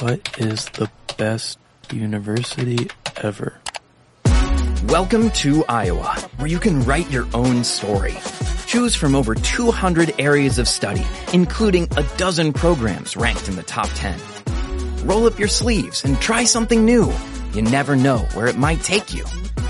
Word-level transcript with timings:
What 0.00 0.38
is 0.38 0.66
the 0.70 0.90
best 1.16 1.58
university 1.92 2.88
ever? 3.16 3.60
Welcome 4.88 5.30
to 5.30 5.64
Iowa, 5.66 6.14
where 6.36 6.48
you 6.48 6.58
can 6.58 6.82
write 6.84 7.10
your 7.10 7.26
own 7.32 7.64
story. 7.64 8.16
Choose 8.66 8.94
from 8.94 9.14
over 9.14 9.34
200 9.34 10.14
areas 10.18 10.58
of 10.58 10.68
study, 10.68 11.04
including 11.32 11.88
a 11.96 12.02
dozen 12.16 12.52
programs 12.52 13.16
ranked 13.16 13.48
in 13.48 13.56
the 13.56 13.62
top 13.62 13.88
10. 13.94 14.18
Roll 15.04 15.26
up 15.26 15.38
your 15.38 15.48
sleeves 15.48 16.04
and 16.04 16.20
try 16.20 16.44
something 16.44 16.84
new. 16.84 17.12
You 17.52 17.62
never 17.62 17.94
know 17.94 18.18
where 18.34 18.46
it 18.46 18.56
might 18.56 18.82
take 18.82 19.14
you. 19.14 19.24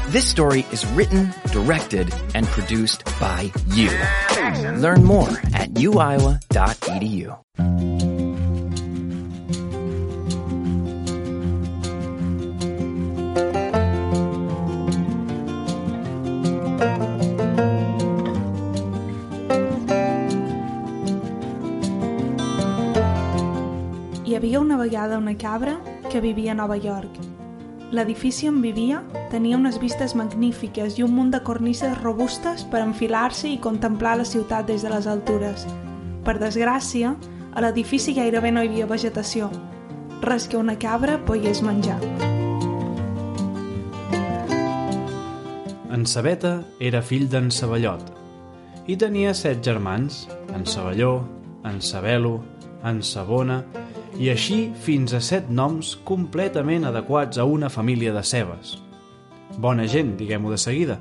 This 0.09 0.29
story 0.29 0.65
is 0.73 0.87
written, 0.87 1.35
directed, 1.53 2.13
and 2.35 2.47
produced 2.47 3.05
by 3.21 3.53
you. 3.69 3.91
Learn 4.81 5.05
more 5.05 5.29
at 5.53 5.71
uiowa.edu. 5.75 7.94
havia 24.45 24.61
una 24.61 24.77
vegada 24.77 25.17
una 25.17 25.39
cabra 25.39 25.81
que 26.13 26.21
vivia 26.21 26.53
a 26.53 26.55
Nova 26.55 26.77
York. 26.77 27.09
L'edifici 27.97 28.47
on 28.47 28.61
vivia 28.61 28.99
tenia 29.33 29.57
unes 29.57 29.79
vistes 29.81 30.13
magnífiques 30.15 30.99
i 30.99 31.03
un 31.03 31.15
munt 31.17 31.31
de 31.33 31.39
cornisses 31.41 31.95
robustes 32.03 32.67
per 32.69 32.83
enfilar-se 32.85 33.49
i 33.49 33.57
contemplar 33.57 34.19
la 34.21 34.27
ciutat 34.29 34.67
des 34.69 34.83
de 34.85 34.91
les 34.93 35.07
altures. 35.09 35.65
Per 36.27 36.35
desgràcia, 36.37 37.15
a 37.55 37.63
l'edifici 37.65 38.13
gairebé 38.13 38.51
no 38.53 38.61
hi 38.61 38.69
havia 38.69 38.89
vegetació, 38.91 39.49
res 40.21 40.45
que 40.45 40.61
una 40.61 40.77
cabra 40.77 41.17
pogués 41.25 41.63
menjar. 41.65 41.97
En 45.89 46.05
Sabeta 46.05 46.59
era 46.81 47.01
fill 47.01 47.31
d'en 47.33 47.49
Sabellot 47.49 48.13
i 48.93 48.99
tenia 49.01 49.33
set 49.33 49.65
germans, 49.65 50.27
en 50.53 50.67
Sabelló, 50.69 51.23
en 51.65 51.81
Sabelo, 51.81 52.43
en 52.85 53.01
Sabona 53.01 53.63
i 54.21 54.31
així 54.31 54.59
fins 54.85 55.15
a 55.15 55.21
set 55.25 55.49
noms 55.51 55.95
completament 56.07 56.87
adequats 56.87 57.39
a 57.39 57.47
una 57.51 57.71
família 57.71 58.13
de 58.15 58.23
cebes. 58.23 58.77
Bona 59.59 59.87
gent, 59.91 60.15
diguem-ho 60.19 60.53
de 60.53 60.59
seguida, 60.59 60.99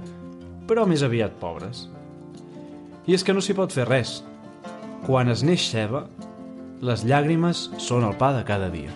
però 0.68 0.88
més 0.90 1.04
aviat 1.06 1.36
pobres. 1.42 1.88
I 3.06 3.18
és 3.18 3.26
que 3.26 3.36
no 3.36 3.44
s'hi 3.44 3.56
pot 3.58 3.74
fer 3.74 3.86
res. 3.90 4.22
Quan 5.06 5.30
es 5.30 5.44
neix 5.44 5.68
ceba, 5.70 6.06
les 6.84 7.04
llàgrimes 7.06 7.68
són 7.78 8.08
el 8.08 8.18
pa 8.18 8.32
de 8.36 8.44
cada 8.48 8.72
dia. 8.72 8.92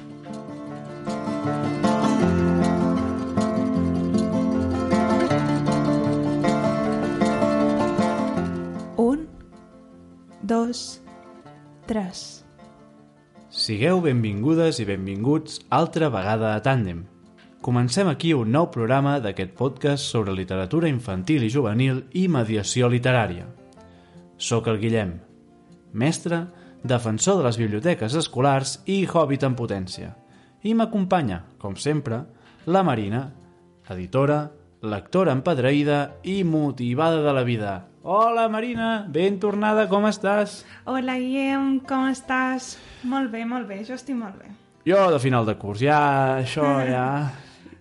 Un, 8.98 9.28
dos, 10.42 11.02
tres. 11.86 12.47
Sigueu 13.58 14.03
benvingudes 14.05 14.77
i 14.77 14.83
benvinguts 14.86 15.55
altra 15.73 16.11
vegada 16.13 16.52
a 16.53 16.59
Tàndem. 16.61 17.00
Comencem 17.66 18.05
aquí 18.05 18.30
un 18.38 18.52
nou 18.53 18.67
programa 18.69 19.16
d'aquest 19.17 19.55
podcast 19.58 20.11
sobre 20.14 20.36
literatura 20.38 20.86
infantil 20.91 21.41
i 21.41 21.49
juvenil 21.49 22.03
i 22.14 22.27
mediació 22.30 22.86
literària. 22.86 23.47
Soc 24.38 24.69
el 24.69 24.77
Guillem, 24.77 25.16
mestre, 25.89 26.44
defensor 26.86 27.39
de 27.39 27.47
les 27.47 27.58
biblioteques 27.58 28.19
escolars 28.22 28.75
i 28.86 28.99
hobbit 29.09 29.47
en 29.49 29.58
potència. 29.58 30.11
I 30.61 30.77
m'acompanya, 30.77 31.42
com 31.58 31.73
sempre, 31.81 32.27
la 32.69 32.86
Marina, 32.86 33.23
editora, 33.89 34.52
lectora 34.81 35.33
empadreïda 35.33 36.17
i 36.23 36.44
motivada 36.45 37.22
de 37.23 37.33
la 37.33 37.44
vida. 37.44 37.86
Hola, 38.03 38.48
Marina! 38.48 39.05
Ben 39.10 39.39
tornada, 39.39 39.88
com 39.89 40.05
estàs? 40.08 40.61
Hola, 40.86 41.17
Guillem, 41.20 41.80
com 41.88 42.05
estàs? 42.08 42.76
Molt 43.04 43.32
bé, 43.33 43.43
molt 43.45 43.67
bé, 43.67 43.82
jo 43.88 43.98
estic 43.98 44.15
molt 44.15 44.38
bé. 44.39 44.54
Jo, 44.88 45.10
de 45.11 45.20
final 45.20 45.45
de 45.45 45.58
curs, 45.60 45.82
ja, 45.83 46.38
això, 46.43 46.64
ja... 46.93 47.08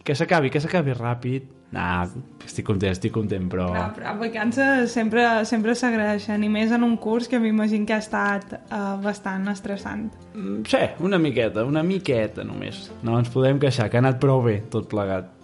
Que 0.06 0.14
s'acabi, 0.14 0.50
que 0.54 0.60
s'acabi 0.62 0.94
ràpid. 0.94 1.52
Nah, 1.74 2.06
estic 2.46 2.64
content, 2.66 2.92
estic 2.94 3.10
content, 3.14 3.48
però... 3.50 3.66
Clar, 3.74 3.88
però 3.96 4.12
vacances 4.20 4.92
sempre, 4.94 5.24
sempre 5.50 5.74
s'agraeixen, 5.74 6.44
i 6.46 6.50
més 6.50 6.70
en 6.72 6.86
un 6.86 6.94
curs 7.02 7.26
que 7.28 7.40
m'imagino 7.42 7.86
que 7.86 7.94
ha 7.96 7.98
estat 8.02 8.54
uh, 8.70 8.94
bastant 9.02 9.50
estressant. 9.50 10.06
Mm, 10.34 10.62
Sí, 10.70 10.82
una 11.02 11.18
miqueta, 11.18 11.66
una 11.66 11.82
miqueta 11.86 12.46
només. 12.46 12.86
No 13.02 13.18
ens 13.18 13.30
podem 13.34 13.58
queixar, 13.62 13.90
que 13.90 13.98
ha 13.98 14.02
anat 14.04 14.22
prou 14.22 14.44
bé, 14.46 14.60
tot 14.70 14.86
plegat. 14.90 15.35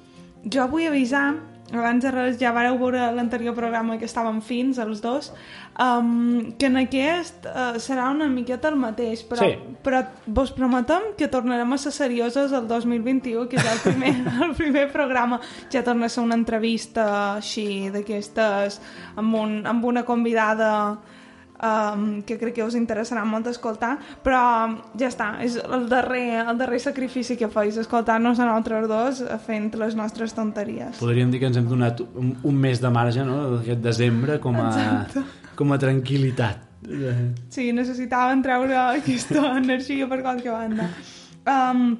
Jo 0.44 0.66
vull 0.68 0.88
avisar, 0.88 1.34
abans 1.72 2.02
de 2.04 2.10
res 2.12 2.38
ja 2.40 2.50
vareu 2.52 2.76
veure 2.80 3.06
l'anterior 3.16 3.54
programa 3.56 3.94
que 3.96 4.04
estàvem 4.08 4.40
fins, 4.44 4.78
els 4.82 5.00
dos, 5.00 5.30
um, 5.80 6.50
que 6.58 6.66
en 6.68 6.76
aquest 6.82 7.46
uh, 7.48 7.78
serà 7.80 8.10
una 8.12 8.26
miqueta 8.28 8.68
el 8.68 8.76
mateix, 8.76 9.22
però, 9.28 9.46
Sí. 9.46 9.54
però 9.84 10.02
vos 10.26 10.52
prometem 10.52 11.14
que 11.16 11.28
tornarem 11.32 11.72
a 11.72 11.78
ser 11.78 11.92
serioses 11.92 12.52
el 12.52 12.66
2021, 12.68 13.46
que 13.48 13.56
és 13.56 13.70
el 13.72 13.80
primer, 13.86 14.12
el 14.48 14.54
primer 14.58 14.90
programa. 14.92 15.40
Ja 15.72 15.84
torna 15.86 16.06
a 16.06 16.12
ser 16.12 16.24
una 16.26 16.36
entrevista 16.36 17.36
així, 17.36 17.88
d'aquestes, 17.94 18.80
amb, 19.16 19.34
un, 19.34 19.62
amb 19.66 19.84
una 19.84 20.04
convidada 20.04 20.98
um, 21.62 22.22
que 22.26 22.36
crec 22.38 22.56
que 22.58 22.64
us 22.66 22.76
interessarà 22.78 23.22
molt 23.28 23.46
escoltar, 23.50 23.94
però 24.24 24.42
ja 24.98 25.08
està, 25.08 25.30
és 25.44 25.56
el 25.62 25.88
darrer, 25.90 26.42
el 26.42 26.58
darrer 26.60 26.80
sacrifici 26.82 27.38
que 27.40 27.48
feis, 27.52 27.78
escoltar-nos 27.80 28.40
a 28.40 28.48
nosaltres 28.48 28.88
dos 28.90 29.22
eh, 29.24 29.38
fent 29.46 29.70
les 29.80 29.96
nostres 29.98 30.34
tonteries. 30.36 30.98
Podríem 31.00 31.32
dir 31.32 31.40
que 31.42 31.48
ens 31.50 31.60
hem 31.60 31.70
donat 31.70 32.02
un, 32.02 32.34
un 32.42 32.60
mes 32.66 32.82
de 32.82 32.92
marge, 32.92 33.24
no?, 33.24 33.38
d'aquest 33.56 33.82
desembre, 33.84 34.38
com 34.42 34.58
a, 34.60 34.68
Exacte. 34.74 35.24
com 35.56 35.72
a 35.72 35.80
tranquil·litat. 35.80 36.68
Sí, 37.52 37.70
necessitaven 37.72 38.42
treure 38.42 38.74
aquesta 38.74 39.52
energia 39.62 40.08
per 40.10 40.22
qualque 40.24 40.50
banda. 40.50 40.88
Um, 41.46 41.92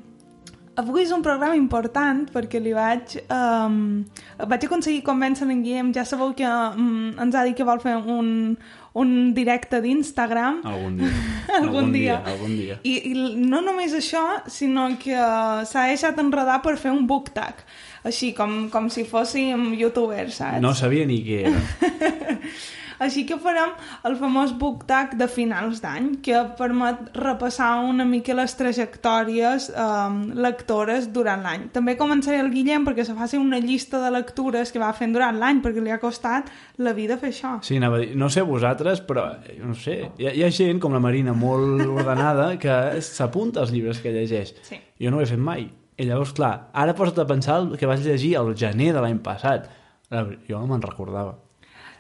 avui 0.79 1.05
és 1.05 1.13
un 1.13 1.23
programa 1.23 1.57
important 1.59 2.25
perquè 2.33 2.61
li 2.63 2.73
vaig, 2.75 3.19
um, 3.31 4.03
vaig 4.49 4.67
aconseguir 4.67 5.03
convèncer 5.07 5.47
en 5.49 5.63
Guillem, 5.65 5.93
ja 5.95 6.05
sabeu 6.09 6.33
que 6.37 6.49
um, 6.49 7.13
ens 7.21 7.37
ha 7.37 7.45
dit 7.47 7.57
que 7.59 7.67
vol 7.69 7.83
fer 7.83 7.99
un, 8.01 8.57
un 8.95 9.33
directe 9.33 9.81
d'Instagram 9.81 10.61
Algun 10.69 10.99
dia. 11.01 11.13
algun 11.61 11.93
dia. 11.95 12.19
Algun 12.29 12.57
dia. 12.59 12.79
I, 12.85 12.95
I 13.13 13.15
no 13.41 13.63
només 13.65 13.95
això, 13.97 14.25
sinó 14.53 14.91
que 15.01 15.17
uh, 15.17 15.63
s'ha 15.69 15.87
deixat 15.91 16.21
enredar 16.21 16.61
per 16.65 16.77
fer 16.81 16.93
un 16.93 17.07
book 17.09 17.33
tag, 17.33 17.63
així 18.05 18.33
com, 18.37 18.69
com 18.73 18.91
si 18.93 19.07
fóssim 19.09 19.73
youtubers, 19.79 20.37
saps? 20.43 20.61
No 20.65 20.75
sabia 20.77 21.09
ni 21.09 21.23
què 21.25 21.41
era. 21.49 21.65
Així 23.03 23.25
que 23.27 23.39
farem 23.43 23.73
el 24.09 24.17
famós 24.21 24.53
book 24.59 24.85
tag 24.89 25.17
de 25.19 25.27
finals 25.31 25.83
d'any, 25.83 26.09
que 26.25 26.45
permet 26.59 27.11
repassar 27.19 27.73
una 27.89 28.07
mica 28.09 28.37
les 28.37 28.55
trajectòries 28.59 29.69
um, 29.75 30.21
lectores 30.39 31.09
durant 31.15 31.43
l'any. 31.45 31.69
També 31.75 31.97
començaré 31.99 32.39
el 32.43 32.53
Guillem 32.55 32.87
perquè 32.87 33.07
se 33.09 33.17
faci 33.19 33.41
una 33.41 33.61
llista 33.63 34.01
de 34.03 34.13
lectures 34.15 34.73
que 34.73 34.83
va 34.83 34.93
fent 34.97 35.15
durant 35.17 35.39
l'any, 35.41 35.63
perquè 35.65 35.83
li 35.83 35.93
ha 35.93 36.01
costat 36.03 36.51
la 36.79 36.95
vida 36.97 37.19
fer 37.19 37.33
això. 37.35 37.57
Sí, 37.67 37.79
anava 37.81 37.99
a 37.99 38.05
dir, 38.05 38.15
no 38.19 38.31
sé 38.33 38.47
vosaltres, 38.47 39.03
però, 39.07 39.29
eh, 39.43 39.59
no 39.63 39.75
sé, 39.79 39.99
hi 40.19 40.31
ha, 40.31 40.35
hi 40.39 40.47
ha 40.47 40.51
gent 40.55 40.81
com 40.83 40.95
la 40.95 41.03
Marina 41.03 41.35
molt 41.37 41.83
ordenada 41.87 42.53
que 42.63 43.03
s'apunta 43.03 43.63
als 43.63 43.75
llibres 43.75 44.03
que 44.03 44.15
llegeix. 44.15 44.55
Sí. 44.69 44.79
Jo 45.03 45.11
no 45.11 45.19
ho 45.19 45.25
he 45.25 45.31
fet 45.31 45.43
mai. 45.43 45.67
I 45.99 46.07
llavors, 46.09 46.33
clar, 46.37 46.53
ara 46.73 46.95
posa't 46.97 47.21
a 47.23 47.29
pensar 47.29 47.61
el 47.63 47.75
que 47.79 47.87
vas 47.87 48.03
llegir 48.05 48.37
el 48.41 48.55
gener 48.59 48.93
de 48.97 49.03
l'any 49.05 49.19
passat. 49.25 49.69
Jo 50.49 50.61
no 50.61 50.69
me'n 50.71 50.85
recordava. 50.85 51.37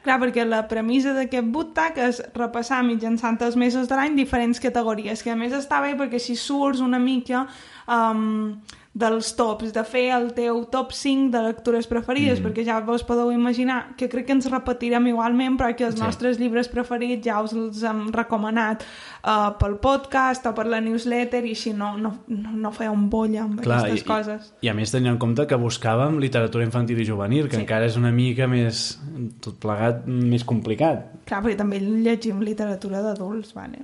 Clar, 0.02 0.18
perquè 0.18 0.42
la 0.42 0.64
premissa 0.66 1.12
d'aquest 1.14 1.52
tag 1.76 1.98
és 2.02 2.18
repassar 2.34 2.80
mitjançant 2.82 3.38
els 3.46 3.54
mesos 3.56 3.86
de 3.86 3.94
l'any 3.98 4.16
diferents 4.18 4.58
categories, 4.58 5.22
que 5.22 5.30
a 5.30 5.38
més 5.38 5.54
està 5.54 5.78
bé 5.84 5.94
perquè 5.98 6.18
si 6.18 6.34
surts 6.34 6.82
una 6.82 6.98
mica 6.98 7.44
um, 7.86 8.58
dels 8.94 9.30
tops, 9.38 9.70
de 9.72 9.82
fer 9.88 10.10
el 10.12 10.34
teu 10.36 10.66
top 10.68 10.90
5 10.92 11.30
de 11.32 11.40
lectures 11.46 11.86
preferides, 11.88 12.40
mm. 12.40 12.44
perquè 12.44 12.64
ja 12.66 12.74
vos 12.84 13.00
podeu 13.08 13.30
imaginar 13.32 13.94
que 13.96 14.04
crec 14.12 14.26
que 14.28 14.34
ens 14.36 14.50
repetirem 14.52 15.06
igualment, 15.08 15.56
però 15.56 15.70
que 15.74 15.86
els 15.86 15.94
Sí. 15.96 16.02
nostres 16.02 16.36
llibres 16.38 16.68
preferits 16.68 17.24
ja 17.24 17.38
us 17.40 17.54
els 17.56 17.80
hem 17.88 18.10
recomanat 18.12 18.84
uh, 19.24 19.54
pel 19.58 19.78
podcast 19.80 20.44
o 20.44 20.52
per 20.52 20.66
la 20.68 20.82
newsletter 20.84 21.40
i 21.46 21.54
així 21.56 21.72
no, 21.72 21.94
no, 21.96 22.12
no, 22.28 22.52
no 22.52 22.72
feia 22.76 22.90
un 22.92 23.08
bolla 23.08 23.46
amb 23.46 23.62
Clar, 23.64 23.78
aquestes 23.86 24.04
i, 24.04 24.08
coses. 24.10 24.52
I, 24.60 24.66
I 24.66 24.72
a 24.74 24.74
més 24.76 24.92
tenint 24.92 25.14
en 25.14 25.18
compte 25.18 25.46
que 25.48 25.56
buscàvem 25.56 26.20
literatura 26.20 26.64
infantil 26.68 27.00
i 27.00 27.08
juvenil, 27.08 27.48
que 27.48 27.56
Sí. 27.56 27.62
encara 27.62 27.86
és 27.88 27.96
una 27.96 28.12
mica 28.12 28.46
més, 28.46 29.00
tot 29.40 29.56
plegat, 29.62 30.04
més 30.06 30.44
complicat. 30.44 31.08
Clar, 31.24 31.40
perquè 31.40 31.56
també 31.56 31.80
llegim 31.80 32.44
literatura 32.44 33.00
d'adults, 33.00 33.54
vale? 33.56 33.80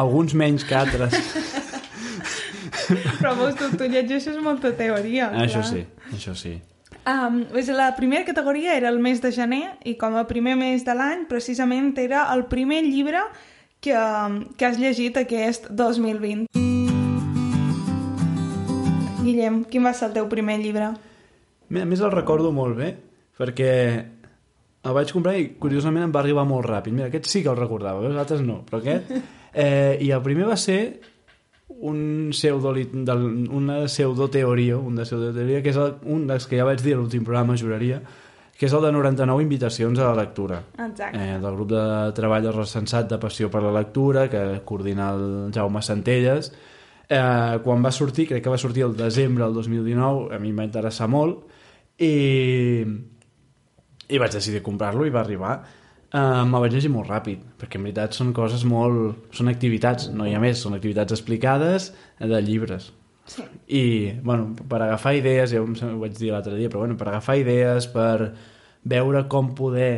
Alguns 0.00 0.32
menys 0.34 0.64
que 0.64 0.74
altres. 0.80 1.12
Però 3.20 3.34
vos, 3.38 3.54
tu, 3.58 3.70
tu 3.76 3.86
llegeixes 3.90 4.38
molta 4.42 4.72
teoria. 4.76 5.30
això 5.44 5.62
clar. 5.62 5.70
sí, 5.70 5.86
això 6.16 6.34
sí. 6.38 6.56
Um, 7.08 7.44
pues 7.48 7.68
la 7.72 7.94
primera 7.96 8.26
categoria 8.26 8.76
era 8.76 8.90
el 8.90 8.98
mes 9.00 9.22
de 9.22 9.32
gener 9.32 9.78
i 9.88 9.94
com 9.96 10.18
a 10.20 10.26
primer 10.28 10.52
mes 10.60 10.84
de 10.84 10.92
l'any 10.94 11.24
precisament 11.30 11.94
era 11.98 12.26
el 12.34 12.44
primer 12.50 12.82
llibre 12.84 13.22
que, 13.80 13.96
que 14.56 14.66
has 14.68 14.78
llegit 14.78 15.16
aquest 15.16 15.70
2020. 15.70 16.44
Guillem, 19.24 19.62
quin 19.64 19.84
va 19.84 19.94
ser 19.96 20.10
el 20.10 20.16
teu 20.18 20.28
primer 20.28 20.58
llibre? 20.60 20.92
A 20.92 21.86
més 21.88 22.00
el 22.04 22.12
recordo 22.12 22.52
molt 22.52 22.76
bé, 22.76 22.94
perquè 23.38 23.72
el 24.80 24.96
vaig 24.96 25.12
comprar 25.12 25.36
i 25.38 25.50
curiosament 25.60 26.06
em 26.06 26.12
va 26.12 26.20
arribar 26.22 26.46
molt 26.48 26.68
ràpid. 26.68 26.92
Mira, 26.92 27.08
aquest 27.08 27.28
sí 27.30 27.42
que 27.44 27.52
el 27.52 27.58
recordava, 27.58 28.04
els 28.06 28.20
altres 28.20 28.44
no, 28.44 28.62
però 28.68 28.82
aquest... 28.84 29.12
Eh, 29.50 29.98
I 30.06 30.12
el 30.14 30.20
primer 30.22 30.44
va 30.46 30.54
ser 30.54 31.00
un 31.78 32.30
pseudo, 32.32 32.74
una 33.50 33.84
pseudoteoria, 33.86 34.76
un 34.76 34.96
de 34.96 35.04
pseudoteoria, 35.04 35.62
que 35.62 35.70
és 35.70 35.78
el, 35.80 35.94
un 36.10 36.26
dels 36.28 36.46
que 36.46 36.58
ja 36.58 36.66
vaig 36.68 36.82
dir 36.82 36.96
a 36.96 37.00
l'últim 37.00 37.24
programa, 37.24 37.56
juraria, 37.56 38.00
que 38.60 38.68
és 38.68 38.74
el 38.76 38.84
de 38.84 38.90
99 38.92 39.40
invitacions 39.40 39.98
a 39.98 40.10
la 40.10 40.18
lectura. 40.18 40.58
Exacte. 40.76 41.16
Eh, 41.16 41.38
del 41.40 41.54
grup 41.56 41.70
de 41.72 41.84
treball 42.16 42.50
recensat 42.52 43.08
de 43.08 43.18
Passió 43.22 43.48
per 43.48 43.62
la 43.64 43.72
Lectura, 43.72 44.26
que 44.28 44.60
coordina 44.68 45.14
el 45.14 45.48
Jaume 45.54 45.80
Centelles. 45.80 46.50
Eh, 47.08 47.56
quan 47.64 47.80
va 47.80 47.90
sortir, 47.90 48.28
crec 48.28 48.44
que 48.44 48.52
va 48.52 48.60
sortir 48.60 48.84
el 48.84 48.92
desembre 48.98 49.46
del 49.46 49.56
2019, 49.56 50.28
a 50.36 50.38
mi 50.38 50.52
em 50.52 50.60
va 50.60 50.68
interessar 50.68 51.08
molt, 51.08 51.48
i, 51.96 52.84
i 54.10 54.20
vaig 54.20 54.36
decidir 54.36 54.60
comprar-lo 54.66 55.08
i 55.08 55.14
va 55.14 55.24
arribar. 55.24 55.56
Uh, 56.10 56.42
me 56.42 56.58
vaig 56.58 56.72
llegir 56.74 56.88
molt 56.90 57.06
ràpid, 57.06 57.42
perquè 57.60 57.78
en 57.78 57.84
veritat 57.86 58.16
són 58.16 58.32
coses 58.34 58.64
molt... 58.66 59.28
són 59.36 59.50
activitats, 59.52 60.08
no 60.10 60.24
hi 60.26 60.32
ha 60.34 60.40
més, 60.42 60.58
són 60.58 60.74
activitats 60.74 61.14
explicades 61.14 61.92
de 62.18 62.40
llibres. 62.42 62.88
Sí. 63.30 63.44
I, 63.78 63.82
bueno, 64.26 64.48
per 64.58 64.80
agafar 64.82 65.12
idees, 65.14 65.52
ja 65.54 65.60
ho 65.62 65.98
vaig 66.00 66.16
dir 66.18 66.32
l'altre 66.32 66.56
dia, 66.58 66.70
però 66.72 66.82
bueno, 66.82 66.96
per 66.98 67.12
agafar 67.12 67.36
idees, 67.38 67.86
per 67.92 68.32
veure 68.90 69.22
com 69.30 69.52
poder, 69.54 69.92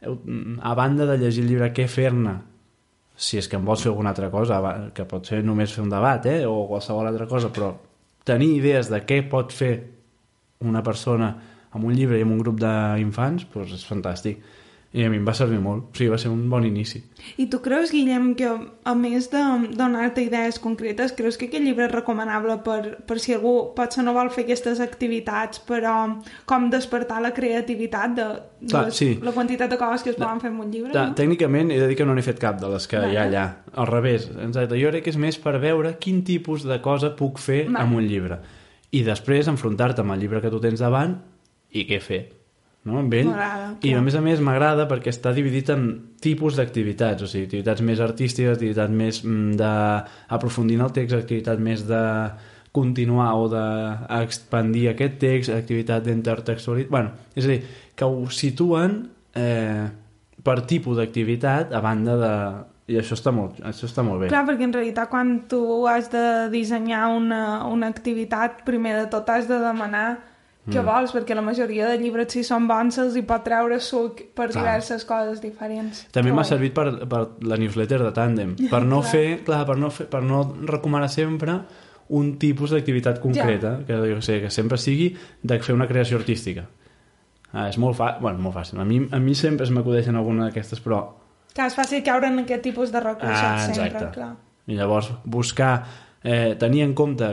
a 0.00 0.72
banda 0.78 1.04
de 1.10 1.18
llegir 1.20 1.44
el 1.44 1.52
llibre, 1.52 1.68
què 1.76 1.84
fer-ne, 1.92 2.38
si 3.20 3.36
és 3.36 3.50
que 3.50 3.58
em 3.60 3.66
vols 3.68 3.84
fer 3.84 3.90
alguna 3.92 4.14
altra 4.14 4.30
cosa, 4.32 4.62
que 4.96 5.04
pot 5.04 5.28
ser 5.28 5.42
només 5.44 5.74
fer 5.76 5.84
un 5.84 5.92
debat, 5.92 6.24
eh, 6.24 6.46
o 6.48 6.64
qualsevol 6.70 7.10
altra 7.10 7.26
cosa, 7.28 7.50
però 7.52 7.74
tenir 8.24 8.54
idees 8.62 8.88
de 8.88 9.02
què 9.04 9.20
pot 9.28 9.52
fer 9.52 9.74
una 10.64 10.80
persona 10.80 11.34
amb 11.68 11.84
un 11.84 11.92
llibre 11.92 12.16
i 12.16 12.24
amb 12.24 12.32
un 12.32 12.40
grup 12.40 12.56
d'infants, 12.64 13.44
doncs 13.52 13.76
és 13.76 13.84
fantàstic 13.84 14.40
i 14.92 15.04
a 15.06 15.10
mi 15.10 15.20
em 15.20 15.26
va 15.26 15.32
servir 15.38 15.60
molt, 15.62 15.84
o 15.92 15.94
sigui, 15.94 16.08
va 16.10 16.16
ser 16.18 16.32
un 16.32 16.40
bon 16.50 16.64
inici. 16.66 16.98
I 17.38 17.44
tu 17.50 17.60
creus, 17.62 17.92
Guillem, 17.94 18.32
que 18.34 18.48
a 18.50 18.94
més 18.98 19.28
de 19.30 19.42
donar-te 19.78 20.24
idees 20.24 20.58
concretes, 20.58 21.12
creus 21.14 21.38
que 21.38 21.46
aquest 21.46 21.62
llibre 21.62 21.84
és 21.86 21.92
recomanable 21.92 22.56
per, 22.66 22.96
per 23.06 23.20
si 23.22 23.36
algú 23.36 23.52
potser 23.76 24.02
no 24.02 24.16
vol 24.16 24.32
fer 24.34 24.42
aquestes 24.48 24.80
activitats, 24.82 25.62
però 25.62 25.94
com 26.50 26.66
despertar 26.74 27.20
la 27.22 27.30
creativitat 27.36 28.16
de, 28.16 28.26
de 28.58 28.72
Clar, 28.72 28.88
les, 28.88 28.98
sí. 28.98 29.12
la 29.22 29.34
quantitat 29.36 29.70
de 29.70 29.78
coses 29.78 30.02
que 30.02 30.10
es 30.10 30.18
poden 30.18 30.42
fer 30.42 30.50
en 30.50 30.58
un 30.66 30.74
llibre? 30.74 30.90
Ta, 30.96 31.06
no? 31.12 31.16
Tècnicament 31.22 31.70
he 31.70 31.78
de 31.78 31.86
dir 31.92 32.00
que 32.00 32.08
no 32.10 32.18
n'he 32.18 32.26
fet 32.26 32.42
cap 32.42 32.58
de 32.58 32.72
les 32.74 32.90
que 32.90 32.98
Vale. 32.98 33.14
hi 33.14 33.20
ha 33.20 33.28
allà. 33.28 33.46
Al 33.78 33.90
revés, 33.92 34.26
exacte. 34.32 34.74
Jo 34.80 34.90
crec 34.90 35.06
que 35.06 35.14
és 35.14 35.20
més 35.22 35.38
per 35.38 35.54
veure 35.62 35.94
quin 36.02 36.24
tipus 36.26 36.66
de 36.66 36.80
cosa 36.82 37.14
puc 37.14 37.38
fer 37.38 37.62
Vale. 37.68 37.84
amb 37.84 38.02
un 38.02 38.10
llibre. 38.10 38.42
I 38.90 39.06
després 39.06 39.46
enfrontar-te 39.46 40.02
amb 40.02 40.18
el 40.18 40.26
llibre 40.26 40.42
que 40.42 40.50
tu 40.50 40.58
tens 40.58 40.82
davant 40.82 41.14
i 41.70 41.86
què 41.86 42.02
fer 42.02 42.39
no? 42.88 43.00
amb 43.00 43.14
ell. 43.14 43.32
I 43.84 43.94
a 43.96 44.00
més 44.04 44.16
a 44.16 44.22
més 44.24 44.40
m'agrada 44.44 44.86
perquè 44.90 45.12
està 45.12 45.34
dividit 45.36 45.72
en 45.74 45.90
tipus 46.22 46.56
d'activitats, 46.58 47.24
o 47.24 47.28
sigui, 47.30 47.48
activitats 47.48 47.84
més 47.86 48.00
artístiques, 48.04 48.56
activitats 48.56 48.94
més 49.02 49.20
mm, 49.24 49.58
d'aprofundir 49.60 50.80
en 50.80 50.86
el 50.86 50.96
text, 50.96 51.18
activitat 51.18 51.60
més 51.62 51.84
de 51.88 52.02
continuar 52.72 53.32
o 53.34 53.48
d'expandir 53.50 54.90
aquest 54.92 55.18
text, 55.22 55.54
activitat 55.54 56.04
d'intertextualitat... 56.06 56.90
Bueno, 56.92 57.14
és 57.34 57.48
a 57.48 57.54
dir, 57.54 57.62
que 57.98 58.06
ho 58.06 58.28
situen 58.30 59.00
eh, 59.34 59.88
per 60.46 60.60
tipus 60.70 61.00
d'activitat 61.00 61.74
a 61.74 61.82
banda 61.84 62.18
de... 62.20 62.34
I 62.90 62.96
això 62.98 63.14
està 63.14 63.30
molt, 63.30 63.60
això 63.62 63.86
està 63.86 64.02
molt 64.02 64.18
bé. 64.18 64.28
Clar, 64.32 64.42
perquè 64.48 64.66
en 64.66 64.72
realitat 64.74 65.10
quan 65.12 65.36
tu 65.50 65.60
has 65.86 66.08
de 66.10 66.24
dissenyar 66.50 67.04
una, 67.14 67.42
una 67.70 67.86
activitat, 67.90 68.64
primer 68.66 68.96
de 68.96 69.04
tot 69.12 69.30
has 69.30 69.46
de 69.50 69.60
demanar 69.62 70.08
què 70.70 70.80
Mm. 70.80 70.86
vols, 70.86 71.12
perquè 71.14 71.34
la 71.34 71.42
majoria 71.42 71.88
de 71.88 71.98
llibres, 71.98 72.32
si 72.32 72.44
són 72.46 72.66
bons, 72.68 72.94
se'ls 72.94 73.16
hi 73.16 73.22
pot 73.22 73.42
treure 73.44 73.80
suc 73.80 74.22
per 74.34 74.48
Clar. 74.50 74.62
diverses 74.62 75.04
coses 75.04 75.40
diferents. 75.42 76.06
També 76.12 76.32
m'ha 76.32 76.44
servit 76.44 76.72
per, 76.74 77.06
per 77.08 77.26
la 77.42 77.56
newsletter 77.60 78.00
de 78.02 78.12
Tàndem, 78.16 78.56
per 78.70 78.82
no 78.84 79.00
Clar. 79.04 79.10
fer, 79.12 79.44
clar, 79.44 79.66
per 79.66 79.76
no, 79.78 79.90
fer, 79.90 80.06
per 80.08 80.22
no 80.22 80.42
recomanar 80.66 81.08
sempre 81.10 81.60
un 82.08 82.38
tipus 82.38 82.70
d'activitat 82.70 83.20
concreta, 83.20 83.80
que 83.86 83.94
jo 84.14 84.20
sé, 84.22 84.40
que 84.40 84.50
sempre 84.50 84.78
sigui 84.78 85.12
de 85.42 85.58
fer 85.62 85.74
una 85.74 85.86
creació 85.86 86.16
artística. 86.18 86.64
Ah, 87.52 87.68
és 87.68 87.78
molt, 87.78 87.96
fa... 87.98 88.16
bueno, 88.20 88.38
molt 88.38 88.54
fàcil. 88.56 88.78
A 88.80 88.84
mi, 88.84 89.00
a 89.10 89.18
mi 89.18 89.34
sempre 89.34 89.64
es 89.66 89.70
m'acudeixen 89.74 90.16
alguna 90.16 90.46
d'aquestes, 90.48 90.80
però... 90.82 91.00
Clar, 91.54 91.66
és 91.66 91.74
fàcil 91.74 92.02
caure 92.06 92.28
en 92.30 92.38
aquest 92.44 92.62
tipus 92.62 92.92
de 92.94 93.00
recursos 93.02 93.42
Ah, 93.42 93.58
sempre, 93.66 94.10
clar. 94.14 94.32
I 94.70 94.76
llavors 94.78 95.08
buscar, 95.24 95.84
eh, 96.22 96.54
tenir 96.58 96.82
en 96.84 96.94
compte 96.94 97.30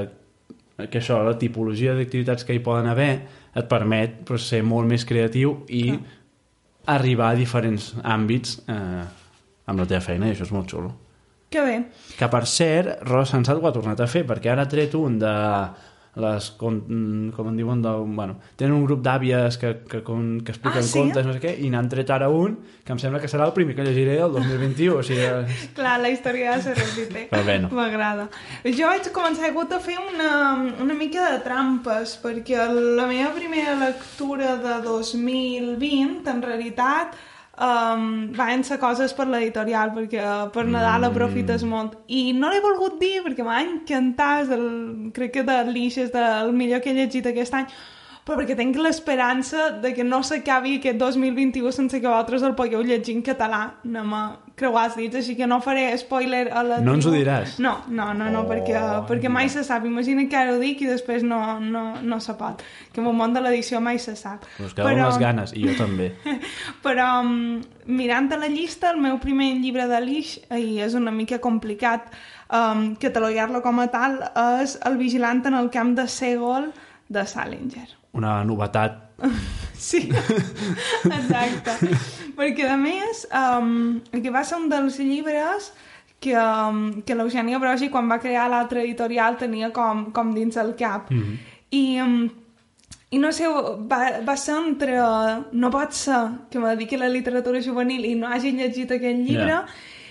que 0.85 0.99
això, 1.01 1.17
la 1.25 1.37
tipologia 1.41 1.95
d'activitats 1.97 2.45
que 2.45 2.53
hi 2.53 2.61
poden 2.63 2.89
haver, 2.91 3.11
et 3.57 3.69
permet 3.69 4.21
pues, 4.27 4.45
ser 4.45 4.61
molt 4.65 4.89
més 4.89 5.05
creatiu 5.09 5.63
i 5.73 5.87
Clar. 5.89 6.17
arribar 6.97 7.31
a 7.33 7.39
diferents 7.39 7.91
àmbits 8.03 8.59
eh, 8.69 9.03
amb 9.67 9.81
la 9.81 9.87
teva 9.89 10.03
feina, 10.05 10.29
i 10.29 10.35
això 10.35 10.45
és 10.45 10.53
molt 10.53 10.69
xulo. 10.69 10.93
Que 11.49 11.63
bé. 11.63 11.75
Que, 12.19 12.27
per 12.29 12.43
cert, 12.45 13.03
Rosa 13.07 13.31
Sensat 13.31 13.57
ho 13.57 13.67
ha 13.67 13.73
tornat 13.75 14.01
a 14.03 14.09
fer, 14.11 14.25
perquè 14.27 14.51
ara 14.51 14.67
ha 14.67 14.71
tret 14.71 14.93
un 14.99 15.17
de 15.21 15.33
les, 16.17 16.49
com, 16.57 16.79
com 17.35 17.47
en 17.51 17.57
diuen, 17.59 17.81
de, 17.85 17.91
bueno, 18.17 18.37
tenen 18.57 18.73
un 18.73 18.85
grup 18.87 19.03
d'àvies 19.05 19.57
que, 19.61 19.71
que, 19.89 20.01
com, 20.07 20.39
que 20.41 20.51
expliquen 20.55 20.81
Ah, 20.81 20.87
sí? 20.87 20.97
contes, 20.97 21.25
no 21.27 21.35
sé 21.35 21.41
què, 21.43 21.53
i 21.61 21.69
n'han 21.69 21.89
tret 21.91 22.09
ara 22.13 22.27
un 22.33 22.55
que 22.83 22.95
em 22.95 22.99
sembla 23.01 23.19
que 23.21 23.29
serà 23.29 23.45
el 23.45 23.53
primer 23.53 23.75
que 23.77 23.85
llegiré 23.85 24.17
el 24.23 24.31
2021, 24.33 24.95
o 24.97 25.03
sigui... 25.05 25.27
Clar, 25.77 25.97
la 26.01 26.09
història 26.13 26.55
ja 26.55 26.61
se 26.65 26.73
repite. 26.77 27.27
Però 27.31 27.43
bé, 27.45 27.59
no. 27.63 27.69
M'agrada. 27.77 28.27
Jo 28.65 28.89
vaig 28.89 29.11
començar, 29.13 29.45
he 29.45 29.51
hagut 29.53 29.69
de 29.75 29.79
fer 29.83 29.97
una, 30.01 30.31
una 30.83 30.95
mica 30.97 31.29
de 31.33 31.39
trampes, 31.45 32.17
perquè 32.23 32.65
la 32.71 33.05
meva 33.09 33.31
primera 33.37 33.75
lectura 33.85 34.55
de 34.63 34.77
2020, 34.87 36.27
en 36.31 36.41
realitat, 36.41 37.15
um, 37.59 38.31
van 38.37 38.63
ser 38.63 38.77
coses 38.79 39.13
per 39.13 39.27
l'editorial, 39.27 39.91
perquè 39.95 40.21
eh, 40.21 40.49
per 40.53 40.65
Nadal 40.65 41.01
Mm. 41.01 41.11
aprofites 41.11 41.63
molt. 41.63 41.97
I 42.07 42.33
no 42.33 42.49
l'he 42.49 42.61
volgut 42.61 42.99
dir, 42.99 43.21
perquè 43.25 43.43
m'ha 43.43 43.61
encantat, 43.61 44.49
el, 44.51 45.11
crec 45.13 45.33
que 45.33 45.43
de 45.43 45.63
l'Ix 45.71 45.97
és 45.97 46.11
el 46.13 46.53
millor 46.53 46.81
que 46.81 46.91
he 46.91 46.93
llegit 46.93 47.25
aquest 47.25 47.53
any, 47.53 47.67
però 48.25 48.37
perquè 48.39 48.57
tinc 48.57 48.75
l'esperança 48.75 49.71
de 49.81 49.93
que 49.93 50.03
no 50.03 50.21
s'acabi 50.21 50.77
aquest 50.77 50.97
2021 50.97 51.71
sense 51.71 52.01
que 52.01 52.07
vosaltres 52.07 52.43
el 52.43 52.55
pugueu 52.55 52.83
llegir 52.83 53.15
en 53.15 53.23
català. 53.23 53.73
No 53.83 54.03
me 54.03 54.23
creuar 54.57 54.87
els 54.89 54.95
dits, 54.97 55.19
així 55.19 55.35
que 55.37 55.45
no 55.49 55.59
faré 55.61 55.85
spoiler 56.01 56.47
a 56.49 56.63
la 56.65 56.79
No 56.81 56.95
ens 56.97 57.05
ho 57.05 57.13
diràs? 57.13 57.57
No, 57.61 57.75
no, 57.87 58.09
no, 58.17 58.29
no 58.33 58.41
Oh, 58.41 58.49
perquè, 58.49 58.77
perquè 59.09 59.29
mai 59.33 59.51
se 59.53 59.63
sap. 59.65 59.85
Imagina 59.85 60.25
que 60.29 60.37
ara 60.37 60.55
ho 60.55 60.59
dic 60.61 60.81
i 60.81 60.89
després 60.89 61.23
no, 61.25 61.39
no, 61.61 61.83
no 62.01 62.19
se 62.23 62.33
pot. 62.39 62.63
Que 62.93 63.01
en 63.01 63.09
el 63.11 63.15
món 63.17 63.35
de 63.35 63.43
l'edició 63.43 63.81
mai 63.83 64.01
se 64.01 64.15
sap. 64.17 64.45
Us 64.63 64.73
quedaven 64.77 65.03
les 65.03 65.19
ganes, 65.21 65.53
i 65.57 65.65
jo 65.67 65.77
també. 65.77 66.11
Però 66.85 67.07
um, 67.21 67.59
mirant 67.85 68.31
a 68.33 68.41
la 68.41 68.49
llista, 68.51 68.91
el 68.93 69.01
meu 69.03 69.19
primer 69.23 69.53
llibre 69.61 69.87
de 69.89 70.01
l'Ix, 70.03 70.37
i 70.53 70.79
és 70.85 70.97
una 70.97 71.13
mica 71.13 71.41
complicat 71.43 72.09
um, 72.49 72.91
catalogar-lo 73.01 73.61
com 73.65 73.81
a 73.83 73.89
tal, 73.93 74.21
és 74.63 74.77
El 74.87 74.97
vigilant 75.01 75.45
en 75.49 75.57
el 75.61 75.69
camp 75.73 75.95
de 75.97 76.07
Segol 76.11 76.71
de 77.09 77.25
Salinger. 77.29 77.89
Una 78.17 78.39
novetat. 78.47 79.06
Sí, 79.77 80.09
exacte. 81.05 81.75
Perquè, 82.37 82.65
a 82.65 82.77
més, 82.81 83.27
um, 83.29 83.99
que 84.09 84.31
va 84.33 84.41
ser 84.43 84.57
un 84.57 84.71
dels 84.71 84.97
llibres 84.97 85.69
que, 86.19 86.33
um, 86.33 87.03
que 87.05 87.15
l'Eugènia 87.15 87.59
Brogi, 87.61 87.91
quan 87.93 88.09
va 88.09 88.17
crear 88.23 88.47
l'altre 88.49 88.81
editorial, 88.81 89.37
tenia 89.37 89.69
com, 89.75 90.07
com 90.15 90.33
dins 90.33 90.57
el 90.57 90.73
cap. 90.79 91.11
Mm 91.11 91.21
-hmm. 91.21 91.37
I, 91.69 91.83
um, 92.01 92.29
i 93.11 93.19
no 93.19 93.31
sé, 93.31 93.47
va, 93.47 94.19
va 94.25 94.35
ser 94.37 94.55
entre... 94.55 94.97
No 95.51 95.69
pot 95.71 95.93
ser 95.93 96.23
que 96.49 96.59
me 96.59 96.73
dediqui 96.75 96.95
a 96.95 96.99
la 97.05 97.09
literatura 97.09 97.61
juvenil 97.61 98.05
i 98.05 98.15
no 98.15 98.27
hagi 98.27 98.51
llegit 98.51 98.91
aquest 98.91 99.19
llibre, 99.19 99.47
Ja. 99.47 99.65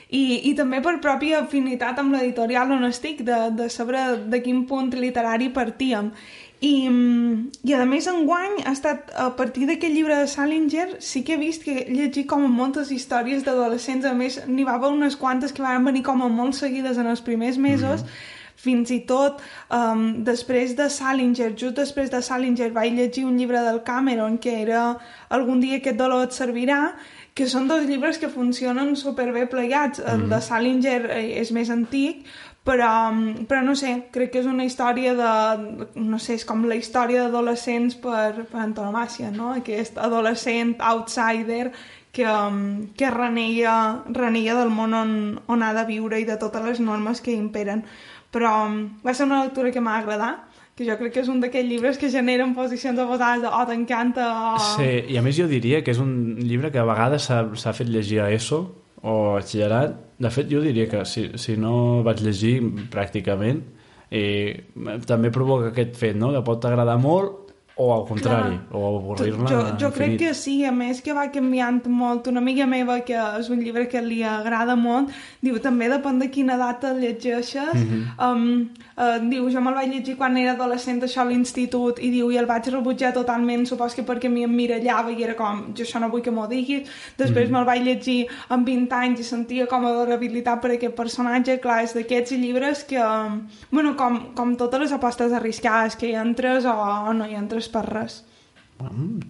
i, 0.09 0.51
i 0.51 0.55
també 0.55 0.81
per 0.81 1.01
pròpia 1.01 1.41
afinitat 1.41 1.99
amb 1.99 2.15
l'editorial 2.15 2.71
on 2.71 2.85
estic, 2.85 3.23
de, 3.23 3.51
de 3.51 3.69
saber 3.69 4.29
de 4.31 4.41
quin 4.43 4.65
punt 4.67 4.95
literari 4.95 5.49
partíem. 5.49 6.13
I, 6.61 6.89
mm, 6.89 7.51
I 7.69 7.75
a 7.77 7.85
més 7.85 8.07
enguany 8.09 8.63
ha 8.65 8.73
estat 8.73 9.11
a 9.13 9.29
partir 9.37 9.67
d'aquest 9.69 9.93
llibre 9.93 10.17
de 10.17 10.29
Salinger 10.31 10.87
sí 11.05 11.21
que 11.23 11.35
he 11.35 11.41
vist 11.41 11.67
que 11.67 11.75
he 11.83 11.85
llegit 11.91 12.25
com 12.31 12.47
a 12.47 12.49
moltes 12.49 12.89
històries 12.95 13.45
d'adolescents, 13.45 14.07
a 14.09 14.15
més 14.17 14.41
n'hi 14.49 14.65
va 14.65 14.79
haver 14.79 14.89
unes 14.95 15.19
quantes 15.21 15.53
que 15.53 15.63
van 15.63 15.85
venir 15.85 16.03
com 16.07 16.25
a 16.25 16.31
molt 16.33 16.57
seguides 16.57 16.97
en 16.97 17.13
els 17.13 17.21
primers 17.21 17.59
mesos 17.59 18.03
mm 18.03 18.07
-hmm. 18.07 18.33
fins 18.57 18.91
i 18.91 19.01
tot 19.01 19.43
um, 19.71 20.25
després 20.25 20.75
de 20.77 20.89
Salinger, 20.89 21.53
just 21.57 21.77
després 21.77 22.11
de 22.11 22.23
Salinger 22.23 22.73
vaig 22.73 22.93
llegir 22.95 23.27
un 23.27 23.37
llibre 23.37 23.61
del 23.61 23.83
Cameron 23.83 24.39
que 24.39 24.63
era 24.63 24.99
Algun 25.29 25.61
dia 25.61 25.77
aquest 25.77 25.99
dolor 25.99 26.25
et 26.25 26.33
servirà 26.33 26.95
que 27.35 27.47
són 27.47 27.69
dos 27.69 27.85
llibres 27.85 28.17
que 28.17 28.31
funcionen 28.33 28.97
superbé 28.97 29.47
plegats. 29.47 29.99
El 29.99 30.31
de 30.31 30.41
Salinger 30.41 31.11
eh, 31.11 31.41
és 31.43 31.51
més 31.53 31.69
antic, 31.69 32.25
però, 32.67 33.13
però 33.47 33.63
no 33.63 33.77
sé, 33.79 33.93
crec 34.11 34.33
que 34.35 34.41
és 34.43 34.49
una 34.51 34.65
història 34.67 35.15
de... 35.15 35.33
no 36.03 36.19
sé, 36.19 36.35
és 36.35 36.45
com 36.45 36.65
la 36.67 36.75
història 36.75 37.23
d'adolescents 37.25 37.95
per, 38.03 38.47
per 38.51 38.65
antonomàcia, 38.65 39.31
no? 39.31 39.53
Aquest 39.55 40.01
adolescent 40.03 40.75
outsider 40.83 41.71
que, 42.11 42.27
um, 42.27 42.89
que 42.99 43.13
renega, 43.15 43.77
renega 44.11 44.57
del 44.59 44.73
món 44.75 44.97
on, 44.99 45.13
on 45.47 45.63
ha 45.63 45.71
de 45.77 45.85
viure 45.87 46.19
i 46.19 46.27
de 46.27 46.39
totes 46.43 46.65
les 46.65 46.81
normes 46.83 47.23
que 47.23 47.37
imperen. 47.37 47.85
Però 48.35 48.51
um, 48.67 48.81
va 49.07 49.15
ser 49.15 49.29
una 49.29 49.45
lectura 49.45 49.71
que 49.71 49.85
m'ha 49.85 50.01
agradat, 50.01 50.43
que 50.77 50.89
jo 50.89 50.97
crec 50.99 51.15
que 51.15 51.23
és 51.23 51.31
un 51.33 51.39
d'aquells 51.41 51.71
llibres 51.71 52.01
que 52.03 52.11
generen 52.11 52.57
posicions 52.57 52.99
oposades 53.01 53.45
de 53.47 53.53
oh, 53.53 53.63
t'encanta, 53.69 54.27
o... 54.57 54.65
Sí, 54.75 54.91
i 55.15 55.21
a 55.21 55.23
més 55.23 55.39
jo 55.39 55.47
diria 55.49 55.85
que 55.87 55.95
és 55.95 56.03
un 56.03 56.35
llibre 56.43 56.73
que 56.75 56.83
a 56.83 56.89
vegades 56.89 57.31
s'ha 57.31 57.77
fet 57.79 57.95
llegir 57.95 58.25
a 58.25 58.33
ESO 58.35 58.65
o 59.03 59.37
batxillerat. 59.37 59.97
De 60.19 60.31
fet, 60.33 60.49
jo 60.51 60.63
diria 60.65 60.89
que 60.89 61.05
si, 61.09 61.29
si 61.41 61.57
no 61.61 62.03
vaig 62.07 62.23
llegir 62.25 62.61
pràcticament, 62.93 63.63
eh, 64.11 64.65
també 65.07 65.33
provoca 65.35 65.73
aquest 65.73 65.99
fet, 66.01 66.17
no?, 66.17 66.33
que 66.33 66.45
pot 66.47 66.65
agradar 66.65 66.97
molt 67.03 67.46
o 67.79 67.93
al 67.93 68.07
contrari, 68.09 68.57
Clar. 68.57 68.81
o 68.81 68.99
avorrir-ne 68.99 69.49
Jo, 69.51 69.59
jo 69.79 69.91
crec 69.93 70.15
que 70.19 70.33
sí, 70.35 70.65
a 70.65 70.73
més 70.73 71.03
que 71.05 71.13
va 71.13 71.27
canviant 71.31 71.83
molt. 71.93 72.27
Una 72.31 72.41
amiga 72.41 72.65
meva, 72.67 73.01
que 73.05 73.13
és 73.13 73.51
un 73.53 73.61
llibre 73.61 73.85
que 73.93 74.01
li 74.01 74.23
agrada 74.25 74.77
molt, 74.81 75.11
diu, 75.45 75.59
també 75.61 75.91
depèn 75.93 76.19
de 76.23 76.31
quina 76.33 76.57
data 76.57 76.95
el 76.95 77.03
llegeixes. 77.05 77.75
Mhm. 77.75 78.07
um, 78.19 78.71
uh, 78.97 79.19
diu, 79.29 79.51
jo 79.53 79.61
me'l 79.61 79.77
vaig 79.77 79.93
llegir 79.93 80.17
quan 80.17 80.39
era 80.41 80.53
adolescent, 80.53 81.03
això 81.05 81.21
a 81.21 81.27
l'institut, 81.29 82.01
i 82.01 82.09
diu, 82.11 82.31
i 82.33 82.39
el 82.41 82.47
vaig 82.47 82.65
rebutjar 82.73 83.13
totalment, 83.13 83.67
supos 83.69 83.95
que 83.95 84.03
perquè 84.03 84.31
m'hi 84.33 84.45
emmirallava 84.49 85.13
i 85.13 85.23
era 85.23 85.35
com, 85.37 85.75
jo 85.77 85.85
això 85.85 86.01
no 86.01 86.09
vull 86.09 86.23
que 86.23 86.31
m'ho 86.33 86.47
diguis. 86.49 86.89
Després 87.19 87.51
Mhm. 87.51 87.53
me'l 87.53 87.65
vaig 87.67 87.83
llegir 87.85 88.27
amb 88.49 88.67
20 88.67 88.93
anys 88.93 89.21
i 89.21 89.25
sentia 89.25 89.67
com 89.67 89.85
adorabilitat 89.85 90.63
per 90.63 90.71
aquest 90.71 90.95
personatge. 90.95 91.61
Clar, 91.61 91.83
és 91.85 91.93
d'aquests 91.93 92.33
llibres 92.33 92.85
que, 92.85 92.99
um, 92.99 93.47
bueno, 93.71 93.95
com, 93.97 94.33
com 94.35 94.57
totes 94.57 94.81
les 94.81 94.93
apostes 94.93 95.31
arriscades, 95.33 95.95
que 95.97 96.09
hi 96.09 96.15
entres 96.15 96.65
o, 96.65 96.73
o 96.73 97.13
no 97.13 97.27
hi 97.27 97.35
entres 97.35 97.66
per 97.73 97.85
res. 97.89 98.21
Mm, 98.81 99.21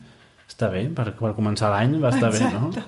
està 0.48 0.68
bé, 0.72 0.86
per, 0.94 1.12
per 1.18 1.32
començar 1.36 1.70
l'any 1.72 1.98
va 2.02 2.10
estar 2.14 2.30
bé, 2.34 2.40
no? 2.52 2.68
Exacte. 2.70 2.84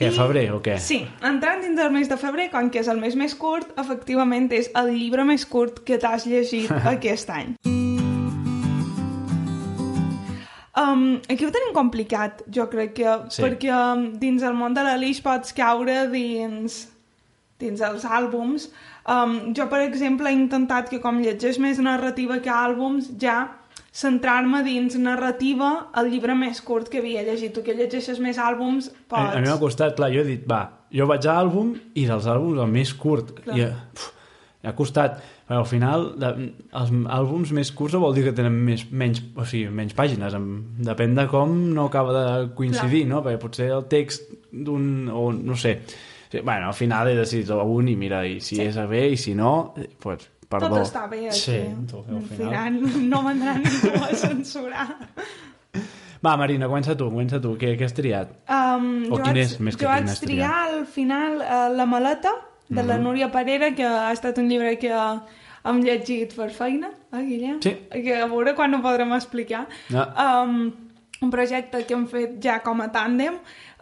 Què, 0.00 0.08
I- 0.08 0.16
febrer 0.16 0.46
o 0.54 0.62
què? 0.64 0.78
Sí, 0.80 1.02
entrant 1.28 1.60
dins 1.60 1.76
del 1.76 1.90
mes 1.92 2.08
de 2.08 2.16
febrer, 2.16 2.48
com 2.50 2.70
que 2.72 2.80
és 2.80 2.88
el 2.88 3.00
mes 3.02 3.16
més 3.20 3.34
curt, 3.36 3.74
efectivament 3.78 4.46
és 4.56 4.70
el 4.80 4.94
llibre 4.96 5.26
més 5.28 5.44
curt 5.44 5.82
que 5.84 5.98
t'has 6.00 6.24
llegit 6.26 6.70
aquest 6.94 7.28
any. 7.36 7.52
Um, 10.80 11.18
aquí 11.28 11.44
ho 11.44 11.50
tenim 11.52 11.74
complicat, 11.76 12.44
jo 12.48 12.64
crec 12.72 12.94
que, 12.96 13.10
Sí. 13.28 13.42
perquè 13.42 13.72
um, 13.74 14.04
dins 14.22 14.42
el 14.46 14.54
món 14.56 14.72
de 14.74 14.84
l'Alix 14.86 15.20
pots 15.20 15.52
caure 15.52 16.06
dins, 16.08 16.86
dins 17.60 17.80
els 17.84 18.04
àlbums. 18.06 18.70
Um, 19.04 19.52
jo, 19.52 19.66
per 19.68 19.82
exemple, 19.84 20.30
he 20.30 20.36
intentat 20.38 20.88
que 20.88 21.00
com 21.02 21.18
llegeix 21.20 21.58
més 21.58 21.78
narrativa 21.82 22.38
que 22.40 22.48
àlbums, 22.54 23.10
ja 23.20 23.48
centrar-me 23.92 24.62
dins 24.62 24.94
narrativa 25.02 25.90
el 25.98 26.10
llibre 26.12 26.34
més 26.38 26.60
curt 26.62 26.88
que 26.92 27.00
havia 27.02 27.24
llegit. 27.26 27.52
Tu 27.56 27.64
que 27.66 27.74
llegeixes 27.74 28.20
més 28.22 28.38
àlbums, 28.38 28.90
A, 28.92 29.02
pots... 29.10 29.34
a 29.36 29.40
mi 29.42 29.48
m'ha 29.50 29.58
costat, 29.58 29.96
clar, 29.98 30.12
jo 30.14 30.22
he 30.22 30.28
dit, 30.28 30.46
va, 30.48 30.62
jo 30.94 31.08
vaig 31.10 31.26
a 31.26 31.36
àlbum 31.42 31.74
i 31.98 32.06
dels 32.06 32.28
àlbums 32.30 32.62
el 32.62 32.70
més 32.70 32.94
curt. 32.94 33.34
Clar. 33.42 33.58
I, 33.58 33.66
uf, 33.96 34.12
ha 34.62 34.74
costat, 34.76 35.18
però 35.48 35.62
al 35.64 35.66
final 35.66 36.06
de, 36.20 36.30
els 36.78 36.92
àlbums 37.16 37.50
més 37.56 37.72
curts 37.74 37.96
vol 37.98 38.14
dir 38.14 38.26
que 38.28 38.34
tenen 38.36 38.54
més, 38.66 38.84
menys, 38.92 39.22
o 39.34 39.46
sigui, 39.48 39.72
menys 39.74 39.96
pàgines, 39.98 40.36
depèn 40.86 41.16
de 41.18 41.26
com 41.32 41.56
no 41.74 41.88
acaba 41.90 42.14
de 42.14 42.24
coincidir, 42.54 43.06
no? 43.10 43.24
Perquè 43.24 43.40
potser 43.42 43.70
el 43.74 43.88
text 43.90 44.30
d'un, 44.52 45.08
o 45.10 45.30
no 45.34 45.56
sé, 45.58 45.80
Sí, 46.30 46.38
bueno, 46.46 46.68
al 46.68 46.74
final 46.78 47.08
he 47.10 47.16
decidit 47.16 47.48
un 47.50 47.88
i 47.90 47.96
mira, 47.98 48.20
i 48.24 48.36
si 48.40 48.54
Sí. 48.54 48.62
és 48.62 48.76
a 48.78 48.84
bé 48.86 49.08
i 49.10 49.16
si 49.16 49.34
no, 49.34 49.74
eh, 49.76 49.88
pues, 49.98 50.28
perdó. 50.50 50.68
Tot 50.74 50.82
està 50.84 51.06
bé 51.08 51.22
aquí. 51.30 51.38
Sí, 51.38 51.60
tot, 51.90 52.08
al 52.10 52.16
al 52.18 52.26
final. 52.28 52.74
final 52.80 53.08
no 53.08 53.22
vendrà 53.26 53.54
ningú 53.60 53.94
a 54.04 54.10
censurar. 54.26 54.88
Va, 56.20 56.34
Marina, 56.36 56.66
comença 56.68 56.92
tu, 56.98 57.06
comença 57.08 57.38
tu, 57.40 57.54
què, 57.56 57.70
què 57.80 57.86
has 57.86 57.94
triat? 57.96 58.32
Um, 58.52 59.06
O 59.08 59.16
jo 59.16 59.22
quin 59.22 59.32
vaig- 59.32 59.38
és 59.46 59.54
més 59.64 59.76
que 59.78 59.86
Jo 59.86 59.88
quin 59.94 60.04
vaig 60.04 60.10
has 60.12 60.20
triar 60.20 60.52
al 60.66 60.82
final 60.86 61.38
uh, 61.40 61.68
La 61.74 61.86
maleta, 61.88 62.32
de 62.68 62.82
Mhm. 62.82 62.88
la 62.88 62.98
Núria 62.98 63.30
Parera, 63.32 63.70
que 63.74 63.84
ha 63.86 64.12
estat 64.12 64.36
un 64.38 64.48
llibre 64.50 64.76
que 64.78 64.90
hem 64.92 65.80
llegit 65.82 66.34
per 66.36 66.50
feina, 66.50 66.90
eh, 67.12 67.22
Guillem? 67.24 67.62
Sí. 67.62 67.72
Que 67.90 68.20
a 68.20 68.26
veure 68.26 68.54
quan 68.54 68.74
ho 68.74 68.82
podrem 68.82 69.12
explicar. 69.16 69.66
No. 69.88 70.04
Um, 70.26 70.72
un 71.22 71.30
projecte 71.30 71.84
que 71.86 71.94
hem 71.94 72.06
fet 72.06 72.38
ja 72.42 72.60
com 72.62 72.80
a 72.80 72.90
tàndem. 72.92 73.34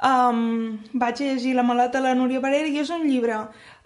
Um, 0.03 0.79
vaig 0.95 1.19
llegir 1.21 1.55
La 1.57 1.63
maleta 1.65 1.99
de 2.01 2.05
la 2.09 2.15
Núria 2.15 2.41
Parera 2.41 2.67
i 2.69 2.79
és 2.79 2.91
un 2.91 3.03
llibre 3.07 3.37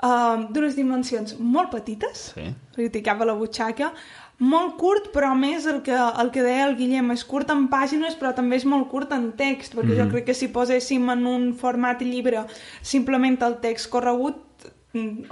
um, 0.03 0.47
d'unes 0.53 0.75
dimensions 0.77 1.37
molt 1.39 1.71
petites, 1.71 2.33
Sí. 2.35 2.55
criticava 2.75 3.25
la 3.25 3.35
butxaca, 3.35 3.93
molt 4.39 4.77
curt, 4.77 5.13
però 5.15 5.31
a 5.31 5.35
més 5.39 5.67
el 5.67 5.83
que, 5.83 5.95
el 5.95 6.31
que 6.35 6.43
deia 6.43 6.67
el 6.67 6.77
Guillem 6.77 7.13
és 7.13 7.25
curt 7.25 7.51
en 7.51 7.69
pàgines, 7.71 8.17
però 8.19 8.35
també 8.35 8.57
és 8.57 8.65
molt 8.65 8.89
curt 8.91 9.13
en 9.13 9.33
text, 9.39 9.75
perquè 9.77 9.97
jo 10.01 10.09
crec 10.11 10.25
que 10.27 10.35
si 10.35 10.49
poséssim 10.49 11.09
en 11.11 11.27
un 11.27 11.55
format 11.55 12.01
llibre 12.03 12.45
simplement 12.83 13.41
el 13.43 13.61
text 13.61 13.89
corregut, 13.91 14.35
mm, 14.37 14.52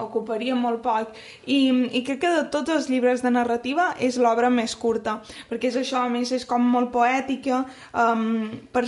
ocuparia 0.01 0.55
molt 0.57 0.81
poc. 0.85 1.15
I, 1.47 1.59
I 1.93 2.03
crec 2.07 2.23
que 2.23 2.33
de 2.33 2.45
tots 2.53 2.73
els 2.73 2.89
llibres 2.91 3.25
de 3.25 3.33
narrativa 3.33 3.91
és 4.01 4.19
l'obra 4.21 4.51
més 4.53 4.75
curta, 4.79 5.19
perquè 5.51 5.71
és 5.71 5.79
això, 5.81 6.05
a 6.05 6.13
més, 6.13 6.33
és 6.33 6.47
com 6.49 6.65
molt 6.65 6.93
poètica, 6.95 7.63
um, 7.93 8.49
per, 8.73 8.87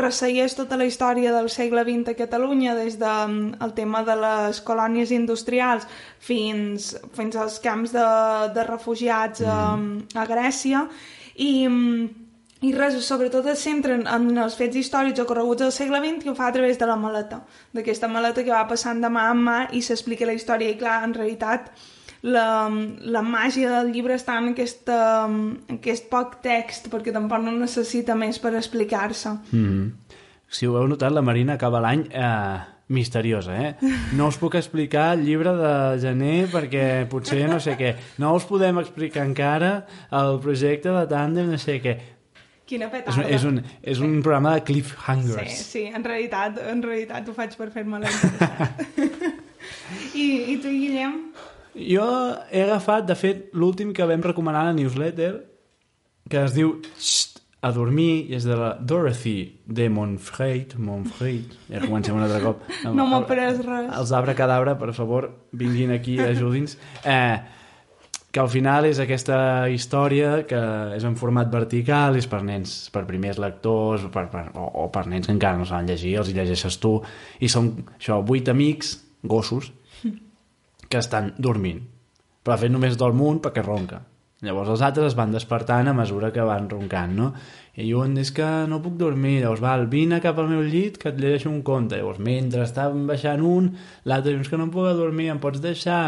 ressegueix 0.00 0.56
tota 0.56 0.78
la 0.80 0.88
història 0.88 1.34
del 1.36 1.50
segle 1.52 1.84
XX 1.86 2.14
a 2.14 2.18
Catalunya, 2.18 2.76
des 2.78 2.98
del 3.00 3.40
de, 3.40 3.56
el 3.64 3.74
tema 3.76 4.02
de 4.06 4.16
les 4.20 4.60
colònies 4.64 5.12
industrials 5.12 5.86
fins, 6.18 6.94
fins 7.16 7.36
als 7.36 7.60
camps 7.64 7.92
de, 7.94 8.06
de 8.56 8.66
refugiats 8.66 9.44
a, 9.44 9.58
a 10.16 10.28
Grècia, 10.28 10.86
i, 11.36 11.66
i 12.66 12.72
res, 12.74 12.96
sobretot 13.06 13.46
es 13.52 13.64
centren 13.64 14.06
en 14.10 14.30
els 14.42 14.56
fets 14.58 14.76
històrics 14.76 15.22
ocorreguts 15.22 15.66
al 15.66 15.74
segle 15.74 16.00
XX 16.02 16.26
i 16.26 16.32
ho 16.32 16.36
fa 16.38 16.50
a 16.50 16.54
través 16.56 16.78
de 16.80 16.88
la 16.88 16.96
maleta, 17.00 17.42
d'aquesta 17.76 18.10
maleta 18.10 18.44
que 18.44 18.54
va 18.54 18.66
passant 18.68 19.00
de 19.02 19.10
mà 19.12 19.28
en 19.32 19.44
mà 19.48 19.58
i 19.72 19.82
s'explica 19.82 20.28
la 20.28 20.36
història 20.36 20.72
i 20.72 20.78
clar, 20.80 21.02
en 21.06 21.14
realitat 21.14 21.70
la, 22.26 22.68
la 23.16 23.22
màgia 23.22 23.70
del 23.70 23.92
llibre 23.94 24.16
està 24.18 24.38
en, 24.40 24.50
aquesta, 24.54 25.00
en 25.26 25.76
aquest 25.78 26.08
poc 26.10 26.40
text 26.42 26.90
perquè 26.92 27.14
tampoc 27.14 27.44
no 27.44 27.54
necessita 27.54 28.16
més 28.18 28.40
per 28.42 28.56
explicar-se 28.56 29.36
Mm. 29.52 29.92
Si 30.48 30.66
ho 30.66 30.76
heu 30.78 30.86
notat, 30.86 31.10
la 31.12 31.22
Marina 31.26 31.56
acaba 31.56 31.80
l'any 31.82 32.04
eh, 32.14 32.58
misteriosa, 32.88 33.56
eh? 33.58 33.94
No 34.14 34.28
us 34.30 34.38
puc 34.38 34.54
explicar 34.54 35.08
el 35.16 35.24
llibre 35.26 35.52
de 35.58 35.72
gener 36.02 36.46
perquè 36.52 36.84
potser 37.10 37.48
no 37.50 37.58
sé 37.62 37.74
què. 37.78 37.94
No 38.22 38.34
us 38.38 38.46
podem 38.46 38.78
explicar 38.78 39.26
encara 39.26 39.72
el 40.14 40.38
projecte 40.44 40.92
de 40.94 41.02
tàndem, 41.10 41.50
no 41.50 41.58
sé 41.58 41.80
què. 41.82 41.96
Quina 42.66 42.86
És, 42.88 42.92
petarda 42.92 43.22
un- 43.22 43.32
és, 43.34 43.44
un, 43.44 43.60
és 43.82 44.00
un 44.02 44.16
programa 44.22 44.54
de 44.56 44.60
sí, 44.60 44.64
cliffhangers. 44.72 45.58
sí, 45.72 45.84
en 45.86 46.04
realitat, 46.04 46.58
en 46.70 46.82
realitat 46.82 47.28
ho 47.28 47.34
faig 47.36 47.54
per 47.56 47.70
fer-me 47.74 48.00
la 48.02 48.10
I, 50.14 50.26
I 50.52 50.56
tu, 50.62 50.68
Guillem? 50.70 51.14
Jo 51.76 52.06
he 52.50 52.62
agafat, 52.64 53.04
de 53.08 53.14
fet, 53.18 53.48
l'últim 53.52 53.92
que 53.96 54.06
vam 54.08 54.22
recomanar 54.24 54.62
a 54.64 54.70
la 54.70 54.76
newsletter, 54.76 55.32
que 56.30 56.44
es 56.46 56.54
diu 56.56 56.78
Xxt, 56.96 57.42
a 57.66 57.72
dormir, 57.74 58.28
i 58.30 58.36
és 58.38 58.44
de 58.46 58.54
la 58.56 58.70
Dorothy 58.78 59.58
de 59.66 59.88
Montfreit, 59.90 60.76
Montfreit, 60.78 61.56
ja 61.72 61.80
comencem 61.82 62.14
un 62.16 62.22
altre 62.24 62.40
cop. 62.44 62.62
No 62.94 63.06
m'ha 63.10 63.20
pres 63.28 63.58
res. 63.64 63.90
Els 63.98 64.12
abracadabra, 64.14 64.76
per 64.78 64.92
favor, 64.96 65.28
vinguin 65.52 65.90
aquí, 65.96 66.18
ajudi'ns. 66.22 66.76
Eh, 67.04 67.36
que 68.36 68.42
al 68.42 68.50
final 68.52 68.84
és 68.84 68.98
aquesta 69.00 69.36
història 69.72 70.42
que 70.44 70.58
és 70.92 71.04
en 71.08 71.14
format 71.16 71.48
vertical, 71.48 72.18
és 72.20 72.26
per 72.28 72.42
nens, 72.44 72.74
per 72.92 73.06
primers 73.08 73.38
lectors, 73.40 74.02
per, 74.12 74.26
per, 74.28 74.42
o, 74.60 74.66
o 74.82 74.84
per 74.92 75.06
nens 75.08 75.24
que 75.24 75.32
encara 75.32 75.56
no 75.56 75.64
saben 75.64 75.88
llegir, 75.88 76.18
els 76.20 76.28
hi 76.28 76.34
llegeixes 76.36 76.76
tu, 76.82 76.98
i 77.40 77.48
són, 77.48 77.70
això, 77.94 78.18
vuit 78.28 78.50
amics, 78.52 78.90
gossos, 79.24 79.70
que 80.90 81.00
estan 81.00 81.32
dormint. 81.40 81.80
Però 82.44 82.58
de 82.58 82.66
fet 82.66 82.74
només 82.74 83.00
dorm 83.00 83.24
un 83.24 83.40
perquè 83.40 83.64
ronca. 83.64 84.02
Llavors 84.46 84.70
els 84.72 84.82
altres 84.86 85.10
es 85.10 85.16
van 85.18 85.32
despertant 85.34 85.90
a 85.90 85.94
mesura 85.96 86.30
que 86.32 86.44
van 86.46 86.68
roncant, 86.70 87.12
no? 87.16 87.32
I 87.76 87.90
un 87.92 88.14
és 88.16 88.30
que 88.32 88.46
no 88.70 88.78
puc 88.80 88.94
dormir, 88.96 89.40
llavors 89.42 89.60
val, 89.60 89.84
vine 89.92 90.20
cap 90.24 90.38
al 90.40 90.48
meu 90.48 90.62
llit 90.64 90.96
que 91.02 91.10
et 91.10 91.18
llegeixo 91.20 91.50
un 91.50 91.60
conte. 91.66 91.98
Llavors 91.98 92.22
mentre 92.24 92.62
estàvem 92.64 93.04
baixant 93.10 93.42
un, 93.44 93.68
l'altre 94.04 94.32
diu 94.32 94.40
"És 94.40 94.48
que 94.48 94.56
no 94.56 94.70
puc 94.70 94.88
dormir, 94.96 95.28
em 95.34 95.42
pots 95.42 95.60
deixar 95.60 96.00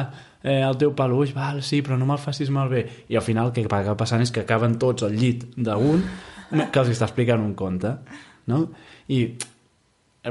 eh, 0.42 0.62
el 0.62 0.78
teu 0.80 0.94
peluix? 0.94 1.34
Val, 1.34 1.60
sí, 1.62 1.82
però 1.82 1.98
no 1.98 2.06
me'l 2.06 2.22
facis 2.22 2.48
malbé. 2.50 2.86
I 3.08 3.16
al 3.16 3.26
final 3.26 3.50
el 3.50 3.52
que 3.52 3.66
acaba 3.66 3.96
passant 3.96 4.22
és 4.22 4.32
que 4.32 4.46
acaben 4.46 4.78
tots 4.78 5.02
al 5.02 5.12
llit 5.12 5.44
d'un 5.56 6.02
que 6.72 6.80
els 6.80 6.88
està 6.88 7.04
explicant 7.04 7.42
un 7.44 7.54
conte, 7.54 7.98
no? 8.46 8.70
I 9.08 9.36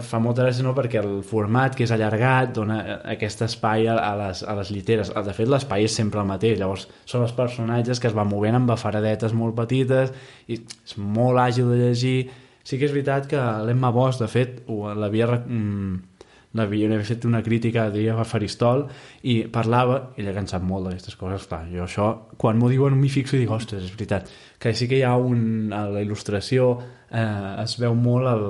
fa 0.04 0.20
molta 0.20 0.44
gràcia 0.44 0.66
no? 0.66 0.74
perquè 0.76 1.00
el 1.02 1.22
format 1.26 1.76
que 1.76 1.86
és 1.86 1.94
allargat 1.96 2.52
dona 2.56 2.80
aquest 3.14 3.46
espai 3.48 3.88
a, 3.90 3.96
les, 4.20 4.44
a 4.44 4.56
les 4.60 4.72
lliteres. 4.74 5.14
De 5.14 5.36
fet 5.36 5.48
l'espai 5.50 5.88
és 5.88 5.96
sempre 5.96 6.22
el 6.22 6.28
mateix. 6.30 6.58
Llavors 6.60 6.88
són 7.06 7.24
els 7.26 7.36
personatges 7.38 8.02
que 8.02 8.12
es 8.12 8.18
van 8.18 8.30
movent 8.30 8.60
amb 8.60 8.70
bafaradetes 8.74 9.34
molt 9.38 9.56
petites 9.58 10.12
i 10.48 10.60
és 10.60 10.98
molt 11.00 11.40
àgil 11.42 11.72
de 11.72 11.80
llegir. 11.86 12.20
Sí 12.68 12.78
que 12.78 12.88
és 12.90 12.94
veritat 12.94 13.30
que 13.32 13.42
l'Emma 13.64 13.94
Bosch 13.96 14.20
de 14.20 14.28
fet 14.28 14.60
l'havia 14.68 15.30
mm, 15.38 16.18
l'havia 16.58 16.90
havia 16.90 17.06
fet 17.08 17.26
una 17.30 17.42
crítica 17.44 17.88
diria 17.94 18.18
a 18.18 18.26
Faristol 18.28 18.86
i 19.24 19.40
parlava, 19.54 20.12
ella 20.18 20.34
que 20.34 20.44
en 20.44 20.52
sap 20.52 20.66
molt 20.68 20.88
d'aquestes 20.88 21.16
coses 21.20 21.48
clar, 21.48 21.64
jo 21.72 21.86
això, 21.86 22.10
quan 22.40 22.60
m'ho 22.60 22.70
diuen 22.72 22.98
m'hi 22.98 23.12
fixo 23.14 23.38
i 23.38 23.44
dic, 23.44 23.52
ostres, 23.54 23.86
és 23.88 23.96
veritat. 23.96 24.28
Que 24.60 24.74
sí 24.76 24.90
que 24.90 25.00
hi 25.00 25.06
ha 25.08 25.16
un, 25.16 25.72
a 25.72 25.86
la 25.92 26.04
il·lustració 26.04 26.74
eh, 26.78 27.64
es 27.64 27.78
veu 27.80 27.96
molt 27.96 28.32
el, 28.34 28.48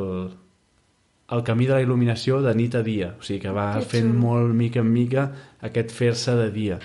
el 1.31 1.41
camí 1.43 1.65
de 1.67 1.73
la 1.73 1.81
il·luminació 1.83 2.41
de 2.41 2.53
nit 2.55 2.75
a 2.75 2.83
dia, 2.83 3.13
o 3.19 3.23
sigui 3.23 3.39
que 3.43 3.51
va 3.51 3.73
Que 3.79 3.85
fent 3.85 4.11
xulo. 4.13 4.19
molt 4.19 4.53
mica 4.55 4.79
en 4.79 4.91
mica 4.93 5.31
aquest 5.61 5.91
fer-se 5.91 6.35
de 6.35 6.51
dia 6.51 6.79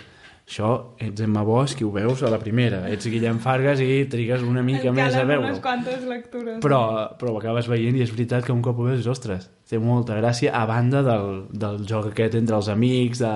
això 0.52 0.68
ets 0.98 1.22
Emma 1.22 1.44
Bosch 1.46 1.80
i 1.80 1.84
ho 1.86 1.90
veus 1.94 2.20
a 2.22 2.28
la 2.28 2.38
primera. 2.38 2.82
Ets 2.90 3.06
Guillem 3.08 3.38
Fargas 3.40 3.80
i 3.80 4.04
trigues 4.10 4.42
una 4.42 4.60
mica 4.62 4.88
Em 4.90 4.94
més 4.98 5.14
a 5.14 5.22
veure-ho. 5.24 5.46
unes 5.46 5.60
quantes 5.60 6.02
lectures. 6.04 6.58
Però, 6.60 6.80
però 7.16 7.30
ho 7.32 7.38
acabes 7.38 7.68
veient 7.70 7.96
i 7.96 8.02
és 8.02 8.10
veritat 8.10 8.44
que 8.44 8.52
un 8.52 8.60
cop 8.60 8.76
ho 8.82 8.88
veus, 8.90 9.06
ostres, 9.06 9.48
té 9.70 9.78
molta 9.78 10.18
gràcia, 10.18 10.52
a 10.52 10.66
banda 10.66 11.00
del, 11.06 11.46
del 11.52 11.78
joc 11.86 12.10
aquest 12.10 12.34
entre 12.34 12.56
els 12.58 12.68
amics, 12.68 13.22
de, 13.22 13.32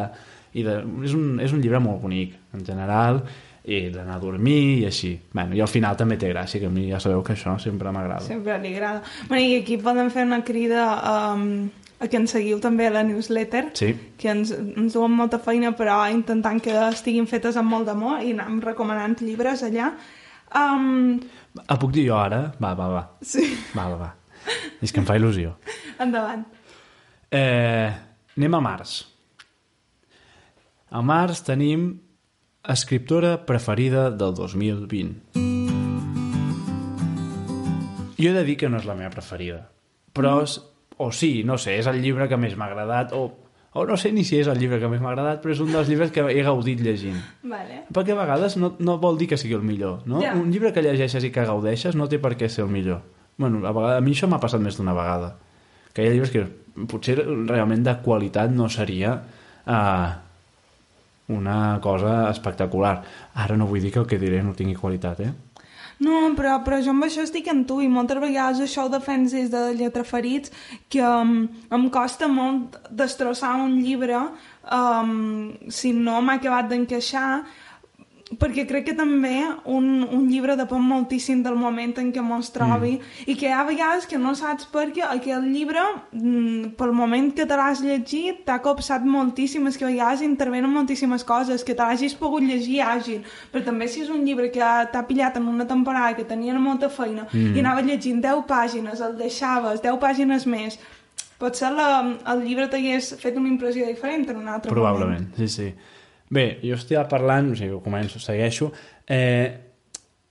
i 0.59 0.63
de, 0.67 0.75
és, 1.07 1.15
un, 1.15 1.39
és 1.41 1.53
un 1.55 1.63
llibre 1.63 1.81
molt 1.81 2.03
bonic, 2.03 2.35
en 2.53 2.67
general, 2.67 3.23
i 3.67 3.89
d'anar 3.91 4.17
a 4.17 4.23
dormir 4.23 4.79
i 4.81 4.85
així. 4.87 5.17
Bueno, 5.33 5.57
I 5.57 5.61
al 5.61 5.69
final 5.69 5.97
també 5.99 6.17
té 6.17 6.29
gràcia, 6.31 6.61
que 6.63 6.67
a 6.69 6.71
mi 6.71 6.85
ja 6.91 7.01
sabeu 7.03 7.23
que 7.27 7.33
això 7.35 7.57
sempre 7.59 7.91
m'agrada. 7.91 8.23
Sempre 8.23 8.61
li 8.63 8.75
agrada. 8.77 9.03
Bueno, 9.29 9.43
I 9.43 9.57
aquí 9.63 9.77
poden 9.83 10.11
fer 10.15 10.23
una 10.25 10.43
crida 10.47 10.85
um, 11.35 11.69
a 11.99 12.07
que 12.07 12.17
ens 12.21 12.31
seguiu 12.31 12.61
també 12.61 12.87
a 12.87 12.93
la 12.95 13.03
newsletter, 13.03 13.71
Sí. 13.75 13.89
que 14.19 14.29
ens, 14.31 14.53
ens 14.53 14.93
duen 14.95 15.11
molta 15.17 15.39
feina, 15.43 15.73
però 15.77 16.05
intentant 16.13 16.61
que 16.63 16.75
estiguin 16.93 17.27
fetes 17.27 17.57
amb 17.57 17.71
molt 17.73 17.87
d'amor 17.91 18.23
i 18.23 18.33
anem 18.37 18.61
recomanant 18.63 19.19
llibres 19.21 19.63
allà. 19.67 19.93
Um, 20.55 21.19
Ah, 21.67 21.79
puc 21.81 21.91
dir 21.91 22.07
jo 22.11 22.19
ara? 22.21 22.53
Va, 22.61 22.75
va, 22.77 22.87
va. 22.93 23.03
sí, 23.23 23.47
Va, 23.75 23.89
va, 23.89 23.97
va. 23.97 24.15
És 24.83 24.93
que 24.93 25.01
em 25.01 25.07
fa 25.09 25.17
il·lusió. 25.17 25.55
endavant. 25.99 26.45
Eh, 27.33 27.91
anem 28.37 28.55
a 28.55 28.61
març. 28.61 29.07
A 30.91 31.01
març 31.03 31.41
tenim 31.43 31.97
escriptora 32.69 33.47
preferida 33.47 34.11
del 34.11 34.35
2020. 34.35 35.15
Jo 38.19 38.31
he 38.31 38.33
de 38.33 38.45
dir 38.45 38.57
que 38.57 38.69
no 38.69 38.81
és 38.81 38.87
la 38.89 38.97
meva 38.99 39.13
preferida, 39.13 39.69
però, 40.17 40.41
és, 40.43 40.57
o 40.97 41.11
sí, 41.13 41.45
no 41.47 41.59
sé, 41.61 41.77
és 41.79 41.87
el 41.87 42.01
llibre 42.03 42.27
que 42.31 42.39
més 42.41 42.57
m'ha 42.59 42.67
agradat, 42.71 43.13
o, 43.15 43.29
o 43.77 43.85
no 43.87 43.99
sé 44.01 44.11
ni 44.17 44.25
si 44.25 44.41
és 44.41 44.49
el 44.51 44.59
llibre 44.59 44.81
que 44.83 44.91
més 44.91 45.03
m'ha 45.05 45.13
agradat, 45.13 45.43
però 45.45 45.55
és 45.55 45.63
un 45.63 45.71
dels 45.71 45.91
llibres 45.93 46.11
que 46.15 46.25
he 46.33 46.43
gaudit 46.43 46.83
llegint. 46.83 47.21
Vale. 47.47 47.85
Perquè 47.95 48.17
a 48.17 48.21
vegades 48.23 48.57
no, 48.59 48.75
no 48.81 48.99
vol 49.03 49.21
dir 49.21 49.31
que 49.31 49.39
sigui 49.39 49.55
el 49.59 49.67
millor, 49.67 50.01
no? 50.09 50.25
Ja. 50.25 50.35
Un 50.35 50.51
llibre 50.51 50.73
que 50.73 50.83
llegeixes 50.83 51.29
i 51.29 51.31
que 51.35 51.47
gaudeixes 51.47 51.95
no 51.95 52.09
té 52.11 52.19
per 52.23 52.35
què 52.41 52.51
ser 52.51 52.65
el 52.65 52.73
millor. 52.73 53.05
Bueno, 53.37 53.61
a, 53.69 53.75
vegades, 53.77 54.01
a 54.01 54.05
mi 54.05 54.17
això 54.17 54.31
m'ha 54.33 54.43
passat 54.43 54.65
més 54.65 54.81
d'una 54.81 54.97
vegada. 54.97 55.35
Que 55.93 56.03
hi 56.03 56.09
ha 56.09 56.17
llibres 56.17 56.33
que 56.33 56.49
potser 56.89 57.21
realment 57.21 57.85
de 57.85 58.01
qualitat 58.03 58.51
no 58.53 58.67
seria 58.73 59.13
uh, 59.21 60.26
una 61.29 61.79
cosa 61.83 62.31
espectacular. 62.31 63.01
Ara 63.35 63.57
no 63.57 63.67
vull 63.67 63.83
dir 63.83 63.93
que 63.93 64.03
el 64.03 64.07
que 64.07 64.21
diré 64.21 64.43
no 64.43 64.55
tingui 64.55 64.77
qualitat, 64.79 65.21
eh? 65.21 65.33
No, 65.99 66.19
però, 66.37 66.59
però 66.61 66.77
jo 66.85 66.93
amb 66.93 67.07
això 67.07 67.23
estic 67.25 67.47
amb 67.49 67.65
tu 67.69 67.79
i 67.81 67.89
moltes 67.89 68.21
vegades 68.21 68.61
això 68.61 68.85
ho 68.85 68.91
defens 68.93 69.33
des 69.33 69.49
de 69.49 69.63
lletraferits 69.79 70.53
que 70.93 71.01
um, 71.01 71.47
em 71.73 71.87
costa 71.95 72.29
molt 72.29 72.77
destrossar 72.93 73.55
un 73.63 73.79
llibre 73.81 74.19
um, 74.21 75.55
si 75.73 75.95
no 75.97 76.21
m'ha 76.21 76.37
acabat 76.37 76.69
d'encaixar 76.69 77.31
perquè 78.27 78.65
crec 78.67 78.89
que 78.89 78.95
també 78.99 79.37
un, 79.71 80.03
un 80.03 80.25
llibre 80.27 80.57
depèn 80.59 80.83
moltíssim 80.83 81.45
del 81.45 81.55
moment 81.55 81.93
en 82.03 82.09
què 82.11 82.25
mos 82.27 82.49
trobi 82.51 82.97
mm. 82.97 83.27
i 83.31 83.37
que 83.39 83.47
hi 83.47 83.53
ha 83.55 83.63
vegades 83.69 84.09
que 84.11 84.19
no 84.19 84.33
saps 84.35 84.67
perquè 84.73 85.05
aquell 85.07 85.47
llibre 85.47 85.85
mm, 86.11 86.73
pel 86.81 86.95
moment 86.97 87.31
que 87.37 87.47
te 87.47 87.59
l'has 87.61 87.85
llegit 87.85 88.43
t'ha 88.49 88.59
copsat 88.65 89.07
moltíssim 89.07 89.71
és 89.71 89.79
que 89.79 89.87
a 89.87 89.93
vegades 89.93 90.27
intervenen 90.27 90.75
moltíssimes 90.75 91.23
coses 91.23 91.63
que 91.63 91.79
te 91.79 91.87
l'hagis 91.87 92.19
pogut 92.19 92.43
llegir 92.43 92.83
àgil 92.83 93.23
però 93.53 93.63
també 93.71 93.87
si 93.87 94.03
és 94.03 94.11
un 94.11 94.27
llibre 94.27 94.51
que 94.51 94.75
t'ha 94.91 95.07
pillat 95.07 95.39
en 95.39 95.47
una 95.55 95.71
temporada 95.71 96.19
que 96.19 96.27
tenia 96.27 96.59
molta 96.59 96.91
feina 96.91 97.29
mm. 97.31 97.55
i 97.55 97.63
anaves 97.63 97.87
llegint 97.87 98.25
10 98.27 98.43
pàgines, 98.51 99.07
el 99.07 99.15
deixaves 99.23 99.85
10 99.87 100.03
pàgines 100.03 100.51
més 100.51 100.81
potser 101.39 101.71
la, 101.71 102.01
el 102.33 102.43
llibre 102.43 102.67
t'hagués 102.73 103.15
fet 103.21 103.39
una 103.39 103.53
impressió 103.55 103.87
diferent 103.87 104.27
en 104.33 104.43
un 104.43 104.49
altre 104.51 104.73
Probablement, 104.73 105.31
sí, 105.39 105.47
sí. 105.47 105.75
Bé, 106.29 106.59
jo 106.65 106.75
estic 106.75 106.99
parlant, 107.11 107.53
o 107.53 107.59
sigui, 107.59 107.79
començo, 107.85 108.19
segueixo, 108.23 108.73
eh, 109.07 109.67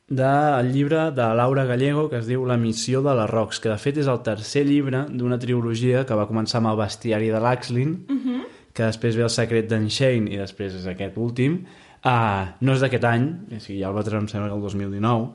del 0.08 0.72
llibre 0.72 1.12
de 1.12 1.34
Laura 1.34 1.64
Gallego 1.66 2.10
que 2.10 2.20
es 2.20 2.28
diu 2.28 2.44
La 2.46 2.58
missió 2.62 3.02
de 3.02 3.16
les 3.18 3.30
rocs, 3.30 3.60
que 3.60 3.72
de 3.72 3.78
fet 3.82 3.98
és 3.98 4.10
el 4.12 4.22
tercer 4.22 4.66
llibre 4.68 5.06
d'una 5.10 5.40
trilogia 5.42 6.04
que 6.06 6.18
va 6.18 6.28
començar 6.30 6.60
amb 6.60 6.74
el 6.74 6.78
bestiari 6.84 7.32
de 7.34 7.40
l'Axlin, 7.42 7.96
uh 8.10 8.14
-huh. 8.14 8.44
que 8.74 8.84
després 8.84 9.16
ve 9.16 9.24
el 9.24 9.30
secret 9.30 9.70
d'en 9.70 9.88
Shane 9.90 10.30
i 10.30 10.38
després 10.38 10.76
és 10.76 10.86
aquest 10.86 11.18
últim. 11.18 11.66
Uh, 12.06 12.54
no 12.62 12.74
és 12.74 12.82
d'aquest 12.82 13.04
any, 13.04 13.26
o 13.56 13.60
sigui, 13.60 13.80
ja 13.80 13.88
el 13.88 13.96
va 13.96 14.04
treure 14.04 14.22
em 14.22 14.28
sembla 14.28 14.50
que 14.50 14.56
el 14.56 14.62
2019. 14.62 15.30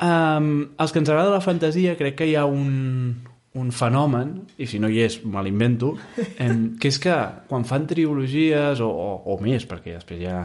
Um, 0.00 0.70
els 0.78 0.92
que 0.92 0.98
ens 0.98 1.08
agrada 1.08 1.30
la 1.30 1.40
fantasia 1.40 1.96
crec 1.96 2.16
que 2.16 2.26
hi 2.26 2.34
ha 2.34 2.46
un, 2.46 3.22
un 3.54 3.70
fenomen, 3.72 4.46
i 4.56 4.66
si 4.66 4.78
no 4.80 4.88
hi 4.88 5.02
és 5.04 5.18
me 5.28 5.42
l'invento, 5.44 5.94
em, 6.40 6.76
que 6.80 6.88
és 6.88 6.98
que 7.02 7.16
quan 7.50 7.66
fan 7.68 7.84
trilogies 7.90 8.80
o, 8.80 8.88
o, 8.88 9.10
o 9.34 9.36
més, 9.44 9.66
perquè 9.68 9.98
després 9.98 10.22
ja 10.24 10.38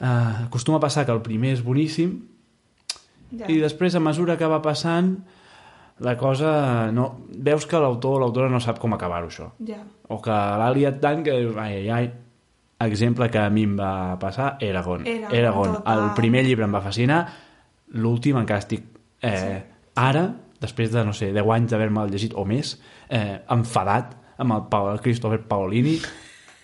eh, 0.00 0.44
acostuma 0.48 0.80
a 0.80 0.82
passar 0.82 1.04
que 1.06 1.14
el 1.14 1.22
primer 1.22 1.54
és 1.58 1.62
boníssim 1.64 2.18
Ja. 3.28 3.44
i 3.52 3.58
després 3.60 3.92
a 3.92 4.00
mesura 4.00 4.38
que 4.40 4.46
va 4.48 4.62
passant 4.64 5.10
la 6.00 6.14
cosa 6.16 6.88
no... 6.96 7.26
veus 7.28 7.66
que 7.68 7.76
l'autor 7.76 8.14
o 8.16 8.20
l'autora 8.22 8.48
no 8.48 8.56
sap 8.64 8.78
com 8.80 8.94
acabar-ho 8.96 9.28
això 9.28 9.50
Ja. 9.68 9.82
o 10.08 10.16
que 10.24 10.30
l'ha 10.32 10.70
liat 10.72 10.96
tant 11.02 11.20
que 11.26 11.34
ai, 11.36 11.90
ai, 11.90 11.90
ai 11.92 12.88
exemple 12.88 13.28
que 13.28 13.36
a 13.42 13.50
mi 13.52 13.66
em 13.68 13.74
va 13.76 14.16
passar 14.18 14.56
Eragon, 14.64 15.04
Eragon, 15.06 15.36
Eragon. 15.36 15.76
el 15.92 16.14
primer 16.16 16.40
llibre 16.46 16.64
em 16.64 16.72
va 16.72 16.80
fascinar 16.80 17.20
l'últim 18.00 18.38
encara 18.40 18.64
estic 18.64 18.86
eh, 19.20 19.36
sí. 19.36 19.76
ara, 20.00 20.24
després 20.60 20.90
de, 20.92 21.04
no 21.06 21.12
sé, 21.14 21.32
10 21.32 21.50
anys 21.54 21.70
d'haver-me 21.70 22.06
llegit 22.10 22.34
o 22.34 22.44
més, 22.48 22.76
eh, 23.08 23.38
enfadat 23.54 24.16
amb 24.38 24.54
el, 24.56 24.64
Pa- 24.70 24.96
Christopher 25.02 25.40
Paolini 25.48 25.96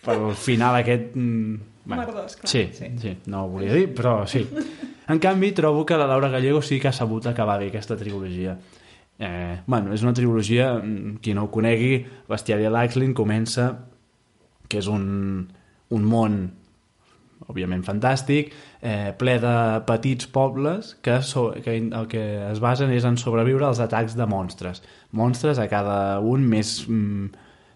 pel 0.04 0.32
final 0.36 0.76
aquest 0.80 1.14
mm, 1.16 1.70
Merdós, 1.86 2.36
clar, 2.40 2.48
sí, 2.48 2.68
sí. 2.72 2.86
sí, 2.96 3.10
no 3.28 3.42
ho 3.44 3.48
volia 3.52 3.74
dir, 3.76 3.90
però 3.94 4.22
sí. 4.26 4.40
En 5.12 5.18
canvi 5.20 5.50
trobo 5.52 5.84
que 5.84 5.98
la 6.00 6.06
Laura 6.08 6.30
Gallego 6.32 6.62
sí 6.64 6.78
que 6.80 6.88
ha 6.88 6.92
sabut 6.96 7.26
acabar 7.28 7.58
bé 7.60 7.66
aquesta 7.68 7.96
trilogia. 8.00 8.54
Eh, 9.18 9.58
bueno, 9.66 9.92
és 9.92 10.02
una 10.02 10.14
trilogia 10.16 10.70
mm, 10.78 11.18
qui 11.20 11.34
no 11.36 11.44
ho 11.44 11.50
conegui, 11.52 11.98
Bestiari 12.28 12.64
l'Axlin 12.72 13.12
comença 13.14 13.68
que 14.68 14.80
és 14.80 14.88
un, 14.88 15.44
un 15.92 16.06
món 16.08 16.38
òbviament 17.50 17.84
fantàstic, 17.86 18.52
eh, 18.80 19.12
ple 19.18 19.36
de 19.42 19.54
petits 19.88 20.28
pobles 20.32 20.94
que, 21.04 21.20
so, 21.22 21.50
que 21.64 21.76
el 21.82 22.08
que 22.10 22.24
es 22.50 22.60
basen 22.62 22.92
és 22.94 23.06
en 23.08 23.18
sobreviure 23.20 23.66
als 23.68 23.82
atacs 23.84 24.16
de 24.18 24.26
monstres. 24.30 24.82
Monstres 25.12 25.60
a 25.60 25.68
cada 25.70 26.20
un 26.20 26.46
més 26.48 26.76
mm, 26.88 27.30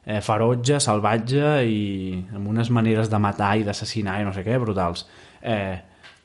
eh, 0.09 0.20
ferotge, 0.24 0.81
salvatge 0.81 1.54
i 1.68 1.81
amb 2.35 2.48
unes 2.48 2.72
maneres 2.74 3.11
de 3.12 3.20
matar 3.22 3.57
i 3.59 3.66
d'assassinar 3.66 4.20
i 4.20 4.28
no 4.28 4.35
sé 4.37 4.44
què, 4.46 4.59
brutals. 4.61 5.07
Eh, 5.42 5.76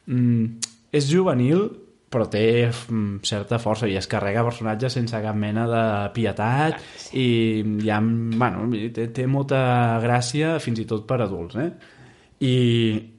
mm, 0.07 0.69
és 0.93 1.09
juvenil, 1.09 1.67
però 2.13 2.27
té 2.29 2.69
mm, 2.69 3.23
certa 3.25 3.57
força 3.61 3.89
i 3.89 3.97
es 3.97 4.07
carrega 4.09 4.45
personatges 4.45 4.95
sense 4.99 5.19
cap 5.23 5.37
mena 5.37 5.65
de 5.69 5.83
pietat 6.15 6.77
i 7.17 7.27
hi 7.63 7.89
ha, 7.89 7.99
bueno, 8.03 8.67
té, 8.93 9.09
té 9.15 9.25
molta 9.27 9.63
gràcia 10.03 10.57
fins 10.63 10.83
i 10.83 10.87
tot 10.89 11.07
per 11.09 11.23
adults, 11.25 11.57
eh? 11.57 11.71
I, 12.39 12.55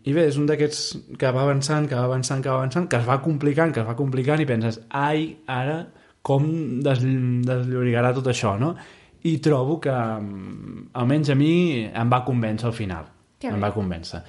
i 0.04 0.12
bé, 0.12 0.26
és 0.28 0.38
un 0.40 0.46
d'aquests 0.48 0.80
que 1.20 1.30
va 1.32 1.44
avançant, 1.44 1.86
que 1.88 1.96
va 1.96 2.08
avançant, 2.08 2.42
que 2.42 2.50
va 2.50 2.62
avançant, 2.62 2.88
que 2.90 2.98
es 2.98 3.06
va 3.06 3.20
complicant, 3.24 3.72
que 3.72 3.82
es 3.84 3.88
va 3.88 3.96
complicant 3.98 4.42
i 4.42 4.48
penses, 4.48 4.80
ai, 4.90 5.28
ara 5.46 5.84
com 6.24 6.46
des, 6.84 7.04
desllorigarà 7.46 8.14
tot 8.16 8.28
això, 8.32 8.54
no? 8.60 8.74
I 9.24 9.38
trobo 9.44 9.78
que, 9.80 9.92
mm, 9.92 10.88
almenys 11.00 11.30
a 11.30 11.36
mi, 11.38 11.84
em 11.84 12.10
va 12.10 12.24
convèncer 12.24 12.66
al 12.68 12.76
final. 12.76 13.06
Que 13.40 13.48
em 13.48 13.54
bé. 13.54 13.60
va 13.60 13.72
convèncer. 13.72 14.22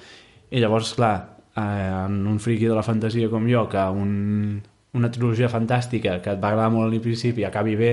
I 0.50 0.60
llavors, 0.60 0.94
clar, 0.94 1.16
eh, 1.56 1.60
en 2.06 2.26
un 2.26 2.38
friqui 2.38 2.66
de 2.66 2.74
la 2.74 2.82
fantasia 2.82 3.28
com 3.28 3.48
jo, 3.48 3.68
que 3.68 3.82
un, 3.90 4.62
una 4.94 5.10
trilogia 5.10 5.48
fantàstica 5.48 6.20
que 6.22 6.32
et 6.36 6.40
va 6.40 6.52
agradar 6.52 6.70
molt 6.70 6.92
al 6.92 7.00
principi 7.00 7.44
i 7.44 7.48
acabi 7.48 7.76
bé, 7.76 7.92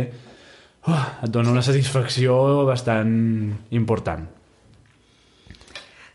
uh, 0.87 1.03
et 1.23 1.31
dona 1.31 1.51
una 1.51 1.61
satisfacció 1.61 2.65
bastant 2.65 3.53
important. 3.71 4.27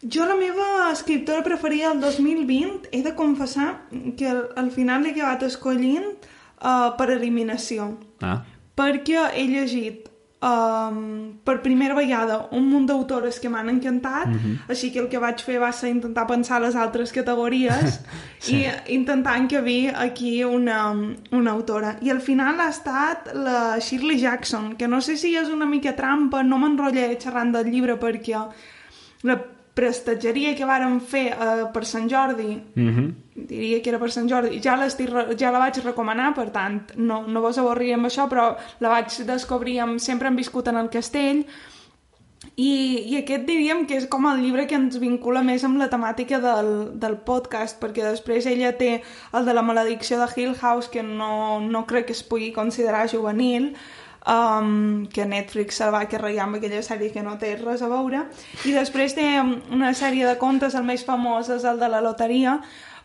Jo 0.03 0.27
la 0.27 0.37
meva 0.39 0.91
escriptora 0.93 1.43
preferida 1.43 1.89
del 1.91 2.01
2020 2.01 2.91
he 2.93 3.03
de 3.03 3.15
confessar 3.19 3.81
que 4.17 4.29
al, 4.31 4.45
al 4.57 4.71
final 4.71 5.03
l'he 5.03 5.11
acabat 5.17 5.43
escollint 5.49 6.07
uh, 6.63 6.95
per 6.99 7.11
eliminació. 7.17 7.97
Ah, 8.23 8.45
perquè 8.79 9.25
he 9.35 9.49
llegit 9.51 10.07
um, 10.39 11.35
per 11.43 11.57
primera 11.65 11.97
vegada 11.99 12.45
un 12.55 12.69
munt 12.71 12.87
d'autores 12.87 13.41
que 13.43 13.51
m'han 13.51 13.73
encantat 13.73 14.31
així 14.71 14.93
que 14.95 15.03
el 15.03 15.09
que 15.11 15.19
vaig 15.19 15.43
fer 15.43 15.59
va 15.59 15.73
ser 15.75 15.91
intentar 15.91 16.29
pensar 16.31 16.61
les 16.63 16.79
altres 16.79 17.11
categories 17.11 17.99
Sí. 18.39 18.61
i 18.63 18.95
intentar 18.95 19.35
encabir 19.43 19.91
aquí 19.99 20.45
una, 20.45 20.93
una 21.33 21.51
autora. 21.51 21.97
I 22.07 22.11
al 22.15 22.21
final 22.23 22.61
ha 22.63 22.69
estat 22.71 23.33
la 23.35 23.81
Shirley 23.83 24.23
Jackson 24.23 24.77
que 24.79 24.87
no 24.87 25.01
sé 25.03 25.17
si 25.19 25.35
és 25.35 25.51
una 25.51 25.67
mica 25.67 25.97
trampa 25.99 26.45
no 26.47 26.63
m'enrotllaré 26.63 27.19
xerrant 27.19 27.51
del 27.59 27.73
llibre 27.75 27.99
perquè 27.99 28.47
la 29.27 29.41
prestatgeria 29.79 30.57
que 30.59 30.67
vàrem 30.67 30.99
fer 31.01 31.29
eh, 31.31 31.65
per 31.75 31.85
Sant 31.87 32.11
Jordi. 32.11 32.59
Mm 32.75 32.93
-hmm. 32.93 33.15
diria 33.49 33.81
que 33.83 33.91
era 33.91 33.99
per 33.99 34.11
Sant 34.11 34.29
Jordi, 34.29 34.61
ja, 34.61 34.75
ja 35.39 35.51
la 35.51 35.59
vaig 35.59 35.77
recomanar, 35.85 36.35
per 36.35 36.51
tant, 36.51 36.93
no, 36.97 37.27
no 37.27 37.41
vos 37.41 37.59
avorriré 37.59 37.95
amb 37.95 38.07
això, 38.07 38.29
però 38.29 38.57
la 38.81 38.89
vaig 38.89 39.11
descobrir, 39.27 39.81
amb, 39.81 40.01
sempre 40.01 40.29
hem 40.29 40.37
viscut 40.37 40.69
en 40.69 40.77
el 40.77 40.89
castell, 40.91 41.45
I, 42.57 43.05
I 43.13 43.17
aquest 43.19 43.47
diríem 43.47 43.85
que 43.87 43.97
és 43.99 44.07
com 44.11 44.27
el 44.27 44.41
llibre 44.43 44.67
que 44.67 44.75
ens 44.79 44.99
vincula 44.99 45.43
més 45.47 45.65
amb 45.65 45.79
la 45.79 45.89
temàtica 45.91 46.41
del, 46.43 46.99
del 46.99 47.17
podcast, 47.29 47.79
perquè 47.83 48.03
després 48.03 48.47
ella 48.47 48.73
té 48.79 49.03
el 49.33 49.45
de 49.47 49.55
la 49.55 49.63
maledicció 49.63 50.19
de 50.19 50.29
Hill 50.35 50.55
House, 50.61 50.89
que 50.89 51.03
no, 51.03 51.61
no 51.61 51.85
crec 51.87 52.07
que 52.07 52.17
es 52.17 52.23
pugui 52.23 52.53
considerar 52.53 53.09
juvenil, 53.11 53.77
um, 54.29 55.07
que 55.13 55.25
Netflix 55.27 55.81
se 55.81 55.89
va 55.91 56.05
carregar 56.11 56.45
amb 56.47 56.59
aquella 56.59 56.83
sèrie 56.85 57.11
que 57.15 57.25
no 57.25 57.39
té 57.41 57.55
res 57.57 57.83
a 57.83 57.89
veure, 57.91 58.27
i 58.69 58.75
després 58.77 59.17
té 59.17 59.27
una 59.41 59.95
sèrie 59.97 60.29
de 60.29 60.37
contes, 60.39 60.77
el 60.77 60.87
més 60.87 61.07
famós 61.09 61.51
és 61.55 61.67
el 61.69 61.81
de 61.81 61.89
la 61.89 62.03
loteria, 62.05 62.59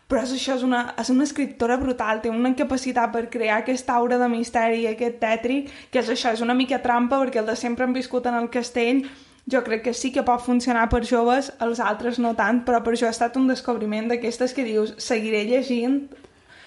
però 0.08 0.20
és 0.20 0.34
això, 0.36 0.58
és 0.58 0.64
una, 0.66 0.82
és 1.00 1.10
una 1.10 1.24
escriptora 1.24 1.78
brutal, 1.80 2.20
té 2.20 2.30
una 2.30 2.52
capacitat 2.56 3.12
per 3.12 3.30
crear 3.32 3.62
aquesta 3.62 3.96
aura 3.96 4.18
de 4.20 4.28
misteri, 4.28 4.84
aquest 4.86 5.16
tètric, 5.22 5.70
que 5.90 6.02
és 6.02 6.10
això, 6.12 6.34
és 6.36 6.44
una 6.44 6.56
mica 6.56 6.82
trampa, 6.84 7.22
perquè 7.22 7.40
el 7.40 7.48
de 7.48 7.56
sempre 7.56 7.86
han 7.86 7.96
viscut 7.96 8.28
en 8.28 8.36
el 8.36 8.50
castell, 8.52 9.06
jo 9.50 9.60
crec 9.64 9.82
que 9.84 9.94
sí 9.96 10.10
que 10.12 10.24
pot 10.24 10.44
funcionar 10.44 10.90
per 10.92 11.02
joves, 11.08 11.50
els 11.64 11.80
altres 11.80 12.20
no 12.20 12.34
tant, 12.36 12.62
però 12.68 12.82
per 12.84 12.94
això 12.94 13.08
ha 13.08 13.16
estat 13.16 13.36
un 13.40 13.48
descobriment 13.48 14.12
d'aquestes 14.12 14.52
que 14.56 14.64
dius, 14.64 14.94
seguiré 15.00 15.44
llegint, 15.48 16.04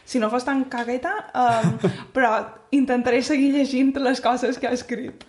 si 0.08 0.22
no 0.24 0.30
fos 0.32 0.46
tan 0.48 0.64
cagueta, 0.72 1.12
um, 1.36 1.74
però 2.16 2.32
intentaré 2.72 3.20
seguir 3.28 3.52
llegint 3.52 3.92
les 4.00 4.22
coses 4.24 4.56
que 4.58 4.70
ha 4.70 4.76
escrit. 4.76 5.26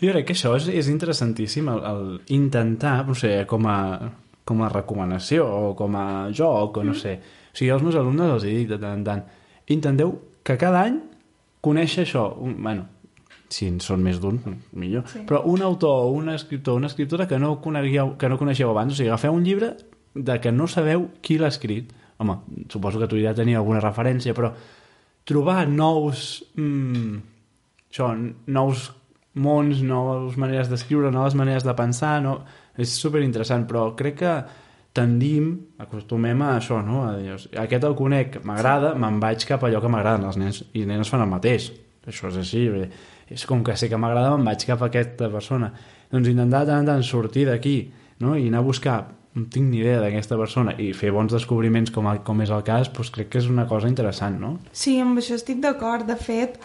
Jo 0.00 0.14
crec 0.14 0.30
que 0.30 0.36
això 0.36 0.54
és, 0.56 0.70
és 0.72 0.88
interessantíssim, 0.88 1.68
el, 1.68 1.84
el 1.90 2.08
intentar, 2.38 3.02
no 3.04 3.16
sé, 3.18 3.34
com 3.50 3.68
a, 3.68 3.78
com 4.48 4.64
a 4.64 4.72
recomanació 4.72 5.44
o 5.44 5.76
com 5.76 6.00
a 6.00 6.06
joc, 6.32 6.80
o 6.80 6.86
no 6.86 6.96
mm. 6.96 7.02
sé, 7.04 7.14
o 7.52 7.60
sigui, 7.60 7.70
als 7.76 7.84
meus 7.84 8.00
alumnes 8.00 8.32
els 8.38 8.48
dic 8.48 8.72
de 8.72 8.80
tant 8.80 9.02
en 9.02 9.06
tant, 9.10 9.22
intenteu 9.76 10.16
que 10.42 10.56
cada 10.56 10.86
any 10.88 10.98
conèixer 11.62 12.06
això, 12.06 12.26
un, 12.40 12.56
bueno, 12.64 12.88
si 13.52 13.68
en 13.68 13.82
són 13.84 14.00
més 14.00 14.16
d'un, 14.20 14.40
millor, 14.72 15.04
sí. 15.12 15.26
però 15.28 15.42
un 15.44 15.60
autor, 15.62 16.06
un 16.16 16.32
escriptor, 16.32 16.80
una 16.80 16.88
escriptora 16.88 17.28
que 17.28 17.38
no, 17.38 17.58
conegueu, 17.60 18.16
que 18.16 18.32
no 18.32 18.40
coneixeu 18.40 18.72
abans, 18.72 18.94
o 18.94 18.96
sigui, 18.96 19.12
agafeu 19.12 19.36
un 19.36 19.44
llibre 19.44 19.74
de 20.14 20.40
que 20.40 20.52
no 20.56 20.66
sabeu 20.68 21.10
qui 21.20 21.36
l'ha 21.36 21.52
escrit, 21.52 21.92
home, 22.18 22.38
suposo 22.72 23.00
que 23.00 23.08
tu 23.10 23.20
ja 23.20 23.34
tenia 23.36 23.60
alguna 23.60 23.82
referència, 23.84 24.34
però 24.36 24.52
trobar 25.28 25.66
nous... 25.68 26.42
Mm, 26.56 27.20
això, 27.90 28.12
nous 28.46 28.88
mons, 29.32 29.80
noves 29.86 30.36
maneres 30.40 30.68
d'escriure, 30.68 31.12
noves 31.12 31.36
maneres 31.38 31.64
de 31.64 31.76
pensar, 31.78 32.18
no... 32.24 32.40
és 32.76 32.92
super 32.96 33.20
interessant, 33.20 33.66
però 33.68 33.90
crec 33.96 34.18
que 34.22 34.34
tendim, 34.92 35.54
acostumem 35.80 36.42
a 36.44 36.56
això, 36.58 36.82
no? 36.84 37.02
A 37.08 37.14
dir, 37.16 37.36
aquest 37.60 37.84
el 37.88 37.96
conec, 37.96 38.38
m'agrada, 38.48 38.92
me'n 39.00 39.20
vaig 39.22 39.44
cap 39.48 39.64
a 39.64 39.70
allò 39.70 39.80
que 39.80 39.90
m'agraden. 39.92 40.28
Els 40.28 40.38
nens 40.40 40.60
i 40.76 40.84
nenes 40.88 41.10
fan 41.12 41.24
el 41.24 41.32
mateix. 41.32 41.70
Això 42.08 42.28
és 42.28 42.38
així. 42.42 42.66
Bé. 42.72 42.86
És 43.32 43.46
com 43.48 43.62
que 43.64 43.76
sé 43.78 43.88
que 43.88 44.00
m'agrada, 44.00 44.34
me'n 44.36 44.50
vaig 44.50 44.66
cap 44.68 44.84
a 44.84 44.90
aquesta 44.90 45.30
persona. 45.32 45.72
Doncs 46.12 46.28
intentar 46.28 46.66
tant 46.68 46.88
tant 46.88 47.04
sortir 47.08 47.46
d'aquí 47.48 47.76
no? 48.20 48.36
i 48.36 48.48
anar 48.50 48.60
a 48.60 48.68
buscar 48.68 48.98
no 49.34 49.46
tinc 49.52 49.70
ni 49.70 49.80
idea 49.80 50.00
d'aquesta 50.02 50.36
persona 50.36 50.74
i 50.82 50.90
fer 50.96 51.12
bons 51.14 51.32
descobriments 51.32 51.92
com, 51.94 52.08
com 52.26 52.44
és 52.44 52.52
el 52.52 52.64
cas, 52.66 52.90
doncs 52.92 53.12
crec 53.14 53.32
que 53.32 53.40
és 53.40 53.48
una 53.48 53.66
cosa 53.70 53.88
interessant, 53.88 54.38
no? 54.40 54.56
Sí, 54.76 54.98
amb 55.00 55.18
això 55.22 55.38
estic 55.38 55.62
d'acord. 55.64 56.04
De 56.08 56.18
fet, 56.20 56.58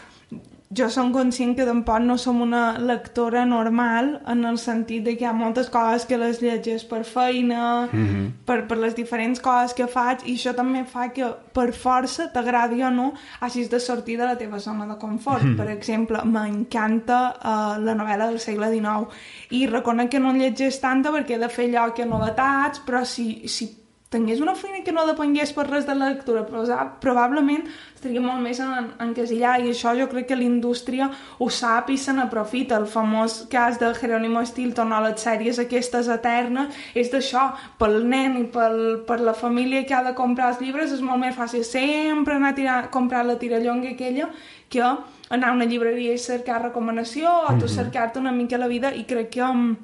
jo 0.69 0.89
som 0.89 1.13
conscient 1.13 1.55
que 1.55 1.65
tampoc 1.65 2.01
no 2.03 2.17
som 2.17 2.41
una 2.41 2.77
lectora 2.77 3.45
normal 3.45 4.21
en 4.27 4.43
el 4.45 4.57
sentit 4.59 5.03
de 5.05 5.15
que 5.15 5.23
hi 5.23 5.27
ha 5.29 5.33
moltes 5.33 5.69
coses 5.71 6.05
que 6.05 6.17
les 6.19 6.41
llegeix 6.41 6.83
per 6.83 7.03
feina, 7.05 7.87
mm 7.91 8.05
-hmm. 8.05 8.31
per, 8.45 8.67
per 8.67 8.77
les 8.77 8.95
diferents 8.95 9.39
coses 9.39 9.73
que 9.73 9.87
faig, 9.87 10.25
i 10.25 10.35
això 10.35 10.53
també 10.53 10.83
fa 10.85 11.07
que 11.13 11.25
per 11.53 11.71
força, 11.71 12.31
t'agradi 12.33 12.83
o 12.83 12.89
no, 12.89 13.13
hagis 13.39 13.69
de 13.69 13.79
sortir 13.79 14.17
de 14.17 14.25
la 14.25 14.37
teva 14.37 14.59
zona 14.59 14.85
de 14.85 14.97
confort. 14.97 15.43
Mm 15.43 15.53
-hmm. 15.53 15.57
Per 15.57 15.69
exemple, 15.69 16.17
m'encanta 16.25 17.33
uh, 17.39 17.83
la 17.85 17.95
novel·la 17.95 18.27
del 18.27 18.39
segle 18.39 18.69
XIX, 18.69 19.07
i 19.51 19.67
reconec 19.67 20.09
que 20.09 20.19
no 20.19 20.31
en 20.31 20.39
llegeix 20.39 20.79
tanta 20.79 21.11
perquè 21.11 21.35
he 21.35 21.39
de 21.39 21.49
fer 21.49 21.65
allò 21.69 21.93
que 21.93 22.05
novetats, 22.05 22.81
però 22.85 23.03
si, 23.03 23.47
si 23.47 23.86
tingués 24.09 24.39
una 24.39 24.55
feina 24.55 24.85
que 24.85 24.93
no 24.95 25.03
depengués 25.07 25.51
per 25.51 25.65
res 25.67 25.85
de 25.87 25.93
la 25.95 26.07
lectura, 26.13 26.45
però 26.47 26.63
probablement 27.03 27.65
estaria 27.93 28.21
molt 28.23 28.39
més 28.39 28.61
en, 28.63 28.91
encasillar 29.03 29.57
i 29.59 29.71
això 29.73 29.91
jo 29.97 30.07
crec 30.07 30.29
que 30.29 30.37
l'indústria 30.39 31.09
ho 31.43 31.49
sap 31.51 31.91
i 31.91 31.97
se 31.99 32.15
n'aprofita. 32.15 32.77
El 32.79 32.87
famós 32.87 33.41
cas 33.51 33.79
de 33.81 33.89
Jerónimo 33.99 34.45
Stilton 34.47 34.93
a 34.95 35.01
les 35.03 35.19
sèries 35.27 35.59
aquestes 35.59 36.07
eternes 36.13 36.77
és 36.95 37.11
d'això, 37.11 37.49
pel 37.79 37.99
nen 38.07 38.39
i 38.39 38.45
pel, 38.53 38.79
per 39.09 39.19
la 39.19 39.35
família 39.35 39.83
que 39.83 39.97
ha 39.97 40.05
de 40.07 40.15
comprar 40.15 40.53
els 40.53 40.63
llibres 40.63 40.95
és 40.95 41.03
molt 41.03 41.19
més 41.25 41.35
fàcil 41.35 41.67
sempre 41.67 42.37
anar 42.39 42.53
a, 42.55 42.59
tirar, 42.61 42.79
comprar 42.93 43.25
la 43.27 43.35
tirallonga 43.41 43.91
aquella 43.91 44.31
que 44.69 44.83
anar 44.83 45.51
a 45.51 45.55
una 45.55 45.67
llibreria 45.67 46.15
i 46.15 46.21
cercar 46.21 46.61
recomanació 46.63 47.27
o 47.27 47.53
tu 47.59 47.67
mhm. 47.67 47.75
cercar-te 47.75 48.19
una 48.19 48.31
mica 48.31 48.57
la 48.57 48.71
vida 48.71 48.93
i 48.95 49.03
crec 49.03 49.33
que 49.35 49.43
um, 49.43 49.75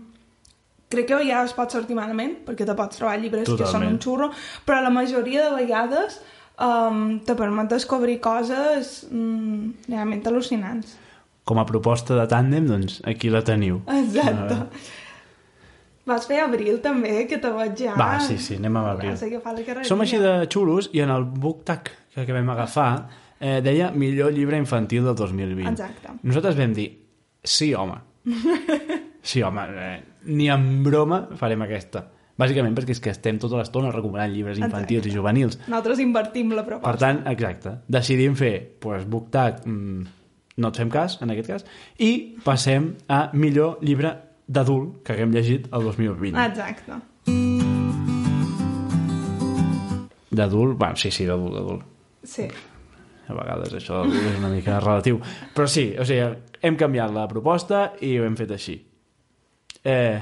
crec 0.93 1.10
que 1.10 1.19
ja 1.27 1.43
es 1.43 1.56
pot 1.58 1.73
sortir 1.73 1.97
malament, 1.97 2.39
perquè 2.47 2.67
te 2.69 2.75
pots 2.77 2.99
trobar 2.99 3.17
llibres 3.21 3.47
Totalment. 3.49 3.65
que 3.65 3.71
són 3.73 3.88
un 3.89 3.99
xurro, 4.03 4.29
però 4.67 4.82
la 4.86 4.93
majoria 4.93 5.49
de 5.49 5.56
vegades 5.58 6.19
um, 6.62 7.19
te 7.25 7.36
permet 7.39 7.71
descobrir 7.73 8.19
coses 8.23 8.99
um, 9.12 9.71
realment 9.89 10.23
al·lucinants. 10.29 10.99
Com 11.43 11.60
a 11.60 11.65
proposta 11.67 12.15
de 12.15 12.27
tàndem, 12.32 12.69
doncs, 12.69 13.01
aquí 13.10 13.32
la 13.34 13.43
teniu. 13.43 13.82
Exacte. 13.91 14.62
Vas 16.08 16.27
fer 16.27 16.41
abril 16.43 16.79
també, 16.84 17.23
que 17.27 17.39
te 17.39 17.49
vaig 17.51 17.77
ja... 17.79 17.97
Va, 17.99 18.17
sí, 18.23 18.38
sí, 18.39 18.58
anem 18.60 18.79
a 18.79 18.86
abril. 18.91 19.15
Som 19.88 20.03
així 20.03 20.19
de 20.19 20.34
xulos 20.51 20.89
i 20.95 21.03
en 21.03 21.12
el 21.12 21.23
book 21.23 21.63
tag 21.67 21.91
que 22.13 22.34
vam 22.36 22.49
agafar 22.53 22.89
eh, 23.39 23.62
deia 23.63 23.89
millor 23.91 24.34
llibre 24.36 24.60
infantil 24.60 25.08
del 25.08 25.15
2020. 25.15 25.69
Exacte. 25.71 26.15
Nosaltres 26.23 26.60
vam 26.60 26.75
dir, 26.75 26.89
sí, 27.43 27.73
home. 27.73 28.01
Sí, 29.23 29.39
home, 29.39 29.62
eh, 29.79 30.01
ni 30.25 30.49
en 30.51 30.83
broma 30.86 31.25
farem 31.39 31.63
aquesta. 31.65 32.07
Bàsicament 32.39 32.73
perquè 32.73 32.95
és 32.95 33.01
que 33.03 33.12
estem 33.13 33.38
tota 33.41 33.59
l'estona 33.59 33.91
recomanant 33.93 34.31
llibres 34.33 34.57
infantils 34.57 35.03
exacte. 35.03 35.12
i 35.12 35.15
juvenils. 35.15 35.59
Nosaltres 35.67 36.01
invertim 36.01 36.53
la 36.57 36.65
proposta. 36.65 36.89
Per 36.89 37.01
tant, 37.01 37.21
exacte, 37.29 37.77
decidim 37.93 38.33
fer 38.39 38.55
pues, 38.81 39.05
BookTag, 39.05 39.62
mm, 39.69 40.05
no 40.57 40.71
et 40.73 40.79
fem 40.81 40.89
cas, 40.93 41.19
en 41.21 41.33
aquest 41.33 41.51
cas, 41.51 41.65
i 42.01 42.12
passem 42.45 42.93
a 43.07 43.27
millor 43.38 43.77
llibre 43.86 44.15
d'adult 44.47 45.03
que 45.05 45.13
haguem 45.13 45.33
llegit 45.33 45.67
el 45.71 45.86
2020. 45.89 46.39
Exacte. 46.47 47.01
D'adult? 50.33 50.77
Bueno, 50.79 50.97
sí, 50.97 51.12
sí, 51.13 51.27
d'adult, 51.29 51.53
d'adult. 51.53 51.86
Sí. 52.25 52.47
A 53.29 53.36
vegades 53.38 53.75
això 53.77 54.01
és 54.09 54.39
una 54.39 54.49
mica 54.51 54.79
relatiu. 54.81 55.19
Però 55.53 55.67
sí, 55.69 55.91
o 55.99 56.05
sigui, 56.07 56.25
hem 56.65 56.79
canviat 56.79 57.13
la 57.13 57.27
proposta 57.29 57.91
i 58.01 58.15
ho 58.17 58.25
hem 58.25 58.36
fet 58.39 58.57
així. 58.57 58.79
Eh, 59.83 60.21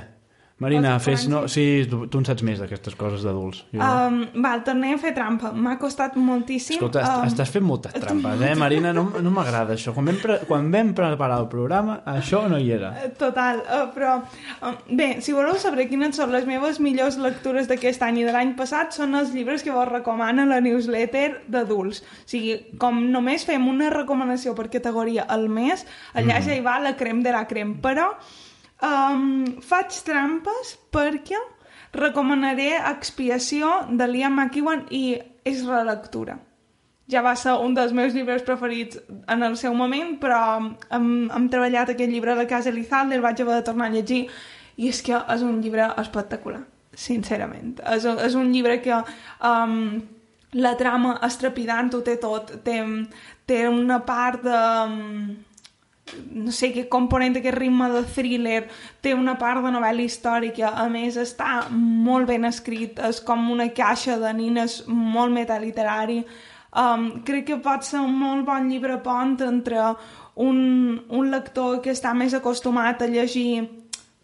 Marina, 0.61 0.99
fes... 0.99 1.27
No, 1.27 1.47
sí, 1.49 1.87
tu, 1.89 2.03
tu 2.05 2.19
en 2.21 2.25
saps 2.27 2.43
més 2.45 2.59
d'aquestes 2.61 2.93
coses 2.93 3.23
d'adults. 3.25 3.63
Um, 3.73 4.19
val, 4.43 4.59
tornem 4.61 4.93
a 4.93 4.99
fer 5.01 5.09
trampa. 5.15 5.49
M'ha 5.57 5.71
costat 5.81 6.13
moltíssim. 6.21 6.75
Escolta, 6.77 7.01
um, 7.01 7.23
estàs 7.25 7.49
fent 7.49 7.65
moltes 7.65 7.95
trampes, 7.95 8.43
eh, 8.45 8.53
Marina? 8.59 8.91
No, 9.01 9.07
no 9.25 9.31
m'agrada 9.33 9.73
això. 9.73 9.93
Quan 9.95 10.05
vam, 10.11 10.19
pre 10.21 10.35
quan 10.45 10.67
vam 10.69 10.91
preparar 10.93 11.39
el 11.41 11.47
programa, 11.49 11.95
això 12.11 12.43
no 12.51 12.59
hi 12.61 12.69
era. 12.75 12.91
Eh, 13.01 13.09
total, 13.17 13.63
uh, 13.63 13.87
però... 13.95 14.19
Uh, 14.59 14.75
bé, 14.99 15.07
si 15.25 15.33
voleu 15.33 15.57
saber 15.61 15.87
quines 15.89 16.19
són 16.19 16.29
les 16.35 16.45
meves 16.45 16.77
millors 16.83 17.17
lectures 17.23 17.65
d'aquest 17.71 18.05
any 18.05 18.21
i 18.21 18.27
de 18.27 18.35
l'any 18.35 18.53
passat, 18.59 18.93
són 18.93 19.17
els 19.17 19.33
llibres 19.33 19.65
que 19.65 19.73
vos 19.73 19.89
recomana 19.89 20.45
la 20.45 20.61
newsletter 20.61 21.47
d'adults. 21.49 22.03
O 22.03 22.29
sigui, 22.35 22.59
com 22.77 23.01
només 23.09 23.47
fem 23.49 23.65
una 23.71 23.89
recomanació 23.89 24.53
per 24.53 24.69
categoria 24.69 25.25
al 25.25 25.49
mes, 25.49 25.87
allà 26.13 26.37
mm. 26.37 26.45
ja 26.51 26.59
hi 26.59 26.63
va 26.69 26.77
la 26.85 26.93
crem 27.01 27.25
de 27.25 27.33
la 27.33 27.47
crem. 27.49 27.79
Però 27.81 28.11
Um, 28.81 29.59
faig 29.61 29.97
trampes 30.07 30.75
perquè 30.93 31.37
recomanaré 31.93 32.71
Expiació 32.79 33.69
de 33.89 34.07
Liam 34.09 34.39
McEwan 34.39 34.87
i 34.89 35.19
és 35.45 35.61
relectura. 35.67 36.39
Ja 37.11 37.21
va 37.21 37.35
ser 37.35 37.57
un 37.59 37.75
dels 37.75 37.91
meus 37.93 38.15
llibres 38.15 38.45
preferits 38.47 38.97
en 39.29 39.43
el 39.43 39.57
seu 39.59 39.75
moment, 39.75 40.15
però 40.21 40.39
hem, 40.57 41.11
hem 41.27 41.49
treballat 41.51 41.91
aquest 41.91 42.09
llibre 42.09 42.37
la 42.37 42.47
casa 42.47 42.71
Elizalde, 42.71 43.17
el 43.17 43.25
vaig 43.25 43.41
haver 43.43 43.59
de 43.59 43.67
tornar 43.67 43.89
a 43.89 43.93
llegir, 43.93 44.23
i 44.77 44.89
és 44.89 45.01
que 45.05 45.19
és 45.19 45.43
un 45.43 45.59
llibre 45.61 45.89
espectacular, 46.01 46.63
sincerament. 46.95 47.75
És, 47.91 48.07
és 48.07 48.39
un 48.39 48.49
llibre 48.55 48.79
que 48.81 48.97
um, 48.97 49.99
la 50.57 50.73
trama 50.79 51.17
és 51.27 51.37
trepidant, 51.41 51.91
ho 51.93 52.01
té 52.05 52.15
tot. 52.21 52.55
Té, 52.65 52.81
té 53.45 53.63
una 53.69 54.01
part 54.07 54.47
de... 54.47 54.59
Um, 54.87 55.50
no 56.31 56.51
sé, 56.55 56.71
què 56.75 56.85
component, 56.91 57.37
aquest 57.39 57.57
ritme 57.57 57.89
de 57.93 58.03
thriller, 58.15 58.61
té 59.01 59.13
una 59.17 59.37
part 59.39 59.63
de 59.65 59.73
novel·la 59.73 60.05
històrica, 60.05 60.73
a 60.77 60.87
més 60.91 61.17
està 61.19 61.67
molt 61.71 62.29
ben 62.29 62.47
escrit, 62.49 62.99
és 63.09 63.21
com 63.25 63.49
una 63.51 63.69
caixa 63.75 64.17
de 64.21 64.31
nines 64.37 64.81
molt 64.87 65.33
metaliterari. 65.35 66.21
Um, 66.71 67.09
crec 67.27 67.49
que 67.49 67.59
pot 67.59 67.83
ser 67.83 67.99
un 67.99 68.15
molt 68.15 68.45
bon 68.47 68.69
llibre 68.71 68.95
pont 69.03 69.35
entre 69.43 69.91
un, 70.39 71.01
un 71.09 71.31
lector 71.31 71.81
que 71.83 71.91
està 71.91 72.13
més 72.15 72.33
acostumat 72.37 73.03
a 73.03 73.09
llegir 73.11 73.80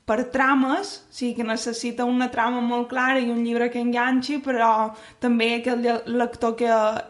per 0.08 0.30
trames, 0.32 0.92
o 1.04 1.16
sigui 1.18 1.34
que 1.36 1.44
necessita 1.44 2.06
una 2.08 2.30
trama 2.32 2.62
molt 2.64 2.88
clara 2.88 3.20
i 3.20 3.28
un 3.28 3.42
llibre 3.44 3.68
que 3.74 3.82
enganxi, 3.84 4.38
però 4.40 4.94
també 5.20 5.50
aquell 5.58 5.84
lector 6.08 6.54
que 6.56 6.70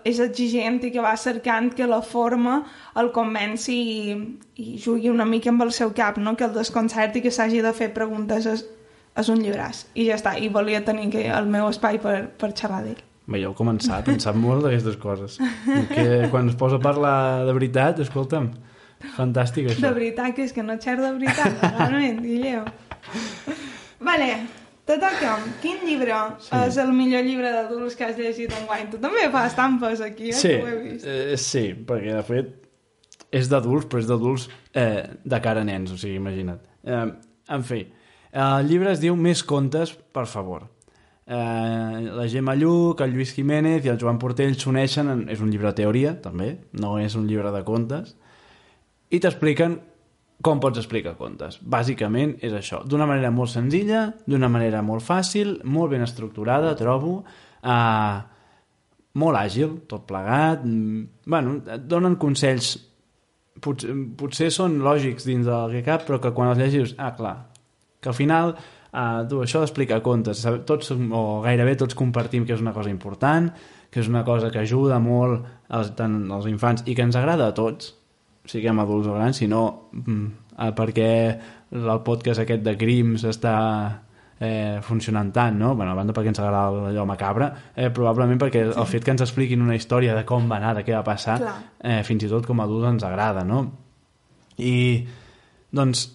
és 0.10 0.18
exigent 0.24 0.80
i 0.82 0.90
que 0.96 1.04
va 1.04 1.14
cercant 1.22 1.70
que 1.78 1.86
la 1.86 2.02
forma 2.02 2.64
el 2.98 3.12
convenci 3.14 3.76
i, 3.78 4.16
i 4.64 4.80
jugui 4.82 5.12
una 5.14 5.28
mica 5.30 5.54
amb 5.54 5.68
el 5.68 5.76
seu 5.78 5.94
cap, 5.94 6.18
no? 6.18 6.34
que 6.34 6.48
el 6.48 6.56
desconcerti 6.58 7.22
que 7.22 7.30
s'hagi 7.30 7.62
de 7.62 7.76
fer 7.78 7.92
preguntes 7.94 8.50
és 8.50 9.30
un 9.30 9.46
llibràs. 9.46 9.84
I 9.94 10.08
ja 10.10 10.18
està, 10.18 10.34
i 10.42 10.50
volia 10.50 10.82
tenir 10.86 11.12
que 11.14 11.28
el 11.30 11.46
meu 11.54 11.70
espai 11.70 12.02
per, 12.02 12.18
per 12.34 12.50
xerrar 12.58 12.82
d'ell. 12.88 13.04
Començat, 13.54 14.10
en 14.10 14.18
sap 14.24 14.42
molt 14.42 14.66
d'aquestes 14.66 14.98
coses. 14.98 15.38
Que 15.94 16.32
quan 16.34 16.50
es 16.50 16.58
posa 16.58 16.82
a 16.82 16.82
parlar 16.82 17.46
de 17.46 17.54
veritat, 17.54 18.02
escolta'm, 18.02 18.50
fantàstic 19.20 19.70
això. 19.70 19.86
De 19.86 19.94
veritat, 19.94 20.34
que 20.34 20.50
és 20.50 20.56
que 20.56 20.66
no 20.66 20.80
xer 20.82 20.98
de 20.98 21.14
veritat, 21.14 21.62
realment, 21.78 22.22
Guilleu. 22.26 22.66
Vale, 24.00 24.30
te 24.86 24.96
toca. 25.02 25.34
Quin 25.62 25.82
llibre 25.86 26.14
sí. 26.44 26.52
és 26.68 26.78
el 26.82 26.92
millor 26.96 27.24
llibre 27.26 27.52
d'adults 27.52 27.96
que 27.98 28.06
has 28.08 28.18
llegit 28.20 28.54
en 28.56 28.66
guany? 28.70 28.88
Tu 28.92 29.00
també 29.04 29.26
fas 29.34 29.52
estampes 29.52 30.02
aquí, 30.06 30.30
eh? 30.30 30.38
Sí, 30.38 30.54
que 30.54 30.62
ho 30.64 30.68
he 30.68 30.78
vist. 30.84 31.06
eh, 31.08 31.38
sí, 31.42 31.66
perquè 31.88 32.14
de 32.16 32.24
fet 32.28 32.54
és 33.36 33.50
d'adults, 33.52 33.88
però 33.92 34.00
és 34.00 34.08
d'adults 34.08 34.48
eh, 34.74 35.04
de 35.26 35.42
cara 35.44 35.62
a 35.66 35.68
nens, 35.68 35.92
o 35.92 35.98
sigui, 36.00 36.16
imagina't. 36.22 36.62
Eh, 36.88 37.04
en 37.58 37.64
fi, 37.68 37.82
el 38.32 38.68
llibre 38.70 38.94
es 38.94 39.02
diu 39.04 39.16
Més 39.20 39.42
contes, 39.44 39.92
per 40.16 40.26
favor. 40.32 40.68
Eh, 41.28 41.34
la 42.16 42.28
Gemma 42.32 42.54
Lluc, 42.56 43.02
el 43.04 43.12
Lluís 43.12 43.34
Jiménez 43.36 43.84
i 43.84 43.90
el 43.92 43.98
Joan 44.00 44.16
Portell 44.22 44.56
s'uneixen, 44.56 45.10
en- 45.12 45.26
és 45.30 45.42
un 45.44 45.50
llibre 45.52 45.68
de 45.74 45.82
teoria, 45.82 46.14
també, 46.22 46.54
no 46.80 46.98
és 47.04 47.16
un 47.20 47.28
llibre 47.28 47.52
de 47.52 47.64
contes, 47.68 48.16
i 49.12 49.20
t'expliquen 49.20 49.82
com 50.44 50.62
pots 50.62 50.80
explicar 50.82 51.16
contes. 51.18 51.58
Bàsicament 51.62 52.36
és 52.46 52.54
això, 52.54 52.84
d'una 52.86 53.08
manera 53.10 53.32
molt 53.34 53.52
senzilla, 53.52 54.08
d'una 54.30 54.50
manera 54.54 54.84
molt 54.86 55.06
fàcil, 55.06 55.58
molt 55.66 55.92
ben 55.96 56.06
estructurada, 56.06 56.76
trobo, 56.78 57.24
eh, 57.64 58.18
molt 59.18 59.38
àgil, 59.38 59.80
tot 59.90 60.06
plegat, 60.08 60.64
mm, 60.64 61.04
bueno, 61.26 61.62
et 61.74 61.88
donen 61.88 62.16
consells. 62.16 62.78
Potser, 63.60 63.90
potser 64.16 64.52
són 64.54 64.80
lògics 64.86 65.26
dins 65.26 65.46
del 65.46 65.72
que 65.72 65.84
cap, 65.84 66.06
però 66.06 66.22
que 66.22 66.32
quan 66.32 66.50
els 66.50 66.60
llegis, 66.60 66.94
ah, 67.00 67.16
clar, 67.16 67.48
que 68.00 68.10
al 68.10 68.14
final 68.14 68.54
uh, 68.94 69.26
tu, 69.28 69.42
això 69.42 69.60
d'explicar 69.64 70.04
contes, 70.06 70.46
tots, 70.68 70.92
o 70.92 71.42
gairebé 71.42 71.76
tots 71.76 71.96
compartim 71.96 72.46
que 72.46 72.54
és 72.54 72.62
una 72.62 72.74
cosa 72.76 72.92
important, 72.92 73.50
que 73.90 74.00
és 74.00 74.08
una 74.08 74.24
cosa 74.24 74.52
que 74.52 74.60
ajuda 74.60 75.00
molt 75.00 75.44
als, 75.70 75.96
tant 75.98 76.32
als 76.32 76.46
infants 76.46 76.84
i 76.86 76.94
que 76.94 77.02
ens 77.02 77.16
agrada 77.16 77.48
a 77.48 77.56
tots, 77.58 77.97
siguem 78.48 78.80
adults 78.80 79.08
o 79.12 79.16
grans, 79.16 79.40
sinó 79.44 79.64
mm, 79.92 80.26
perquè 80.78 81.12
el 81.76 82.04
podcast 82.06 82.42
aquest 82.44 82.64
de 82.66 82.74
crims 82.80 83.26
està 83.28 83.56
eh, 84.40 84.80
funcionant 84.86 85.32
tant, 85.34 85.58
no? 85.60 85.74
Bueno, 85.76 85.92
a 85.92 85.98
banda 85.98 86.16
perquè 86.16 86.32
ens 86.32 86.42
agrada 86.42 86.90
allò 86.92 87.06
macabre, 87.10 87.52
eh, 87.76 87.90
probablement 87.94 88.40
perquè 88.42 88.66
sí. 88.70 88.76
el 88.80 88.90
fet 88.90 89.06
que 89.06 89.16
ens 89.16 89.26
expliquin 89.26 89.64
una 89.66 89.78
història 89.78 90.16
de 90.18 90.26
com 90.26 90.50
va 90.50 90.60
anar, 90.62 90.76
de 90.78 90.86
què 90.88 90.96
va 90.96 91.06
passar, 91.06 91.40
Clar. 91.42 91.56
eh, 91.82 92.02
fins 92.08 92.28
i 92.28 92.32
tot 92.32 92.48
com 92.48 92.62
a 92.62 92.68
adults 92.68 92.92
ens 92.94 93.08
agrada, 93.08 93.44
no? 93.48 93.64
I, 94.58 94.78
doncs, 95.74 96.08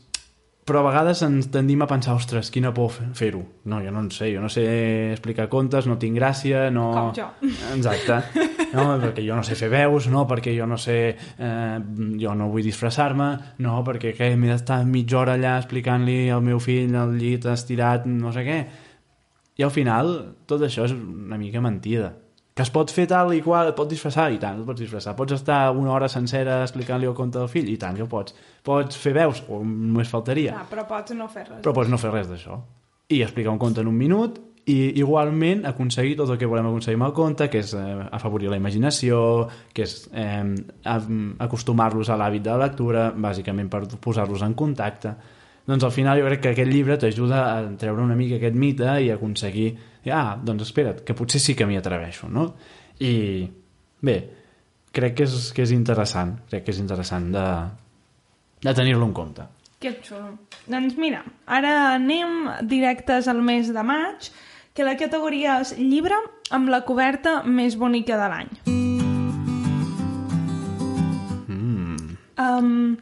però 0.65 0.79
a 0.81 0.87
vegades 0.87 1.21
ens 1.27 1.49
tendim 1.51 1.81
a 1.83 1.89
pensar, 1.91 2.15
ostres, 2.15 2.51
quina 2.55 2.71
por 2.75 2.93
fer- 2.95 3.09
fer-ho. 3.19 3.41
No, 3.67 3.81
jo 3.83 3.91
no 3.91 3.99
en 4.05 4.11
sé, 4.15 4.29
jo 4.35 4.41
no 4.41 4.49
sé 4.53 4.63
explicar 5.11 5.49
contes, 5.51 5.89
no 5.91 5.97
tinc 5.99 6.15
gràcia, 6.21 6.69
no... 6.71 6.85
Com 6.95 7.11
jo. 7.17 7.27
Exacte. 7.75 8.21
No, 8.73 8.85
perquè 9.03 9.25
jo 9.27 9.35
no 9.37 9.43
sé 9.45 9.57
fer 9.59 9.69
veus, 9.73 10.07
no, 10.09 10.23
perquè 10.31 10.55
jo 10.57 10.69
no 10.71 10.79
sé... 10.79 10.97
Eh, 11.37 11.79
jo 12.23 12.37
no 12.39 12.47
vull 12.53 12.63
disfressar-me, 12.65 13.27
no, 13.59 13.81
perquè 13.85 14.15
què, 14.17 14.31
m'he 14.39 14.53
d'estar 14.55 14.81
mitja 14.87 15.19
hora 15.19 15.35
allà 15.35 15.57
explicant-li 15.59 16.31
al 16.31 16.47
meu 16.47 16.63
fill 16.63 16.95
al 16.97 17.17
llit 17.19 17.45
estirat, 17.51 18.07
no 18.07 18.31
sé 18.33 18.47
què. 18.47 18.61
I 19.59 19.67
al 19.67 19.75
final, 19.75 20.15
tot 20.49 20.63
això 20.65 20.87
és 20.87 20.95
una 20.95 21.37
mica 21.43 21.61
mentida. 21.61 22.15
Que 22.53 22.67
es 22.67 22.71
pot 22.73 22.91
fer 22.93 23.07
tal 23.09 23.33
i 23.33 23.41
qual, 23.41 23.71
et 23.71 23.77
pot 23.77 23.89
disfressar, 23.89 24.27
i 24.35 24.39
tant, 24.41 24.61
et 24.61 24.69
pots 24.69 24.83
disfressar. 24.83 25.15
Pots 25.17 25.39
estar 25.39 25.61
una 25.73 25.95
hora 25.95 26.09
sencera 26.13 26.61
explicant-li 26.67 27.09
el 27.09 27.17
conte 27.17 27.41
del 27.41 27.49
fill, 27.49 27.71
i 27.73 27.79
tant, 27.81 27.97
que 27.97 28.05
pots. 28.05 28.37
Pots 28.65 28.99
fer 29.01 29.15
veus, 29.17 29.41
o 29.49 29.63
només 29.65 30.11
faltaria. 30.13 30.53
Clar, 30.59 30.69
però 30.69 30.87
pots 30.91 31.17
no 31.17 31.31
fer 31.33 31.47
res. 31.49 31.63
Però 31.65 31.73
pots 31.81 31.93
no 31.93 32.01
fer 32.01 32.13
res 32.13 32.29
d'això. 32.29 32.59
I 33.13 33.23
explicar 33.25 33.55
un 33.57 33.61
conte 33.63 33.81
en 33.81 33.89
un 33.89 33.97
minut 33.97 34.37
i 34.71 34.93
igualment 35.01 35.65
aconseguir 35.67 36.15
tot 36.21 36.31
el 36.31 36.39
que 36.39 36.47
volem 36.47 36.69
aconseguir 36.69 37.01
amb 37.01 37.09
el 37.09 37.15
conte, 37.17 37.49
que 37.51 37.63
és 37.65 37.73
eh, 37.75 37.85
afavorir 38.15 38.51
la 38.53 38.59
imaginació, 38.61 39.23
que 39.75 39.87
és 39.89 39.97
eh, 40.13 40.45
acostumar-los 41.43 42.13
a 42.13 42.19
l'hàbit 42.21 42.45
de 42.45 42.53
la 42.53 42.69
lectura, 42.69 43.09
bàsicament 43.17 43.73
per 43.73 43.87
posar-los 43.97 44.45
en 44.47 44.55
contacte. 44.55 45.17
Doncs 45.67 45.87
al 45.87 45.95
final 45.95 46.19
jo 46.19 46.29
crec 46.29 46.45
que 46.45 46.53
aquest 46.53 46.71
llibre 46.71 46.99
t'ajuda 46.99 47.43
a 47.49 47.57
treure 47.79 48.03
una 48.03 48.19
mica 48.19 48.39
aquest 48.39 48.59
mite 48.59 48.97
i 49.03 49.11
aconseguir, 49.15 49.73
ah, 50.11 50.35
doncs 50.43 50.67
espera't, 50.67 51.03
que 51.07 51.15
potser 51.15 51.41
sí 51.43 51.55
que 51.55 51.67
m'hi 51.69 51.79
atreveixo, 51.79 52.29
no? 52.33 52.49
I 52.99 53.15
bé, 54.03 54.17
crec 54.93 55.19
que 55.21 55.27
és, 55.29 55.51
que 55.55 55.63
és 55.63 55.73
interessant, 55.75 56.35
crec 56.51 56.67
que 56.67 56.75
és 56.75 56.81
interessant 56.83 57.31
de, 57.35 57.47
de 58.63 58.75
tenir-lo 58.75 59.07
en 59.07 59.15
compte. 59.15 59.47
Que 59.83 59.95
xulo. 60.03 60.37
Doncs 60.71 60.99
mira, 60.99 61.23
ara 61.47 61.95
anem 61.97 62.51
directes 62.71 63.29
al 63.31 63.43
mes 63.43 63.73
de 63.75 63.83
maig, 63.87 64.31
que 64.75 64.87
la 64.87 64.97
categoria 64.97 65.59
és 65.63 65.75
llibre 65.79 66.17
amb 66.55 66.71
la 66.73 66.83
coberta 66.87 67.43
més 67.45 67.77
bonica 67.77 68.19
de 68.19 68.29
l'any. 68.33 68.53
Mm. 71.51 72.15
Um, 72.43 72.95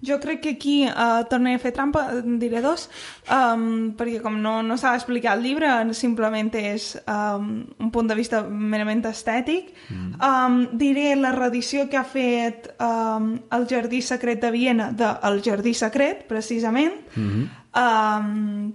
jo 0.00 0.18
crec 0.20 0.40
que 0.40 0.50
aquí 0.54 0.86
uh, 0.86 1.24
tornaré 1.28 1.56
a 1.58 1.62
fer 1.62 1.72
trampa, 1.74 2.04
en 2.20 2.38
diré 2.38 2.62
dos, 2.62 2.86
um, 3.34 3.90
perquè 3.98 4.20
com 4.22 4.38
no, 4.42 4.60
no 4.62 4.76
s'ha 4.78 4.92
d'explicar 4.94 5.34
el 5.36 5.42
llibre, 5.42 5.72
simplement 5.96 6.52
és 6.58 6.92
um, 7.02 7.50
un 7.82 7.90
punt 7.94 8.10
de 8.10 8.16
vista 8.18 8.42
merament 8.46 9.02
estètic. 9.10 9.72
Mm. 9.90 10.14
Um, 10.22 10.58
diré 10.78 11.12
la 11.18 11.34
reedició 11.34 11.88
que 11.90 11.98
ha 11.98 12.06
fet 12.06 12.70
um, 12.78 13.34
el 13.50 13.68
Jardí 13.70 14.02
Secret 14.02 14.42
de 14.42 14.52
Viena 14.54 14.92
de 14.92 15.10
El 15.28 15.42
Jardí 15.42 15.74
Secret, 15.74 16.26
precisament. 16.28 16.94
Mm 17.16 17.30
-hmm. 17.30 17.48
Um, 17.78 18.72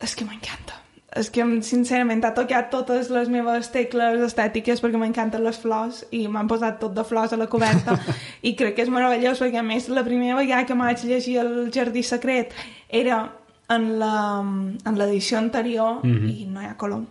és 0.00 0.14
que 0.14 0.24
m'encanta. 0.24 0.83
És 1.14 1.30
que, 1.30 1.44
sincerament, 1.62 2.24
ha 2.26 2.32
tocat 2.34 2.70
totes 2.72 3.08
les 3.14 3.28
meves 3.30 3.68
tecles 3.70 4.20
estètiques 4.26 4.80
perquè 4.82 4.98
m'encanten 4.98 5.44
les 5.44 5.58
flors 5.62 6.04
i 6.10 6.26
m'han 6.28 6.48
posat 6.50 6.80
tot 6.80 6.94
de 6.96 7.04
flors 7.06 7.32
a 7.32 7.36
la 7.36 7.46
coberta 7.46 7.94
i 8.48 8.54
crec 8.58 8.74
que 8.74 8.82
és 8.82 8.90
meravellós 8.90 9.38
perquè, 9.38 9.58
a 9.60 9.62
més, 9.62 9.88
la 9.88 10.02
primera 10.02 10.34
vegada 10.36 10.66
que 10.66 10.74
vaig 10.74 11.04
llegir 11.04 11.38
El 11.38 11.70
Jardí 11.70 12.02
Secret 12.02 12.50
era 12.88 13.30
en 13.68 13.98
la- 14.00 14.42
en 14.42 14.98
l'edició 14.98 15.38
anterior 15.38 16.00
mm 16.02 16.10
-hmm. 16.16 16.30
i 16.40 16.46
no 16.46 16.60
hi 16.60 16.66
ha 16.66 16.76
color. 16.76 17.04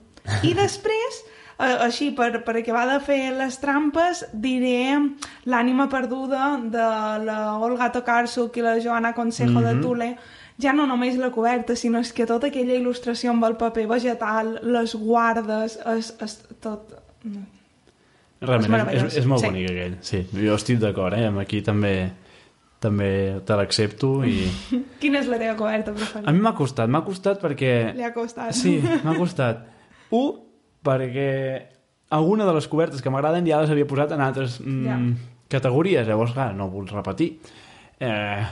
I 0.43 0.53
després, 0.53 1.23
eh, 1.59 1.77
així, 1.87 2.11
per, 2.11 2.43
per 2.43 2.57
acabar 2.57 2.85
de 2.91 2.99
fer 2.99 3.31
les 3.31 3.59
trampes, 3.59 4.25
diré 4.33 4.99
L'ànima 5.45 5.87
perduda 5.89 6.59
de 6.61 7.23
la 7.25 7.57
Olga 7.57 7.91
Tokarczuk 7.91 8.55
i 8.57 8.61
la 8.61 8.79
Joana 8.79 9.13
Consejo 9.13 9.51
mm 9.51 9.57
-hmm. 9.57 9.75
de 9.75 9.81
Tule, 9.81 10.17
ja 10.61 10.73
no 10.73 10.85
només 10.87 11.17
la 11.17 11.31
coberta, 11.31 11.75
sinó 11.75 11.99
és 12.03 12.11
que 12.13 12.25
tota 12.29 12.47
aquella 12.47 12.75
il·lustració 12.77 13.31
amb 13.33 13.45
el 13.45 13.55
paper 13.57 13.87
vegetal, 13.87 14.59
les 14.63 14.95
guardes, 14.95 15.79
és, 15.97 16.13
és 16.21 16.37
tot... 16.61 16.93
Realment, 18.43 18.89
és, 18.91 19.03
és, 19.07 19.17
és 19.21 19.25
molt 19.29 19.39
Sí. 19.41 19.47
bonic 19.47 19.69
aquell. 19.71 19.93
Sí, 20.03 20.19
jo 20.35 20.55
estic 20.57 20.79
d'acord, 20.81 21.15
eh? 21.15 21.29
Aquí 21.39 21.61
també 21.63 22.11
també 22.83 23.39
te 23.47 23.55
l'accepto 23.55 24.25
i... 24.27 24.41
Quina 24.99 25.21
és 25.21 25.29
la 25.31 25.37
teva 25.39 25.53
coberta 25.55 25.93
A 25.93 25.95
preferida? 25.95 26.33
mi 26.35 26.41
m'ha 26.43 26.51
costat, 26.57 26.89
m'ha 26.91 26.99
costat 27.07 27.39
perquè... 27.39 27.93
Li 27.95 28.03
ha 28.03 28.11
costat. 28.11 28.51
Sí, 28.57 28.73
m'ha 29.05 29.13
costat. 29.15 29.61
Un, 30.11 30.33
perquè 30.83 31.29
alguna 32.11 32.43
de 32.45 32.57
les 32.57 32.67
cobertes 32.67 32.99
que 33.01 33.09
m'agraden 33.13 33.47
ja 33.47 33.61
les 33.61 33.71
havia 33.71 33.87
posat 33.87 34.11
en 34.11 34.19
altres 34.25 34.57
mm, 34.59 34.83
Ja. 34.89 34.97
categories, 35.55 36.03
llavors, 36.05 36.33
clar, 36.35 36.49
no 36.59 36.67
vull 36.73 36.91
repetir. 36.91 37.37
Eh, 38.03 38.43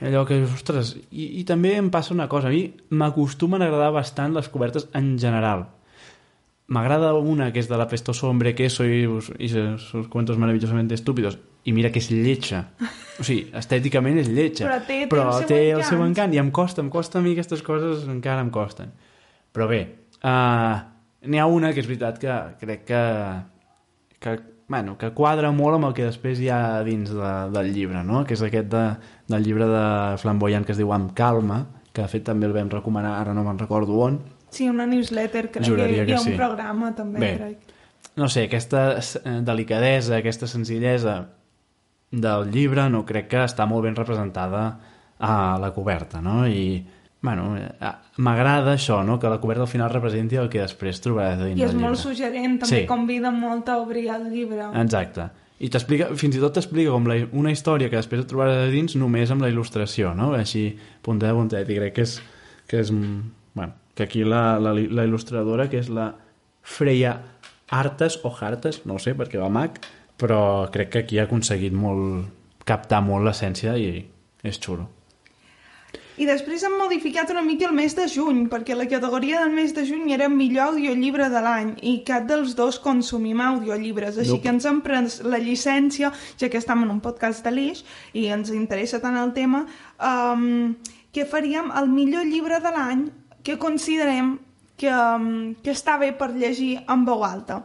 allò 0.00 0.24
que, 0.28 0.42
ostres, 0.44 0.94
i, 1.10 1.40
i 1.40 1.44
també 1.44 1.74
em 1.76 1.88
passa 1.90 2.14
una 2.14 2.28
cosa, 2.28 2.48
a 2.48 2.54
mi 2.54 2.68
m'acostumen 2.90 3.62
a 3.62 3.66
agradar 3.66 3.90
bastant 3.96 4.34
les 4.36 4.48
cobertes 4.48 4.88
en 4.94 5.16
general. 5.18 5.66
M'agrada 6.68 7.14
una 7.16 7.46
que 7.52 7.62
és 7.62 7.68
de 7.70 7.78
la 7.80 7.86
Pestoso 7.88 8.28
Hombre 8.28 8.52
Queso 8.54 8.84
i, 8.84 9.06
i 9.40 9.48
sus 9.48 10.08
cuentos 10.12 10.36
maravillosamente 10.36 10.92
estúpidos 10.94 11.38
i 11.64 11.72
mira 11.72 11.88
que 11.90 11.98
és 12.02 12.10
lletja. 12.12 12.66
O 13.18 13.24
sigui, 13.24 13.46
estèticament 13.56 14.18
és 14.20 14.28
lletja. 14.28 14.66
Però 14.68 14.76
té- 14.84 14.98
té 15.00 15.08
però 15.08 15.24
el 15.30 15.38
seu 15.40 15.48
té 15.48 15.60
el 15.72 15.82
seu 15.84 16.02
encant 16.04 16.34
i 16.36 16.38
em 16.42 16.50
costa, 16.52 16.84
em 16.84 16.90
costa 16.92 17.18
a 17.18 17.22
mi 17.24 17.32
aquestes 17.32 17.64
coses, 17.64 18.04
encara 18.08 18.44
em 18.44 18.50
costen. 18.52 18.92
Però 19.56 19.66
bé, 19.66 19.80
uh, 20.20 20.76
n'hi 21.24 21.40
ha 21.40 21.46
una 21.48 21.72
que 21.72 21.80
és 21.80 21.88
veritat 21.88 22.20
que 22.20 22.36
crec 22.60 22.84
que, 22.92 23.02
que, 24.20 24.36
bueno, 24.68 24.98
que 25.00 25.10
quadra 25.16 25.50
molt 25.50 25.78
amb 25.78 25.88
el 25.88 25.94
que 25.96 26.04
després 26.04 26.40
hi 26.44 26.50
ha 26.52 26.84
dins 26.84 27.10
de, 27.10 27.30
del 27.54 27.70
llibre, 27.72 28.02
no? 28.04 28.22
que 28.28 28.36
és 28.36 28.42
aquest 28.44 28.68
de, 28.70 28.84
del 29.32 29.46
llibre 29.46 29.66
de 29.66 29.84
Flamboyant 30.20 30.68
que 30.68 30.76
es 30.76 30.80
diu 30.80 30.92
Amb 30.92 31.14
calma, 31.16 31.62
que 31.92 32.04
de 32.04 32.12
fet 32.12 32.26
també 32.28 32.46
el 32.46 32.54
vam 32.54 32.68
recomanar, 32.70 33.16
ara 33.22 33.32
no 33.34 33.42
me'n 33.46 33.58
recordo 33.58 33.96
on. 34.04 34.20
Sí, 34.52 34.68
una 34.68 34.86
newsletter, 34.86 35.48
crec 35.54 35.66
Juraria 35.66 36.04
que 36.04 36.12
hi 36.12 36.12
que 36.12 36.18
ha 36.20 36.22
sí. 36.22 36.34
un 36.34 36.40
programa 36.40 36.92
també, 36.96 37.24
Bé. 37.24 37.32
crec. 37.40 37.74
No 38.20 38.28
sé, 38.28 38.44
aquesta 38.48 38.84
eh, 38.98 39.40
delicadesa, 39.46 40.18
aquesta 40.18 40.46
senzillesa 40.50 41.16
del 42.10 42.52
llibre 42.52 42.88
no 42.92 43.04
crec 43.08 43.28
que 43.32 43.42
està 43.44 43.66
molt 43.68 43.84
ben 43.88 43.96
representada 43.96 44.68
a 45.18 45.34
la 45.60 45.72
coberta, 45.74 46.20
no? 46.24 46.42
I, 46.46 46.78
bueno, 47.22 47.56
eh, 47.58 47.92
m'agrada 48.22 48.74
això, 48.76 49.00
no? 49.04 49.18
Que 49.18 49.28
la 49.28 49.40
coberta 49.40 49.62
al 49.62 49.68
final 49.68 49.90
representi 49.90 50.36
el 50.38 50.48
que 50.48 50.60
després 50.62 51.00
trobaràs 51.02 51.40
dins 51.42 51.58
I 51.58 51.64
és 51.66 51.74
molt 51.74 51.98
suggerent, 51.98 52.60
també 52.62 52.82
Sí. 52.82 52.86
convida 52.86 53.30
molt 53.34 53.68
a 53.68 53.78
obrir 53.78 54.08
el 54.14 54.28
llibre. 54.30 54.68
Exacte. 54.82 55.28
I 55.58 55.68
t'explica, 55.68 56.12
fins 56.14 56.36
i 56.36 56.38
tot 56.38 56.54
t'explica 56.54 56.92
com 56.94 57.08
la, 57.10 57.16
una 57.32 57.50
història 57.50 57.90
que 57.90 57.96
després 57.98 58.20
et 58.22 58.28
trobaràs 58.30 58.68
a 58.68 58.70
dins 58.70 58.94
només 58.94 59.30
amb 59.34 59.42
la 59.42 59.48
il·lustració, 59.50 60.14
no? 60.14 60.32
Així, 60.38 60.76
puntet 61.02 61.30
a 61.30 61.34
puntet, 61.34 61.68
i 61.68 61.74
crec 61.80 61.94
que 61.94 62.02
és, 62.06 62.20
que 62.68 62.78
és... 62.84 62.92
Bueno, 63.54 63.72
que 63.96 64.04
aquí 64.04 64.22
la, 64.22 64.60
la, 64.62 64.72
la 64.72 65.04
il·lustradora, 65.04 65.68
que 65.68 65.78
és 65.82 65.88
la 65.90 66.12
Freya 66.62 67.16
Artes 67.70 68.20
o 68.22 68.30
Hartes, 68.40 68.84
no 68.86 69.00
sé, 69.02 69.16
perquè 69.18 69.40
va 69.40 69.48
Mac, 69.50 69.80
però 70.16 70.70
crec 70.70 70.90
que 70.90 70.98
aquí 71.02 71.18
ha 71.18 71.24
aconseguit 71.26 71.72
molt 71.74 72.28
captar 72.64 73.02
molt 73.02 73.26
l'essència 73.26 73.74
i 73.76 74.06
és 74.44 74.60
xulo. 74.62 74.86
I 76.18 76.26
després 76.26 76.64
han 76.66 76.74
modificat 76.74 77.30
una 77.30 77.44
mica 77.46 77.68
el 77.68 77.74
mes 77.76 77.94
de 77.94 78.08
juny, 78.10 78.48
perquè 78.50 78.74
la 78.74 78.88
categoria 78.90 79.38
del 79.44 79.52
mes 79.54 79.70
de 79.74 79.84
juny 79.86 80.10
era 80.16 80.26
millor 80.28 80.72
audiollibre 80.72 81.28
de 81.30 81.42
l'any, 81.44 81.70
i 81.86 82.00
cap 82.06 82.26
dels 82.26 82.56
dos 82.58 82.80
consumim 82.82 83.38
audiollibres, 83.44 84.18
així 84.18 84.34
Nope. 84.34 84.42
que 84.42 84.52
ens 84.56 84.66
hem 84.66 84.80
pres 84.82 85.20
la 85.22 85.38
llicència, 85.38 86.10
ja 86.40 86.50
que 86.50 86.58
estem 86.58 86.82
en 86.82 86.90
un 86.90 87.00
podcast 87.04 87.46
de 87.46 87.54
l'Ix, 87.54 87.84
i 88.18 88.26
ens 88.34 88.50
interessa 88.50 88.98
tant 88.98 89.16
el 89.16 89.32
tema, 89.36 89.64
um, 90.02 90.74
que 91.14 91.24
faríem 91.24 91.70
el 91.78 91.88
millor 91.88 92.26
llibre 92.26 92.58
de 92.58 92.74
l'any 92.74 93.08
que 93.46 93.56
considerem 93.56 94.38
que, 94.76 94.90
um, 94.90 95.54
que 95.62 95.70
està 95.70 95.98
bé 96.02 96.12
per 96.18 96.32
llegir 96.34 96.80
en 96.88 97.06
veu 97.06 97.22
alta. 97.22 97.62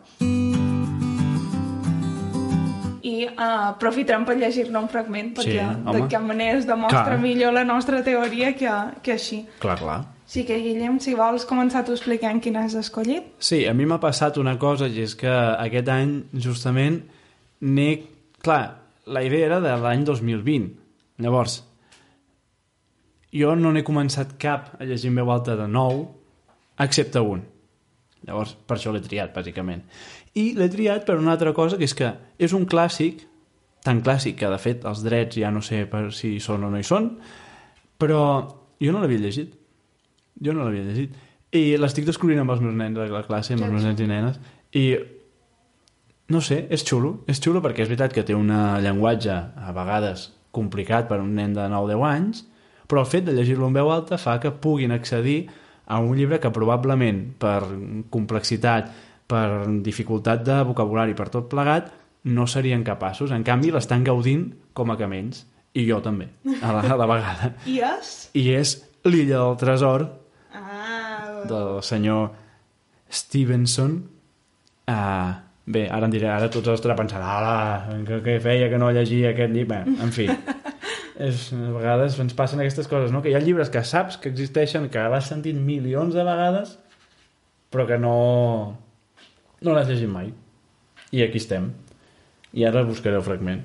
I 3.03 3.25
uh, 3.27 3.73
aprofitarem 3.73 4.23
per 4.23 4.37
llegir-ne 4.39 4.79
un 4.79 4.87
fragment, 4.87 5.33
perquè 5.35 5.59
Sí, 5.59 5.91
de 5.91 6.03
cap 6.11 6.23
manera 6.23 6.57
es 6.61 6.67
demostra 6.67 7.09
Clar. 7.09 7.19
millor 7.19 7.51
la 7.51 7.65
nostra 7.67 7.99
teoria 8.03 8.53
que, 8.55 8.71
que 9.03 9.17
així. 9.17 9.41
Clar, 9.59 9.75
clar. 9.81 9.97
Sí 10.25 10.45
que, 10.47 10.55
Guillem, 10.63 11.01
si 11.03 11.13
vols 11.19 11.43
començar 11.45 11.83
tu 11.85 11.91
explicant 11.93 12.39
quin 12.41 12.55
has 12.57 12.77
escollit. 12.79 13.27
Sí, 13.43 13.65
a 13.67 13.73
mi 13.75 13.85
m'ha 13.85 13.99
passat 13.99 14.39
una 14.39 14.55
cosa 14.57 14.87
i 14.87 15.03
és 15.03 15.17
que 15.19 15.29
aquest 15.29 15.91
any 15.91 16.15
justament 16.45 17.01
n'he... 17.59 17.91
Clar, 18.43 18.63
la 19.05 19.21
idea 19.23 19.51
era 19.51 19.59
de 19.63 19.75
l'any 19.83 20.07
2020. 20.07 20.71
Llavors, 21.23 21.59
jo 23.33 23.53
no 23.59 23.71
n'he 23.73 23.83
començat 23.85 24.35
cap 24.39 24.73
a 24.79 24.87
llegir 24.87 25.11
en 25.11 25.19
veu 25.21 25.31
alta 25.33 25.55
de 25.59 25.67
nou, 25.67 26.05
excepte 26.79 27.19
un. 27.19 27.43
Llavors, 28.27 28.55
per 28.67 28.77
això 28.77 28.93
l'he 28.93 29.03
triat, 29.03 29.33
bàsicament. 29.36 29.83
I 30.39 30.53
l'he 30.57 30.69
triat 30.71 31.05
per 31.07 31.17
una 31.19 31.33
altra 31.36 31.53
cosa, 31.53 31.77
que 31.77 31.88
és 31.88 31.95
que 31.97 32.13
és 32.39 32.55
un 32.55 32.65
clàssic, 32.69 33.25
tan 33.83 33.99
clàssic 34.03 34.38
que, 34.39 34.49
de 34.49 34.59
fet, 34.62 34.86
els 34.88 35.03
drets 35.03 35.39
ja 35.41 35.51
no 35.51 35.62
sé 35.65 35.83
per 35.91 36.05
si 36.15 36.36
hi 36.38 36.43
són 36.43 36.63
o 36.63 36.71
no 36.71 36.79
hi 36.79 36.88
són, 36.88 37.09
però 37.99 38.21
jo 38.79 38.93
no 38.93 39.03
l'havia 39.03 39.25
llegit. 39.25 39.57
Jo 40.43 40.55
no 40.55 40.63
l'havia 40.63 40.88
llegit. 40.88 41.17
I 41.53 41.75
l'estic 41.77 42.07
descobrint 42.07 42.41
amb 42.41 42.55
els 42.55 42.63
meus 42.63 42.77
nens 42.77 42.97
a 42.97 43.09
la 43.12 43.25
classe, 43.27 43.53
amb 43.53 43.67
els 43.67 43.75
meus 43.75 43.86
nens 43.86 43.99
i 44.01 44.07
nenes, 44.09 44.39
i 44.79 44.86
no 46.33 46.41
sé, 46.41 46.63
és 46.73 46.86
xulo. 46.88 47.19
És 47.29 47.43
xulo 47.43 47.62
perquè 47.62 47.83
és 47.83 47.91
veritat 47.91 48.15
que 48.15 48.23
té 48.25 48.36
un 48.36 48.49
llenguatge 48.81 49.36
a 49.36 49.75
vegades 49.75 50.31
complicat 50.53 51.09
per 51.09 51.19
un 51.21 51.33
nen 51.36 51.53
de 51.55 51.67
9-10 51.69 52.07
anys, 52.07 52.43
però 52.88 53.03
el 53.03 53.09
fet 53.09 53.25
de 53.27 53.36
llegir-lo 53.36 53.67
en 53.67 53.75
veu 53.75 53.91
alta 53.91 54.19
fa 54.21 54.39
que 54.39 54.53
puguin 54.63 54.93
accedir 54.93 55.47
a 55.87 55.99
un 55.99 56.15
llibre 56.17 56.39
que 56.39 56.51
probablement 56.53 57.23
per 57.39 57.61
complexitat, 58.13 58.91
per 59.27 59.67
dificultat 59.83 60.43
de 60.45 60.61
vocabulari, 60.67 61.15
per 61.17 61.29
tot 61.33 61.49
plegat, 61.51 61.91
no 62.23 62.45
serien 62.47 62.83
capaços. 62.87 63.31
En 63.35 63.43
canvi, 63.43 63.71
l'estan 63.71 64.03
gaudint 64.03 64.49
com 64.73 64.91
a 64.91 64.97
camells. 64.99 65.45
I 65.73 65.87
jo 65.87 65.97
també, 66.05 66.27
a 66.61 66.69
la, 66.69 66.83
a 66.85 66.95
la 66.99 67.07
vegada. 67.09 67.47
I 67.73 67.79
és? 67.81 68.11
I 68.37 68.43
és 68.53 68.75
l'illa 69.09 69.39
del 69.41 69.55
tresor 69.57 70.05
Ah, 70.53 71.41
del 71.49 71.79
senyor 71.81 72.29
Stevenson. 73.09 73.95
Uh, 74.85 75.33
bé, 75.65 75.87
ara 75.89 76.05
em 76.05 76.13
diré, 76.13 76.27
ara 76.29 76.49
tots 76.53 76.69
estarà 76.75 76.95
pensant, 76.97 77.23
ala, 77.23 77.87
que 78.05 78.37
feia 78.43 78.69
que 78.69 78.77
no 78.77 78.91
llegia 78.93 79.31
aquest 79.33 79.53
llibre. 79.55 79.81
Bé, 79.87 79.95
en 80.03 80.13
fi, 80.13 80.27
és, 81.19 81.52
a 81.54 81.73
vegades 81.76 82.17
ens 82.21 82.34
passen 82.34 82.62
aquestes 82.62 82.89
coses, 82.89 83.12
no? 83.13 83.21
que 83.21 83.30
hi 83.30 83.36
ha 83.38 83.43
llibres 83.43 83.69
que 83.69 83.84
saps 83.86 84.17
que 84.17 84.32
existeixen, 84.34 84.89
que 84.89 85.04
l'has 85.10 85.30
sentit 85.30 85.58
milions 85.58 86.15
de 86.15 86.26
vegades, 86.26 86.78
però 87.73 87.86
que 87.89 87.99
no, 88.02 88.15
no 89.62 89.76
l'has 89.76 89.89
llegit 89.89 90.10
mai. 90.10 90.34
I 91.13 91.26
aquí 91.26 91.41
estem. 91.41 91.71
I 92.54 92.65
ara 92.65 92.86
buscaré 92.86 93.17
el 93.17 93.26
fragment. 93.26 93.63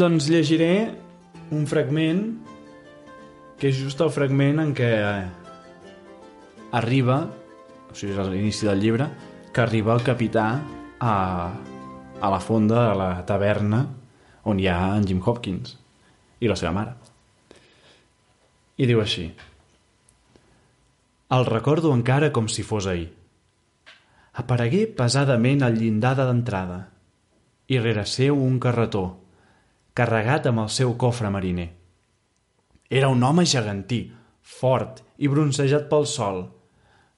Doncs 0.00 0.30
llegiré 0.32 0.94
un 1.52 1.66
fragment 1.68 2.22
que 3.60 3.68
és 3.68 3.76
just 3.76 4.00
el 4.00 4.08
fragment 4.14 4.62
en 4.62 4.70
què 4.72 4.88
arriba, 6.72 7.22
o 7.90 7.94
sigui, 7.94 8.14
és 8.14 8.30
l'inici 8.30 8.68
del 8.68 8.80
llibre, 8.82 9.08
que 9.52 9.62
arriba 9.64 9.94
el 9.96 10.04
capità 10.06 10.46
a, 11.00 11.14
a 12.20 12.30
la 12.30 12.40
fonda, 12.40 12.90
a 12.90 12.96
la 12.98 13.10
taverna, 13.26 13.84
on 14.44 14.60
hi 14.60 14.68
ha 14.70 14.96
en 14.96 15.06
Jim 15.06 15.20
Hopkins 15.24 15.76
i 16.40 16.48
la 16.48 16.56
seva 16.56 16.72
mare. 16.76 16.94
I 18.80 18.86
diu 18.88 19.02
així. 19.02 19.26
El 21.30 21.44
recordo 21.46 21.92
encara 21.94 22.30
com 22.34 22.48
si 22.48 22.64
fos 22.66 22.88
ahir. 22.90 23.10
Aparegué 24.40 24.86
pesadament 24.86 25.62
al 25.66 25.76
llindar 25.76 26.14
de 26.18 26.24
d'entrada 26.26 26.78
i 27.70 27.78
rere 27.78 28.06
seu 28.06 28.38
un 28.38 28.58
carretó, 28.62 29.04
carregat 29.94 30.48
amb 30.50 30.64
el 30.64 30.70
seu 30.74 30.96
cofre 30.98 31.30
mariner. 31.30 31.68
Era 32.90 33.10
un 33.12 33.22
home 33.22 33.44
gegantí, 33.46 34.00
fort 34.42 35.04
i 35.18 35.28
bronzejat 35.30 35.86
pel 35.90 36.08
sol. 36.10 36.42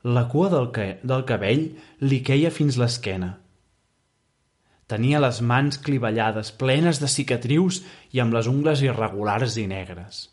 La 0.02 0.26
cua 0.26 0.48
del, 0.50 0.68
ca 0.74 0.86
del 1.06 1.24
cabell 1.28 1.62
li 2.02 2.18
queia 2.26 2.50
fins 2.50 2.78
l'esquena. 2.80 3.36
Tenia 4.90 5.20
les 5.22 5.38
mans 5.40 5.78
clivellades, 5.78 6.50
plenes 6.58 6.98
de 7.00 7.08
cicatrius 7.08 7.80
i 8.12 8.20
amb 8.20 8.34
les 8.34 8.48
ungles 8.50 8.82
irregulars 8.82 9.56
i 9.62 9.68
negres. 9.70 10.26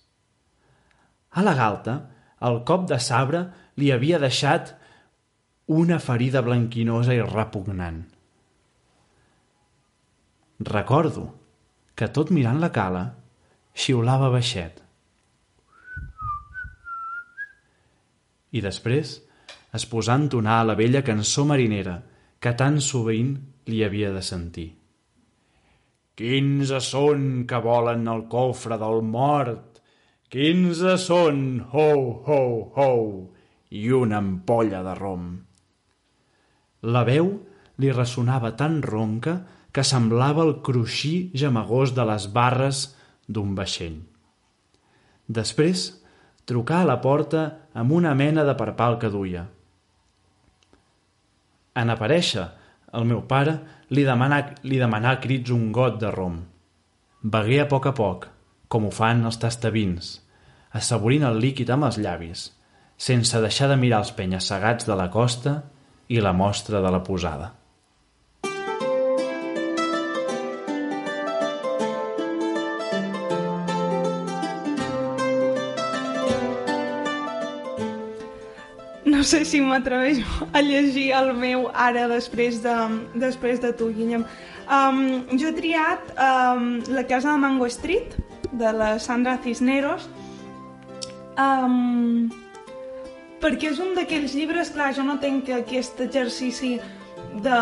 A 1.38 1.45
la 1.45 1.53
galta, 1.53 1.99
el 2.41 2.63
cop 2.65 2.88
de 2.89 2.97
sabre 2.99 3.43
li 3.77 3.91
havia 3.93 4.19
deixat 4.19 4.73
una 5.69 5.99
ferida 6.01 6.41
blanquinosa 6.41 7.13
i 7.13 7.21
repugnant. 7.21 8.01
Recordo 10.65 11.29
que 11.95 12.10
tot 12.10 12.34
mirant 12.34 12.60
la 12.60 12.71
cala 12.73 13.05
xiulava 13.77 14.32
baixet. 14.34 14.82
I 18.49 18.65
després 18.65 19.19
es 19.77 19.86
posà 19.89 20.15
a 20.15 20.21
entonar 20.23 20.62
la 20.65 20.75
vella 20.79 21.03
cançó 21.05 21.45
marinera 21.45 21.99
que 22.41 22.53
tan 22.58 22.79
sovint 22.82 23.36
li 23.69 23.84
havia 23.86 24.12
de 24.15 24.21
sentir. 24.25 24.69
Quinze 26.19 26.79
són 26.84 27.45
que 27.47 27.60
volen 27.63 28.08
el 28.12 28.25
cofre 28.32 28.75
del 28.82 29.03
mort, 29.08 29.79
quinze 30.32 30.97
són, 30.99 31.62
ho, 31.71 31.91
ho, 32.27 32.41
ho, 32.75 32.89
i 33.69 33.86
una 33.95 34.19
ampolla 34.19 34.82
de 34.84 34.95
rom. 34.97 35.29
La 36.91 37.05
veu 37.08 37.32
li 37.79 37.91
ressonava 37.95 38.51
tan 38.60 38.82
ronca 38.84 39.38
que 39.71 39.86
semblava 39.86 40.43
el 40.47 40.58
cruixir 40.65 41.29
gemegós 41.38 41.93
de 41.95 42.05
les 42.10 42.27
barres 42.36 42.84
d'un 43.27 43.53
vaixell. 43.55 43.99
Després 45.29 45.86
trucà 46.49 46.82
a 46.82 46.89
la 46.89 46.97
porta 47.03 47.45
amb 47.77 47.93
una 47.93 48.15
mena 48.17 48.43
de 48.43 48.55
parpal 48.58 48.97
que 48.99 49.12
duia. 49.13 49.45
En 51.79 51.91
aparèixer, 51.93 52.45
el 52.97 53.05
meu 53.07 53.21
pare 53.29 53.55
li 53.95 54.03
demanà, 54.07 54.41
li 54.65 54.79
demanà 54.81 55.15
a 55.15 55.19
crits 55.23 55.53
un 55.55 55.69
got 55.75 55.99
de 56.01 56.11
rom. 56.15 56.41
Begué 57.21 57.61
a 57.63 57.67
poc 57.71 57.87
a 57.89 57.93
poc, 57.95 58.27
com 58.67 58.87
ho 58.87 58.91
fan 58.93 59.25
els 59.27 59.39
tastavins, 59.41 60.11
assaborint 60.75 61.25
el 61.29 61.39
líquid 61.43 61.69
amb 61.73 61.87
els 61.89 61.99
llavis, 62.01 62.49
sense 62.99 63.41
deixar 63.41 63.69
de 63.71 63.77
mirar 63.79 64.03
els 64.03 64.11
penya-segats 64.17 64.87
de 64.89 64.97
la 64.99 65.09
costa 65.13 65.55
i 66.09 66.19
la 66.21 66.33
mostra 66.33 66.81
de 66.83 66.91
la 66.91 67.03
posada. 67.05 67.53
No 79.20 79.26
sé 79.28 79.41
si 79.43 79.59
m'atreveixo 79.59 80.45
a 80.55 80.61
llegir 80.63 81.09
el 81.11 81.34
meu 81.36 81.65
ara 81.76 82.05
després 82.07 82.61
de, 82.63 82.74
després 83.20 83.57
de 83.59 83.74
tu, 83.76 83.89
Guillem. 83.91 84.22
Um, 84.72 84.99
jo 85.34 85.49
he 85.49 85.55
triat 85.57 86.13
um, 86.15 86.70
La 86.95 87.03
casa 87.03 87.34
de 87.34 87.41
Mango 87.41 87.67
Street, 87.67 88.13
de 88.53 88.70
la 88.72 88.93
Sandra 89.03 89.34
Cisneros, 89.43 90.05
um, 91.36 92.30
perquè 93.43 93.74
és 93.74 93.82
un 93.84 93.91
d'aquells 93.97 94.38
llibres, 94.39 94.72
clar, 94.72 94.93
jo 94.95 95.03
no 95.03 95.17
tenc 95.20 95.51
aquest 95.57 95.99
exercici 96.05 96.78
de... 97.43 97.59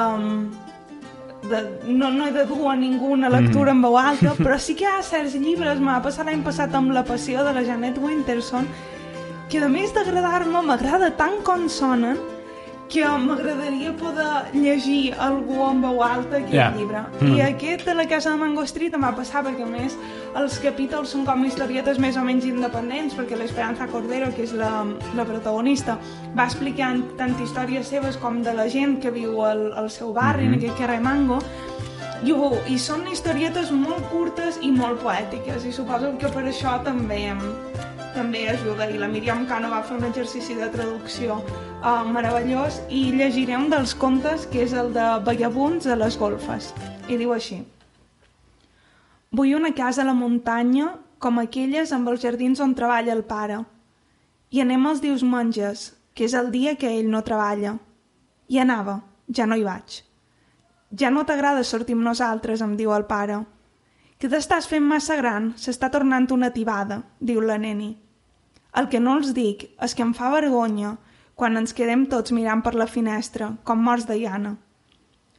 de 1.49 1.63
no, 1.87 2.11
no 2.11 2.27
he 2.27 2.35
de 2.35 2.43
dur 2.45 2.67
a 2.69 2.75
ningú 2.77 3.15
una 3.15 3.33
lectura 3.33 3.73
en 3.73 3.81
veu 3.81 3.97
alta, 3.97 4.35
però 4.43 4.59
sí 4.61 4.77
que 4.77 4.85
hi 4.85 4.91
ha 4.91 5.01
certs 5.01 5.33
llibres, 5.41 5.81
m'ha 5.81 5.97
passat 6.05 6.29
l'any 6.29 6.45
passat 6.45 6.77
amb 6.77 6.93
La 6.93 7.01
passió 7.09 7.41
de 7.49 7.57
la 7.57 7.65
Janet 7.65 7.97
Winterson, 7.97 8.69
que 9.49 9.59
a 9.63 9.69
més 9.71 9.93
d'agradar-me 9.95 10.61
m'agrada 10.65 11.11
tant 11.15 11.37
com 11.43 11.67
sonen 11.69 12.17
que 12.87 13.03
m'agradaria 13.03 13.91
poder 13.99 14.45
llegir 14.53 15.13
algú 15.19 15.57
en 15.69 15.81
veu 15.83 16.01
alta 16.03 16.37
aquest 16.37 16.53
Ja. 16.53 16.69
llibre. 16.71 17.01
Mm. 17.19 17.33
I 17.35 17.41
aquest 17.41 17.85
de 17.85 17.93
la 17.93 18.05
casa 18.07 18.29
de 18.31 18.37
Mango 18.37 18.63
Street 18.63 18.93
em 18.95 19.03
va 19.03 19.13
passar 19.15 19.43
perquè, 19.43 19.63
a 19.63 19.65
més, 19.65 19.97
els 20.35 20.57
capítols 20.59 21.09
són 21.09 21.25
com 21.25 21.43
historietes 21.43 21.99
més 21.99 22.15
o 22.15 22.23
menys 22.23 22.45
independents, 22.45 23.13
perquè 23.13 23.35
l'Esperanza 23.35 23.87
Cordero, 23.87 24.33
que 24.33 24.43
és 24.43 24.53
la, 24.53 24.85
la 25.15 25.25
protagonista, 25.25 25.97
va 26.37 26.45
explicant 26.45 27.03
tant 27.17 27.35
històries 27.43 27.87
seves 27.87 28.15
com 28.17 28.41
de 28.41 28.53
la 28.53 28.69
gent 28.69 29.01
que 29.01 29.11
viu 29.11 29.43
al, 29.43 29.73
al 29.73 29.89
seu 29.89 30.13
barri, 30.13 30.45
Mhm. 30.47 30.53
en 30.53 30.59
aquest 30.59 30.77
carrer 30.77 31.01
Mango, 31.01 31.39
i, 32.23 32.31
ho, 32.31 32.53
I 32.67 32.79
són 32.79 33.05
historietes 33.11 33.69
molt 33.71 34.07
curtes 34.09 34.59
i 34.61 34.71
molt 34.71 35.01
poètiques, 35.01 35.65
i 35.65 35.71
suposo 35.73 36.17
que 36.17 36.29
per 36.29 36.45
això 36.45 36.81
també 36.83 37.27
em, 37.27 37.37
també 38.17 38.47
ajuda. 38.49 38.87
I 38.89 38.97
la 38.97 39.07
Míriam 39.11 39.45
Cano 39.45 39.69
va 39.69 39.83
fer 39.85 39.97
un 39.99 40.05
exercici 40.07 40.55
de 40.57 40.67
traducció 40.73 41.37
uh, 41.37 42.03
meravellós 42.09 42.79
i 42.89 43.11
llegiré 43.13 43.57
un 43.57 43.69
dels 43.69 43.93
contes, 43.95 44.47
que 44.49 44.63
és 44.65 44.73
el 44.73 44.89
de 44.95 45.05
Vagabunds 45.25 45.85
a 45.85 45.97
les 45.99 46.17
golfes. 46.17 46.71
I 47.07 47.19
diu 47.19 47.33
així. 47.35 47.59
Vull 49.37 49.53
una 49.57 49.73
casa 49.77 50.01
a 50.01 50.07
la 50.07 50.15
muntanya 50.17 50.95
com 51.21 51.37
aquelles 51.41 51.93
amb 51.93 52.09
els 52.09 52.23
jardins 52.23 52.61
on 52.63 52.73
treballa 52.77 53.13
el 53.13 53.21
pare. 53.27 53.59
I 54.49 54.63
anem 54.63 54.87
els 54.89 55.03
dius 55.03 55.25
monges, 55.27 55.91
que 56.15 56.25
és 56.25 56.33
el 56.33 56.49
dia 56.51 56.73
que 56.79 56.89
ell 56.89 57.11
no 57.11 57.21
treballa. 57.27 57.75
I 58.49 58.63
anava, 58.63 59.01
ja 59.29 59.45
no 59.45 59.59
hi 59.59 59.67
vaig. 59.67 60.01
Ja 60.97 61.11
no 61.11 61.25
t'agrada 61.27 61.67
sortir 61.67 61.97
amb 61.97 62.07
nosaltres, 62.07 62.63
em 62.63 62.77
diu 62.79 62.95
el 62.95 63.05
pare. 63.05 63.43
Que 64.17 64.31
t'estàs 64.31 64.65
fent 64.65 64.87
massa 64.87 65.19
gran, 65.19 65.51
s'està 65.59 65.91
tornant 65.93 66.25
una 66.33 66.49
tibada, 66.55 67.03
diu 67.19 67.43
la 67.43 67.59
neni. 67.61 67.91
El 68.75 68.89
que 68.89 68.99
no 68.99 69.15
els 69.17 69.33
dic 69.33 69.69
és 69.81 69.95
que 69.95 70.03
em 70.03 70.13
fa 70.13 70.31
vergonya 70.33 70.97
quan 71.37 71.57
ens 71.57 71.73
quedem 71.77 72.07
tots 72.09 72.33
mirant 72.33 72.63
per 72.65 72.73
la 72.73 72.87
finestra, 72.89 73.51
com 73.63 73.83
morts 73.85 74.07
de 74.09 74.17
llana. 74.17 74.55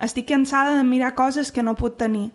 Estic 0.00 0.28
cansada 0.30 0.76
de 0.76 0.84
mirar 0.86 1.16
coses 1.18 1.50
que 1.50 1.62
no 1.62 1.74
puc 1.74 1.96
tenir. 1.98 2.28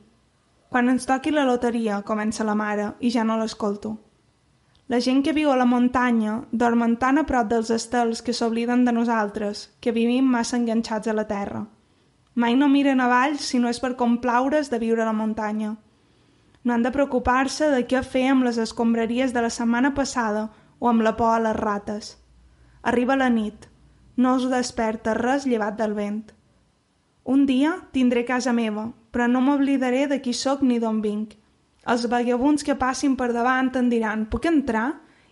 Quan 0.69 0.89
ens 0.91 1.05
toqui 1.07 1.31
la 1.31 1.45
loteria, 1.47 2.01
comença 2.03 2.43
la 2.43 2.57
mare, 2.59 2.89
i 2.99 3.11
ja 3.13 3.23
no 3.23 3.37
l'escolto. 3.39 3.93
La 4.91 4.99
gent 4.99 5.21
que 5.23 5.31
viu 5.31 5.51
a 5.51 5.55
la 5.55 5.65
muntanya 5.65 6.41
dormen 6.51 6.97
tan 6.99 7.21
a 7.21 7.23
prop 7.29 7.47
dels 7.47 7.71
estels 7.71 8.21
que 8.21 8.33
s'obliden 8.35 8.83
de 8.83 8.91
nosaltres, 8.91 9.69
que 9.79 9.93
vivim 9.95 10.27
massa 10.27 10.57
enganxats 10.59 11.07
a 11.07 11.15
la 11.15 11.23
terra. 11.29 11.63
Mai 12.35 12.57
no 12.59 12.67
miren 12.67 12.99
avall 12.99 13.37
si 13.39 13.61
no 13.63 13.69
és 13.69 13.79
per 13.79 13.95
complaure's 13.95 14.71
de 14.73 14.81
viure 14.81 15.05
a 15.05 15.07
la 15.07 15.15
muntanya. 15.15 15.75
No 16.63 16.73
han 16.73 16.83
de 16.83 16.91
preocupar-se 16.91 17.69
de 17.71 17.85
què 17.87 18.03
fer 18.03 18.25
amb 18.33 18.43
les 18.43 18.59
escombraries 18.59 19.31
de 19.31 19.45
la 19.45 19.53
setmana 19.53 19.93
passada 19.95 20.49
o 20.84 20.89
amb 20.91 21.01
la 21.01 21.13
por 21.15 21.31
a 21.31 21.39
les 21.39 21.55
rates. 21.55 22.07
Arriba 22.91 23.15
la 23.15 23.29
nit. 23.31 23.69
No 24.19 24.34
us 24.36 24.49
desperta 24.51 25.13
res 25.15 25.45
llevat 25.47 25.77
del 25.79 25.93
vent. 25.95 26.34
Un 27.23 27.45
dia 27.47 27.71
tindré 27.95 28.25
casa 28.27 28.51
meva, 28.51 28.89
però 29.15 29.29
no 29.31 29.39
m'oblidaré 29.45 30.09
de 30.11 30.19
qui 30.19 30.34
sóc 30.36 30.61
ni 30.67 30.81
d'on 30.84 30.99
vinc. 31.05 31.38
Els 31.88 32.03
vagabunds 32.11 32.67
que 32.67 32.75
passin 32.75 33.15
per 33.15 33.31
davant 33.31 33.71
em 33.79 33.88
diran 33.95 34.27
«Puc 34.27 34.49
entrar?» 34.51 34.89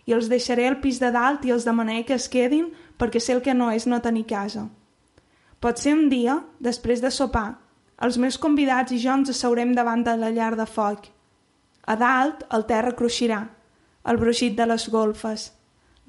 i 0.08 0.16
els 0.16 0.32
deixaré 0.32 0.70
al 0.70 0.80
pis 0.80 0.98
de 1.04 1.12
dalt 1.12 1.44
i 1.44 1.52
els 1.52 1.68
demanaré 1.68 2.06
que 2.08 2.16
es 2.16 2.30
quedin 2.32 2.72
perquè 2.98 3.20
sé 3.20 3.36
el 3.36 3.44
que 3.44 3.52
no 3.54 3.68
és 3.70 3.86
no 3.86 4.00
tenir 4.00 4.24
casa. 4.32 4.70
Potser 5.60 5.92
un 5.94 6.08
dia, 6.08 6.40
després 6.58 7.04
de 7.04 7.12
sopar, 7.12 7.58
els 8.02 8.16
meus 8.18 8.40
convidats 8.40 8.96
i 8.96 9.04
jo 9.04 9.12
ens 9.20 9.30
asseurem 9.30 9.76
davant 9.76 10.00
de 10.02 10.16
la 10.16 10.32
llar 10.32 10.56
de 10.56 10.66
foc. 10.66 11.12
A 11.86 11.94
dalt, 12.00 12.48
el 12.50 12.64
terra 12.66 12.96
cruixirà, 12.98 13.44
el 14.10 14.16
bruixit 14.20 14.56
de 14.58 14.66
les 14.66 14.88
golfes. 14.90 15.48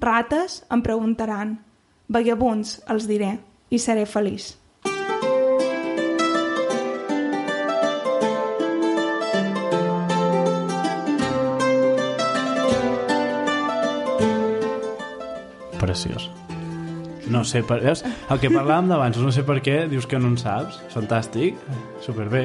Rates 0.00 0.60
em 0.74 0.82
preguntaran. 0.82 1.56
Vagabunds, 2.08 2.78
els 2.92 3.06
diré, 3.08 3.38
i 3.70 3.78
seré 3.80 4.04
feliç. 4.06 4.52
Preciós. 15.80 16.30
No 17.28 17.42
sé, 17.44 17.62
per... 17.64 17.80
veus? 17.82 18.02
El 18.30 18.40
que 18.40 18.50
parlàvem 18.52 18.90
d'abans, 18.92 19.16
no 19.20 19.32
sé 19.32 19.42
per 19.48 19.58
què, 19.64 19.84
dius 19.90 20.06
que 20.08 20.18
no 20.20 20.30
en 20.32 20.36
saps. 20.40 20.78
Fantàstic, 20.92 21.58
superbé. 22.04 22.44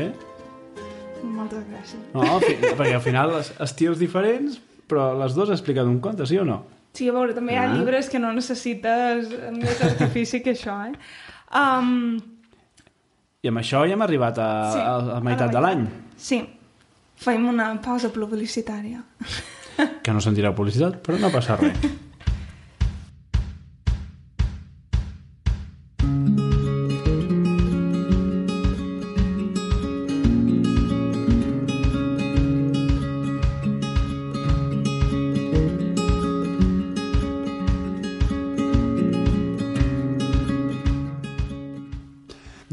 Moltes 1.24 1.66
gràcies. 1.68 2.02
No, 2.16 2.40
perquè 2.80 2.96
al 2.98 3.04
final 3.04 3.36
es- 3.42 3.52
estils 3.64 4.00
diferents, 4.00 4.60
però 4.90 5.12
les 5.20 5.36
dues 5.38 5.52
expliquen 5.54 5.88
un 5.88 6.00
conte, 6.04 6.26
sí 6.28 6.38
o 6.42 6.46
no? 6.48 6.64
Sí, 6.98 7.08
a 7.08 7.14
veure, 7.14 7.36
també 7.38 7.54
hi 7.54 7.58
ha 7.62 7.68
Ah. 7.70 7.74
llibres 7.78 8.10
que 8.10 8.18
no 8.20 8.32
necessites 8.34 9.30
més 9.54 9.82
artifici 9.86 10.42
que 10.42 10.56
això, 10.58 10.76
eh? 10.90 10.96
Um, 11.56 12.18
I 13.44 13.48
amb 13.48 13.62
això 13.62 13.86
ja 13.88 13.94
hem 13.96 14.02
arribat 14.02 14.38
a, 14.42 14.50
Sí, 14.74 14.80
a, 14.82 14.98
la 15.14 15.20
meitat 15.24 15.52
de 15.54 15.62
l'any. 15.62 15.86
sí, 16.18 16.42
fem 17.16 17.46
una 17.48 17.70
pausa 17.82 18.10
publicitària. 18.12 19.04
Que 20.04 20.12
no 20.12 20.20
sentirà 20.20 20.52
publicitat, 20.56 20.98
però 21.06 21.20
no 21.22 21.30
passa 21.32 21.56
res. 21.56 21.78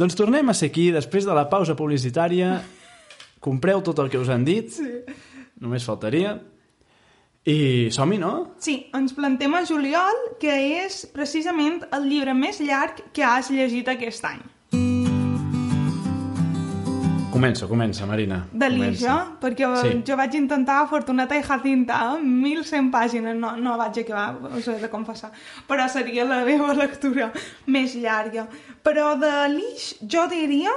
Doncs 0.07 0.15
tornem 0.15 0.47
a 0.47 0.55
ser 0.55 0.69
aquí, 0.71 0.85
després 0.95 1.25
de 1.27 1.35
la 1.35 1.49
pausa 1.51 1.75
publicitària. 1.75 2.61
Compreu 3.43 3.81
tot 3.83 3.99
el 3.99 4.07
que 4.07 4.21
us 4.23 4.29
han 4.31 4.45
dit. 4.47 4.69
Sí. 4.71 5.17
Només 5.59 5.83
faltaria. 5.83 6.37
I 7.43 7.91
som-hi, 7.91 8.21
no? 8.23 8.31
Sí, 8.63 8.77
ens 8.95 9.17
plantem 9.17 9.57
a 9.59 9.65
juliol, 9.67 10.21
que 10.39 10.55
és 10.85 11.01
precisament 11.11 11.81
el 11.91 12.07
llibre 12.07 12.37
més 12.39 12.63
llarg 12.63 13.03
que 13.11 13.27
has 13.27 13.51
llegit 13.51 13.91
aquest 13.91 14.31
any. 14.31 14.45
Comença, 17.37 17.66
comença, 17.68 18.07
Marina. 18.09 18.39
De 18.49 18.68
l'Ija, 18.72 19.14
perquè 19.43 19.66
Sí. 19.76 19.91
sí. 19.91 20.03
jo 20.09 20.16
vaig 20.16 20.34
intentar 20.39 20.89
Fortunata 20.89 21.37
i 21.37 21.43
Jacinta, 21.43 22.16
1.100 22.16 22.91
pàgines, 22.91 23.37
no, 23.37 23.51
no 23.61 23.76
vaig 23.76 23.99
acabar, 24.01 24.57
us 24.57 24.68
ho 24.68 24.72
he 24.72 24.80
de 24.80 24.89
confessar, 24.89 25.30
però 25.68 25.87
seria 25.93 26.24
la 26.24 26.45
meva 26.47 26.72
lectura 26.72 27.30
més 27.66 27.95
llarga. 27.95 28.47
Però 28.82 29.18
de 29.20 29.32
l'Ix, 29.53 29.99
jo 30.01 30.24
diria, 30.32 30.72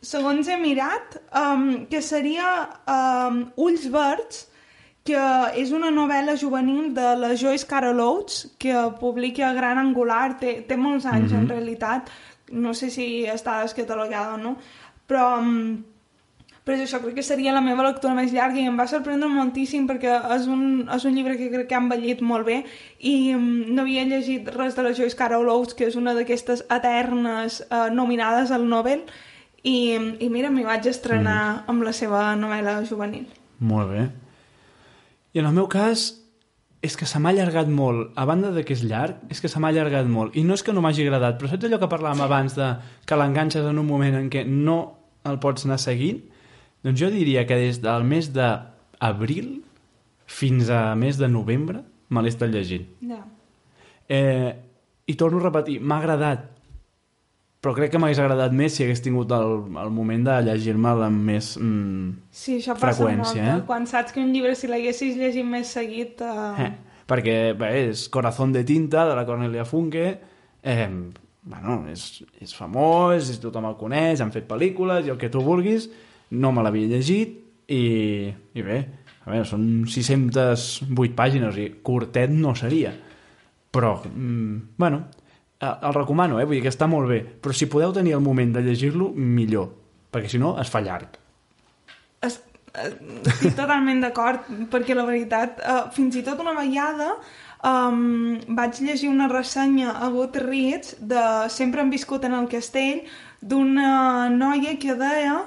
segons 0.00 0.46
he 0.46 0.56
mirat, 0.60 1.16
um, 1.34 1.86
que 1.90 2.00
seria 2.00 2.50
um, 2.86 3.40
Ulls 3.56 3.88
Verds, 3.90 4.44
que 5.04 5.24
és 5.60 5.72
una 5.74 5.90
novel·la 5.90 6.36
juvenil 6.40 6.92
de 6.94 7.08
la 7.18 7.32
Joyce 7.34 7.66
Carol 7.66 7.98
Oates, 8.00 8.54
que 8.56 8.76
publica 9.00 9.50
Gran 9.52 9.82
Angular, 9.82 10.38
té, 10.38 10.60
té 10.68 10.76
molts 10.76 11.06
anys 11.06 11.32
mm 11.32 11.34
-hmm. 11.34 11.42
en 11.42 11.48
realitat, 11.48 12.14
no 12.52 12.72
sé 12.72 12.88
si 12.90 13.26
està 13.26 13.60
descatalogada 13.62 14.34
o 14.34 14.38
no, 14.38 14.56
però... 15.08 15.40
Um, 15.40 15.84
però 16.64 16.78
és 16.78 16.86
això, 16.86 17.00
crec 17.02 17.18
que 17.18 17.26
seria 17.26 17.52
la 17.52 17.60
meva 17.60 17.84
lectura 17.84 18.16
més 18.16 18.32
llarga 18.32 18.56
i 18.60 18.64
em 18.70 18.78
va 18.80 18.86
sorprendre 18.88 19.28
moltíssim 19.28 19.84
perquè 19.88 20.14
és 20.38 20.48
un, 20.48 20.86
és 20.88 21.04
un 21.04 21.12
llibre 21.16 21.36
que 21.36 21.50
crec 21.52 21.68
que 21.68 21.76
ha 21.76 21.82
envellit 21.82 22.24
molt 22.24 22.48
bé 22.48 22.62
i 23.04 23.34
um, 23.36 23.44
no 23.76 23.84
havia 23.84 24.06
llegit 24.08 24.48
res 24.56 24.76
de 24.78 24.86
la 24.86 24.94
Joyce 24.96 25.18
Carol 25.18 25.50
Oates, 25.52 25.76
que 25.76 25.90
és 25.90 26.00
una 26.00 26.16
d'aquestes 26.16 26.64
eternes 26.72 27.60
uh, 27.68 27.90
nominades 27.92 28.54
al 28.54 28.64
Nobel 28.70 29.04
i, 29.60 29.76
i 30.24 30.32
mira, 30.32 30.50
m'hi 30.52 30.64
vaig 30.64 30.88
estrenar 30.88 31.38
mm. 31.44 31.72
amb 31.72 31.84
la 31.84 31.92
seva 31.96 32.26
novel·la 32.36 32.80
juvenil. 32.88 33.28
Molt 33.64 33.92
bé. 33.92 34.08
I 35.34 35.40
en 35.40 35.48
el 35.48 35.56
meu 35.56 35.68
cas, 35.72 36.10
és 36.84 36.98
que 37.00 37.08
se 37.08 37.20
m'ha 37.20 37.32
allargat 37.32 37.70
molt. 37.72 38.12
A 38.20 38.26
banda 38.28 38.52
de 38.52 38.64
que 38.64 38.76
és 38.76 38.84
llarg, 38.84 39.22
és 39.32 39.40
que 39.40 39.48
se 39.48 39.60
m'ha 39.60 39.70
allargat 39.72 40.08
molt. 40.08 40.36
I 40.36 40.44
no 40.44 40.56
és 40.56 40.64
que 40.64 40.72
no 40.76 40.84
m'hagi 40.84 41.06
agradat, 41.06 41.38
però 41.40 41.48
saps 41.48 41.64
allò 41.64 41.80
que 41.80 41.88
parlàvem 41.92 42.20
abans 42.24 42.56
de 42.58 42.74
que 43.08 43.16
l'enganxes 43.16 43.64
en 43.68 43.80
un 43.80 43.88
moment 43.88 44.16
en 44.20 44.28
què 44.32 44.44
no 44.48 44.78
el 45.24 45.40
pots 45.40 45.64
anar 45.64 45.80
seguint? 45.80 46.20
Doncs 46.84 47.00
jo 47.00 47.08
diria 47.12 47.46
que 47.48 47.56
des 47.56 47.80
del 47.82 48.04
mes 48.04 48.30
d'abril 48.34 49.62
fins 50.26 50.68
a 50.70 50.94
mes 50.98 51.16
de 51.20 51.28
novembre 51.28 51.80
me 52.12 52.22
l'he 52.22 52.32
estat 52.32 52.52
llegint. 52.52 52.84
Ja. 53.08 53.22
Eh, 54.08 54.52
I 55.06 55.14
torno 55.20 55.40
a 55.40 55.46
repetir, 55.48 55.78
m'ha 55.80 55.98
agradat, 56.00 56.44
però 57.64 57.72
crec 57.76 57.94
que 57.94 57.98
m'hagués 58.00 58.20
agradat 58.20 58.52
més 58.56 58.74
si 58.76 58.84
hagués 58.84 59.00
tingut 59.04 59.32
el, 59.32 59.54
el 59.80 59.90
moment 59.92 60.24
de 60.28 60.34
llegir-me'l 60.50 61.02
amb 61.06 61.24
més... 61.30 61.54
Mm, 61.60 62.10
Sí, 62.30 62.58
això 62.60 62.76
passa 62.76 62.98
Freqüència, 63.00 63.42
molt. 63.42 63.62
eh? 63.62 63.66
Quan 63.68 63.86
saps 63.88 64.12
que 64.12 64.20
un 64.20 64.32
llibre, 64.36 64.52
si 64.56 64.68
l'haguessis 64.68 65.16
llegit 65.16 65.48
més 65.48 65.72
seguit... 65.72 66.20
Uh... 66.20 66.52
Eh, 66.60 66.70
perquè 67.08 67.36
bé, 67.56 67.70
és 67.88 68.06
Corazón 68.12 68.52
de 68.52 68.64
tinta, 68.68 69.06
de 69.08 69.16
la 69.16 69.24
Cornelia 69.28 69.64
Funke, 69.68 70.06
eh, 70.62 70.88
bueno, 71.48 71.78
és, 71.92 72.06
és 72.44 72.52
famós, 72.56 73.30
és, 73.32 73.40
tothom 73.40 73.68
el 73.68 73.76
coneix, 73.80 74.20
han 74.24 74.32
fet 74.32 74.48
pel·lícules 74.48 75.08
i 75.08 75.12
el 75.12 75.20
que 75.20 75.32
tu 75.32 75.40
vulguis, 75.44 75.88
no 76.34 76.52
me 76.52 76.64
l'havia 76.64 76.90
llegit 76.90 77.40
i, 77.70 77.84
i 78.28 78.64
bé, 78.64 78.78
a 79.24 79.32
veure, 79.32 79.46
són 79.48 79.66
608 79.88 81.16
pàgines, 81.16 81.54
sigui, 81.56 81.80
curtet 81.86 82.32
no 82.32 82.54
seria. 82.58 82.92
Però, 83.74 83.96
mm, 84.04 84.74
bueno, 84.76 85.06
eh, 85.58 85.70
el 85.70 85.94
recomano, 85.96 86.40
eh? 86.40 86.44
vull 86.44 86.58
dir 86.58 86.64
que 86.66 86.72
està 86.74 86.88
molt 86.90 87.08
bé, 87.10 87.22
però 87.24 87.56
si 87.56 87.70
podeu 87.70 87.94
tenir 87.96 88.14
el 88.18 88.24
moment 88.24 88.52
de 88.54 88.62
llegir-lo, 88.66 89.10
millor, 89.16 89.70
perquè 90.12 90.30
si 90.30 90.42
no 90.42 90.54
es 90.60 90.70
fa 90.70 90.82
llarg. 90.84 91.16
Es, 92.22 92.38
eh, 92.74 92.92
estic 93.32 93.56
totalment 93.56 94.04
d'acord, 94.04 94.46
perquè 94.70 94.94
la 94.94 95.08
veritat, 95.08 95.58
uh, 95.64 95.88
fins 95.96 96.20
i 96.20 96.22
tot 96.26 96.44
una 96.44 96.54
vegada 96.58 97.14
um, 97.64 98.36
vaig 98.54 98.78
llegir 98.84 99.08
una 99.08 99.28
ressenya 99.32 99.96
a 99.96 100.10
Goodreads 100.12 100.98
de 101.00 101.24
Sempre 101.48 101.80
han 101.80 101.90
viscut 101.90 102.24
en 102.28 102.36
el 102.36 102.48
castell 102.52 103.04
d'una 103.40 104.28
noia 104.32 104.76
que 104.80 104.96
deia 105.00 105.40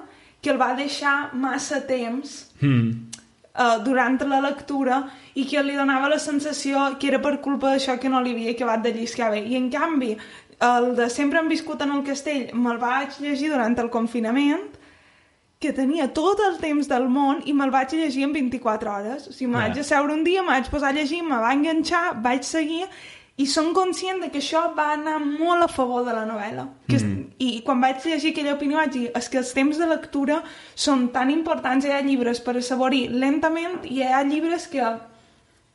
que 0.48 0.54
el 0.56 0.62
va 0.62 0.72
deixar 0.80 1.18
massa 1.36 1.82
temps 1.84 2.38
Mm. 2.64 3.12
uh, 3.58 3.84
durant 3.84 4.16
la 4.32 4.40
lectura 4.42 5.02
i 5.36 5.44
que 5.46 5.62
li 5.66 5.76
donava 5.76 6.08
la 6.10 6.20
sensació 6.24 6.88
que 6.98 7.12
era 7.12 7.20
per 7.22 7.36
culpa 7.44 7.74
d'això 7.74 7.98
que 8.00 8.10
no 8.10 8.22
li 8.24 8.32
havia 8.34 8.54
acabat 8.56 8.82
de 8.86 8.94
lliscar 8.96 9.32
bé. 9.36 9.44
I 9.46 9.58
en 9.60 9.68
canvi, 9.74 10.16
el 10.72 10.96
de 10.98 11.10
Sempre 11.14 11.38
han 11.40 11.50
viscut 11.52 11.82
en 11.86 11.92
el 11.92 12.04
castell 12.08 12.48
me'l 12.54 12.80
vaig 12.82 13.20
llegir 13.22 13.52
durant 13.52 13.76
el 13.78 13.92
confinament 13.94 14.64
que 15.60 15.74
tenia 15.74 16.08
tot 16.14 16.40
el 16.48 16.58
temps 16.62 16.88
del 16.90 17.08
món 17.10 17.44
i 17.46 17.54
me'l 17.54 17.72
vaig 17.74 17.94
llegir 17.98 18.24
en 18.26 18.34
24 18.34 18.92
hores. 18.94 19.28
O 19.28 19.32
sigui, 19.34 19.52
me 19.52 19.58
Clar. 19.58 19.70
vaig 19.70 19.80
asseure 19.84 20.14
un 20.14 20.24
dia, 20.24 20.42
me 20.46 20.54
vaig 20.54 20.70
posar 20.70 20.90
a 20.90 20.98
llegir, 20.98 21.24
me 21.24 21.38
va 21.42 21.54
enganxar, 21.54 22.22
vaig 22.22 22.44
seguir 22.46 22.86
i 23.38 23.46
som 23.46 23.68
conscient 23.74 24.20
de 24.24 24.32
que 24.34 24.40
això 24.42 24.64
va 24.76 24.92
anar 24.96 25.20
molt 25.22 25.64
a 25.64 25.68
favor 25.70 26.04
de 26.06 26.14
la 26.14 26.26
novel·la. 26.26 26.68
Que, 26.90 26.98
mm 26.98 27.24
I 27.40 27.62
quan 27.62 27.80
vaig 27.82 28.02
llegir 28.04 28.32
aquella 28.34 28.56
opinió 28.56 28.78
vaig 28.80 28.92
dir 28.96 29.12
és 29.16 29.28
que 29.30 29.38
els 29.38 29.52
temps 29.54 29.78
de 29.78 29.86
lectura 29.86 30.40
són 30.74 31.10
tan 31.14 31.30
importants, 31.30 31.86
hi 31.86 31.92
ha 31.94 32.02
llibres 32.02 32.40
per 32.42 32.56
assaborir 32.58 33.12
lentament 33.12 33.84
i 33.86 34.00
hi 34.00 34.08
ha 34.10 34.24
llibres 34.26 34.66
que 34.68 34.82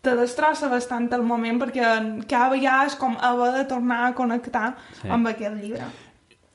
te 0.02 0.16
destrossa 0.18 0.66
bastant 0.68 1.06
el 1.14 1.22
moment 1.22 1.60
perquè 1.62 1.84
cada 2.26 2.48
vegada 2.50 2.88
és 2.90 2.96
com 2.98 3.14
haver 3.20 3.52
de 3.60 3.64
tornar 3.70 4.00
a 4.08 4.14
connectar 4.18 4.76
Sí. 5.00 5.08
amb 5.08 5.28
aquest 5.30 5.54
llibre. 5.62 5.86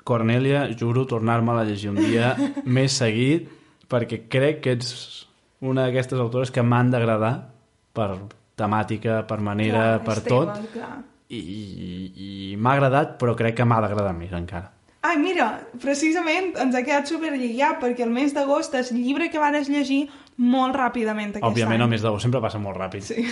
Cornèlia, 0.03 0.68
juro 0.78 1.05
tornar-me-la 1.08 1.62
a 1.62 1.66
llegir 1.66 1.89
un 1.89 1.95
dia 2.03 2.36
més 2.66 2.91
seguit, 2.99 3.47
perquè 3.88 4.26
crec 4.28 4.60
que 4.62 4.72
ets 4.76 5.26
una 5.62 5.86
d'aquestes 5.88 6.20
autores 6.20 6.51
que 6.51 6.62
m'han 6.64 6.91
d'agradar 6.91 7.47
per 7.93 8.10
temàtica, 8.58 9.22
per 9.30 9.38
manera, 9.45 9.84
Clar, 9.99 10.05
per 10.08 10.18
tot, 10.26 10.53
teva, 10.55 10.72
clar. 10.74 10.95
i, 11.30 11.38
i, 11.39 12.51
i 12.51 12.55
m'ha 12.58 12.74
agradat, 12.78 13.16
però 13.22 13.36
crec 13.38 13.60
que 13.60 13.66
m'ha 13.68 13.80
d'agradar 13.86 14.16
més 14.18 14.34
encara. 14.34 14.72
Ai, 15.08 15.16
mira, 15.22 15.51
precisament 15.80 16.55
ens 16.60 16.76
ha 16.76 16.82
quedat 16.84 17.08
superlligat 17.08 17.78
perquè 17.80 18.03
el 18.03 18.12
mes 18.12 18.34
d'agost 18.36 18.74
és 18.76 18.89
llibre 18.91 19.30
que 19.32 19.39
vares 19.39 19.70
llegir 19.72 20.08
molt 20.38 20.76
ràpidament 20.76 21.36
aquest 21.38 21.45
Òbviament, 21.47 21.80
any. 21.80 21.86
el 21.86 21.93
mes 21.93 22.03
d'agost 22.03 22.26
sempre 22.28 22.41
passa 22.43 22.60
molt 22.60 22.76
ràpid. 22.82 23.05
Sí. 23.05 23.24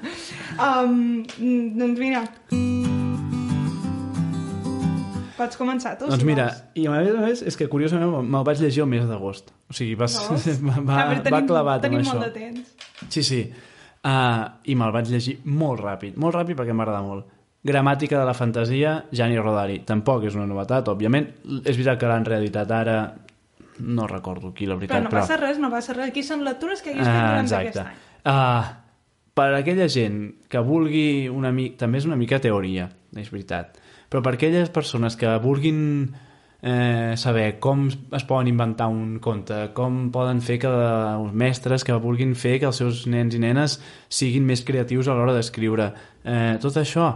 um, 0.66 1.20
doncs 1.78 2.00
mira... 2.00 2.24
Pots 5.40 5.56
començar 5.56 5.94
tu, 5.96 6.04
Doncs 6.04 6.20
si 6.20 6.26
mira, 6.28 6.50
vols. 6.50 6.64
i 6.76 6.82
a 6.84 6.92
més 6.92 7.14
a 7.16 7.20
més, 7.22 7.40
és 7.48 7.56
que 7.56 7.64
curiosament 7.72 8.10
me'l 8.28 8.44
vaig 8.44 8.58
llegir 8.60 8.82
el 8.84 8.90
mes 8.90 9.06
d'agost. 9.08 9.48
O 9.70 9.76
sigui, 9.76 9.94
va, 9.96 10.04
Veus? 10.10 10.48
va, 10.66 10.74
va, 10.84 10.98
va 11.14 11.22
tenim, 11.24 11.46
clavat 11.48 11.80
tenim 11.86 12.02
amb 12.02 12.08
això. 12.08 12.18
molt 12.18 12.26
de 12.26 12.32
temps. 12.42 12.74
Sí, 13.08 13.22
sí. 13.24 13.38
Uh, 14.00 14.46
I 14.64 14.74
me'l 14.80 14.92
vaig 14.94 15.10
llegir 15.12 15.38
molt 15.44 15.82
ràpid. 15.84 16.16
Molt 16.20 16.34
ràpid 16.38 16.56
perquè 16.56 16.72
m'agrada 16.76 17.02
molt. 17.04 17.26
Gramàtica 17.66 18.16
de 18.16 18.24
la 18.24 18.32
fantasia, 18.32 18.94
Gianni 19.12 19.36
Rodari. 19.36 19.80
Tampoc 19.84 20.24
és 20.30 20.36
una 20.38 20.46
novetat, 20.48 20.88
òbviament. 20.88 21.26
És 21.64 21.74
veritat 21.76 21.98
que 22.00 22.08
l'han 22.08 22.24
reeditat 22.24 22.70
ara... 22.72 23.00
No 23.80 24.06
recordo 24.06 24.50
qui, 24.52 24.66
la 24.68 24.74
Però 24.76 24.80
veritat. 24.80 25.04
no 25.06 25.10
passa 25.12 25.36
res, 25.40 25.58
no 25.60 25.70
passa 25.72 25.94
res. 25.96 26.10
Aquí 26.12 26.22
són 26.24 26.42
lectures 26.44 26.82
que 26.84 26.90
hagués 26.92 27.04
fet 27.06 27.14
Ah, 27.16 27.28
durant 27.28 27.52
aquest 27.60 27.78
any. 27.80 28.00
Uh, 28.28 29.12
per 29.36 29.46
aquella 29.56 29.86
gent 29.88 30.18
que 30.52 30.60
vulgui 30.64 31.28
una 31.32 31.52
mica... 31.52 31.78
També 31.84 32.00
és 32.00 32.08
una 32.08 32.16
mica 32.20 32.40
teoria, 32.44 32.90
és 33.16 33.30
veritat. 33.32 33.78
Però 34.10 34.20
per 34.24 34.34
aquelles 34.36 34.68
persones 34.74 35.16
que 35.16 35.32
vulguin 35.40 35.80
eh, 36.62 37.14
saber 37.16 37.58
com 37.58 37.88
es 37.88 38.24
poden 38.28 38.48
inventar 38.48 38.88
un 38.88 39.18
conte, 39.22 39.70
com 39.76 40.10
poden 40.12 40.42
fer 40.44 40.58
que 40.62 40.70
els 40.70 41.32
mestres 41.32 41.84
que 41.84 41.96
vulguin 41.96 42.34
fer 42.34 42.58
que 42.60 42.68
els 42.70 42.80
seus 42.82 43.06
nens 43.10 43.34
i 43.34 43.40
nenes 43.42 43.78
siguin 44.08 44.46
més 44.46 44.64
creatius 44.66 45.08
a 45.08 45.16
l'hora 45.16 45.34
d'escriure. 45.36 45.90
Eh, 46.24 46.58
tot 46.62 46.76
això, 46.80 47.08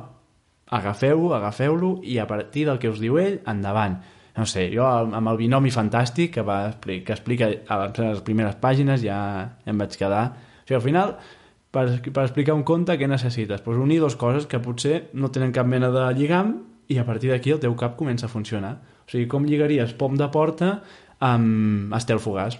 agafeu-ho, 0.75 1.35
agafeu-lo 1.37 1.99
i 2.03 2.19
a 2.19 2.27
partir 2.27 2.67
del 2.71 2.81
que 2.81 2.91
us 2.91 3.01
diu 3.03 3.19
ell, 3.21 3.41
endavant. 3.51 4.01
No 4.35 4.49
sé, 4.51 4.67
jo 4.75 4.83
amb 4.89 5.31
el 5.31 5.39
binomi 5.39 5.71
fantàstic 5.71 6.33
que, 6.35 6.43
va, 6.43 6.75
que 6.83 7.13
explica 7.15 7.53
a 7.71 7.85
les 7.87 8.25
primeres 8.27 8.59
pàgines 8.59 9.05
ja 9.05 9.19
em 9.67 9.79
vaig 9.79 9.95
quedar... 9.95 10.27
O 10.65 10.67
sigui, 10.67 10.79
al 10.79 10.83
final, 10.83 11.11
per, 11.71 11.85
per 12.09 12.23
explicar 12.25 12.55
un 12.57 12.65
conte, 12.65 12.97
què 12.99 13.07
necessites? 13.07 13.61
Pues 13.63 13.79
unir 13.79 14.01
dues 14.01 14.17
coses 14.17 14.49
que 14.51 14.59
potser 14.65 15.11
no 15.13 15.29
tenen 15.31 15.53
cap 15.53 15.69
mena 15.69 15.91
de 15.93 16.07
lligam 16.17 16.55
i 16.89 16.97
a 16.99 17.05
partir 17.05 17.31
d'aquí 17.31 17.53
el 17.53 17.61
teu 17.63 17.77
cap 17.79 17.99
comença 18.01 18.27
a 18.27 18.33
funcionar. 18.33 18.79
O 19.05 19.11
sigui, 19.13 19.27
com 19.29 19.45
lligaries 19.47 19.93
pom 19.99 20.17
de 20.17 20.29
porta 20.33 20.79
amb 21.25 21.93
estel 21.97 22.19
fugaç? 22.23 22.59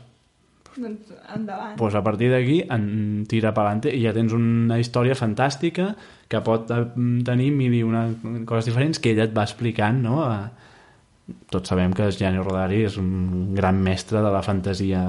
Doncs 0.75 1.13
endavant. 1.31 1.77
pues 1.79 1.95
a 1.95 2.01
partir 2.03 2.33
d'aquí 2.33 2.65
en 2.69 3.23
tira 3.31 3.53
pelante 3.55 3.93
i 3.95 4.01
ja 4.03 4.13
tens 4.13 4.33
una 4.35 4.81
història 4.83 5.15
fantàstica 5.15 5.93
que 6.29 6.41
pot 6.43 6.71
eh, 6.75 6.81
tenir 7.25 7.53
mil 7.55 7.75
i 7.79 7.85
una 7.87 8.09
coses 8.45 8.67
diferents 8.73 8.99
que 8.99 9.13
ella 9.15 9.29
et 9.29 9.37
va 9.37 9.45
explicant 9.47 10.01
no? 10.03 10.17
A- 10.25 10.51
tots 11.49 11.71
sabem 11.71 11.93
que 11.97 12.11
Gianni 12.13 12.43
Rodari 12.43 12.83
és 12.89 12.99
un 12.99 13.55
gran 13.55 13.79
mestre 13.81 14.19
de 14.21 14.33
la 14.35 14.43
fantasia 14.43 15.01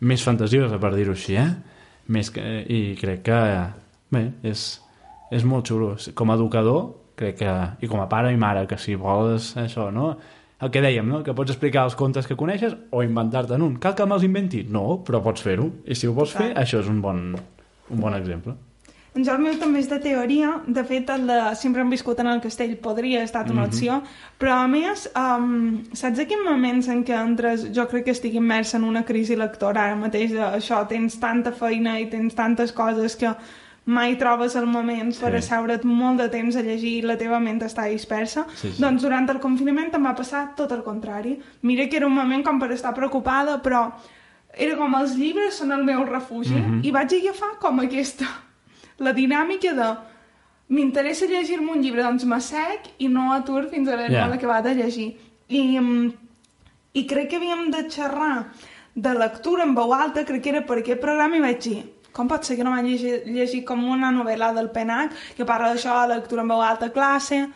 més 0.00 0.24
fantasiosa 0.26 0.80
per 0.82 0.90
dir-ho 0.96 1.14
així 1.14 1.38
eh? 1.40 1.46
més 2.08 2.32
que, 2.34 2.42
i 2.66 2.96
crec 2.98 3.22
que 3.30 3.38
bé, 4.10 4.24
és, 4.50 4.64
és 5.30 5.44
molt 5.46 5.70
xulo 5.70 5.94
com 6.18 6.30
a 6.30 6.36
educador 6.36 6.90
crec 7.18 7.38
que, 7.38 7.54
i 7.80 7.88
com 7.90 8.02
a 8.02 8.08
pare 8.10 8.34
i 8.34 8.36
mare 8.36 8.66
que 8.66 8.76
si 8.82 8.98
vols 8.98 9.54
això, 9.62 9.92
no? 9.94 10.16
El 10.60 10.70
que 10.74 10.80
dèiem, 10.82 11.06
no? 11.06 11.22
que 11.22 11.34
pots 11.34 11.52
explicar 11.54 11.84
els 11.86 11.94
contes 11.94 12.26
que 12.26 12.36
coneixes 12.36 12.74
o 12.90 13.02
inventar-te'n 13.06 13.62
un. 13.62 13.76
Cal 13.78 13.94
que 13.94 14.06
me'ls 14.06 14.24
inventi? 14.26 14.64
No, 14.68 15.02
però 15.06 15.20
pots 15.22 15.42
fer-ho. 15.44 15.68
I 15.86 15.94
si 15.94 16.08
ho 16.08 16.14
vols 16.16 16.32
fer, 16.34 16.52
això 16.58 16.80
és 16.82 16.88
un 16.90 17.00
bon, 17.04 17.28
un 17.90 18.00
bon 18.02 18.14
exemple. 18.18 18.56
Doncs 19.14 19.28
el 19.32 19.38
meu 19.40 19.54
també 19.58 19.80
és 19.80 19.88
de 19.88 19.96
teoria. 19.98 20.50
De 20.66 20.82
fet, 20.86 21.08
el 21.10 21.24
de 21.26 21.38
Sempre 21.58 21.80
han 21.82 21.90
viscut 21.90 22.18
en 22.20 22.28
el 22.30 22.42
castell 22.44 22.76
podria 22.76 23.22
estat 23.24 23.48
una 23.50 23.62
Mhm. 23.62 23.68
opció, 23.68 24.02
però 24.38 24.58
a 24.64 24.68
més, 24.68 25.08
um, 25.16 25.82
saps 25.92 26.18
aquells 26.20 26.44
moments 26.44 26.88
en 26.88 27.04
què 27.04 27.16
entres, 27.16 27.72
jo 27.74 27.86
crec 27.88 28.04
que 28.04 28.10
estic 28.12 28.34
immersa 28.34 28.76
en 28.76 28.84
una 28.84 29.04
crisi 29.04 29.34
lectora 29.34 29.86
ara 29.86 29.96
mateix, 29.96 30.32
això, 30.32 30.86
tens 30.86 31.18
tanta 31.18 31.52
feina 31.52 31.98
i 32.00 32.06
tens 32.10 32.34
tantes 32.34 32.70
coses 32.72 33.16
que 33.16 33.34
mai 33.88 34.16
trobes 34.20 34.54
el 34.60 34.66
moment 34.68 35.14
per 35.16 35.30
Sí. 35.32 35.38
asseure't 35.38 35.84
molt 35.88 36.18
de 36.20 36.28
temps 36.28 36.56
a 36.56 36.62
llegir 36.62 36.98
i 36.98 37.02
la 37.02 37.16
teva 37.16 37.38
ment 37.40 37.60
està 37.64 37.86
dispersa, 37.88 38.44
Sí, 38.54 38.72
sí. 38.72 38.82
doncs 38.82 39.02
durant 39.02 39.28
el 39.30 39.40
confinament 39.40 39.94
em 39.96 40.04
va 40.04 40.14
passar 40.14 40.54
tot 40.56 40.72
el 40.72 40.82
contrari. 40.84 41.38
Mira 41.62 41.88
que 41.88 41.96
era 41.96 42.06
un 42.06 42.12
moment 42.14 42.44
com 42.44 42.58
per 42.60 42.70
estar 42.72 42.92
preocupada, 42.94 43.62
però 43.62 43.92
era 44.54 44.76
com 44.76 44.94
els 44.94 45.16
llibres 45.16 45.54
són 45.54 45.72
el 45.72 45.84
meu 45.84 46.04
refugi 46.04 46.54
Mhm. 46.54 46.84
i 46.84 46.90
vaig 46.90 47.12
agafar 47.14 47.58
com 47.60 47.80
aquesta 47.80 48.26
la 48.98 49.12
dinàmica 49.14 49.72
de 49.74 49.96
m'interessa 50.68 51.26
llegir-me 51.26 51.72
un 51.72 51.80
llibre, 51.82 52.02
doncs 52.02 52.24
m'assec 52.24 52.90
i 52.98 53.08
no 53.08 53.32
atur 53.32 53.68
fins 53.70 53.88
a 53.88 53.94
haver-me 53.94 54.14
Ja. 54.16 54.26
yeah. 54.26 54.34
acabat 54.34 54.64
de 54.64 54.74
llegir. 54.74 55.16
I, 55.48 55.78
mm, 55.80 56.12
I 56.94 57.06
crec 57.06 57.28
que 57.30 57.36
havíem 57.36 57.70
de 57.70 57.88
xerrar 57.88 58.46
de 58.94 59.14
lectura 59.14 59.62
en 59.62 59.74
veu 59.74 59.92
alta, 59.94 60.24
crec 60.24 60.42
que 60.42 60.48
era 60.50 60.66
per 60.66 60.78
aquest 60.78 61.00
programa 61.00 61.36
i 61.36 61.40
vaig 61.40 61.60
dir 61.62 61.84
com 62.18 62.28
pot 62.30 62.44
ser 62.44 62.58
que 62.58 62.66
no 62.66 62.74
vaig 62.74 62.90
llegir, 62.90 63.22
llegir 63.30 63.62
com 63.68 63.86
una 63.86 64.10
novel·la 64.14 64.50
del 64.56 64.72
Penac 64.74 65.14
que 65.38 65.46
parla 65.46 65.72
d'això, 65.72 66.02
lectura 66.10 66.44
en 66.44 66.54
veu 66.54 66.66
alta 66.66 66.90
a 66.90 66.94
classe... 66.94 67.46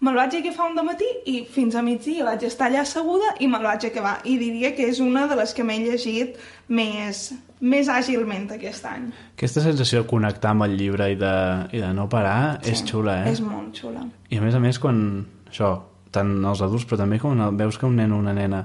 Me'l 0.00 0.16
vaig 0.16 0.32
agafar 0.38 0.70
un 0.70 0.78
matí 0.86 1.04
i 1.28 1.42
fins 1.44 1.74
a 1.76 1.82
migdia 1.84 2.24
vaig 2.24 2.46
estar 2.48 2.70
allà 2.70 2.86
asseguda 2.86 3.34
i 3.44 3.48
me'l 3.52 3.66
vaig 3.68 3.84
acabar. 3.84 4.14
I 4.24 4.38
diria 4.40 4.70
que 4.72 4.86
és 4.88 4.96
una 5.04 5.26
de 5.28 5.36
les 5.36 5.52
que 5.52 5.66
m'he 5.66 5.76
llegit 5.82 6.38
més, 6.72 7.20
més 7.60 7.90
àgilment 7.92 8.46
aquest 8.56 8.86
any. 8.88 9.10
Aquesta 9.34 9.60
sensació 9.60 10.00
de 10.00 10.08
connectar 10.08 10.54
amb 10.54 10.64
el 10.64 10.78
llibre 10.80 11.10
i 11.12 11.18
de, 11.20 11.34
i 11.76 11.84
de 11.84 11.92
no 11.92 12.08
parar 12.08 12.62
sí. 12.62 12.72
és 12.72 12.84
xula, 12.88 13.18
eh? 13.26 13.34
És 13.34 13.44
molt 13.44 13.76
xula. 13.76 14.06
I 14.32 14.40
a 14.40 14.46
més 14.46 14.56
a 14.56 14.64
més, 14.64 14.80
quan... 14.80 15.02
Això, 15.50 15.74
tant 16.16 16.32
els 16.48 16.64
adults, 16.64 16.88
però 16.88 17.02
també 17.02 17.20
quan 17.20 17.42
veus 17.60 17.76
que 17.76 17.84
un 17.84 18.00
nen 18.00 18.16
o 18.16 18.22
una 18.24 18.32
nena 18.32 18.64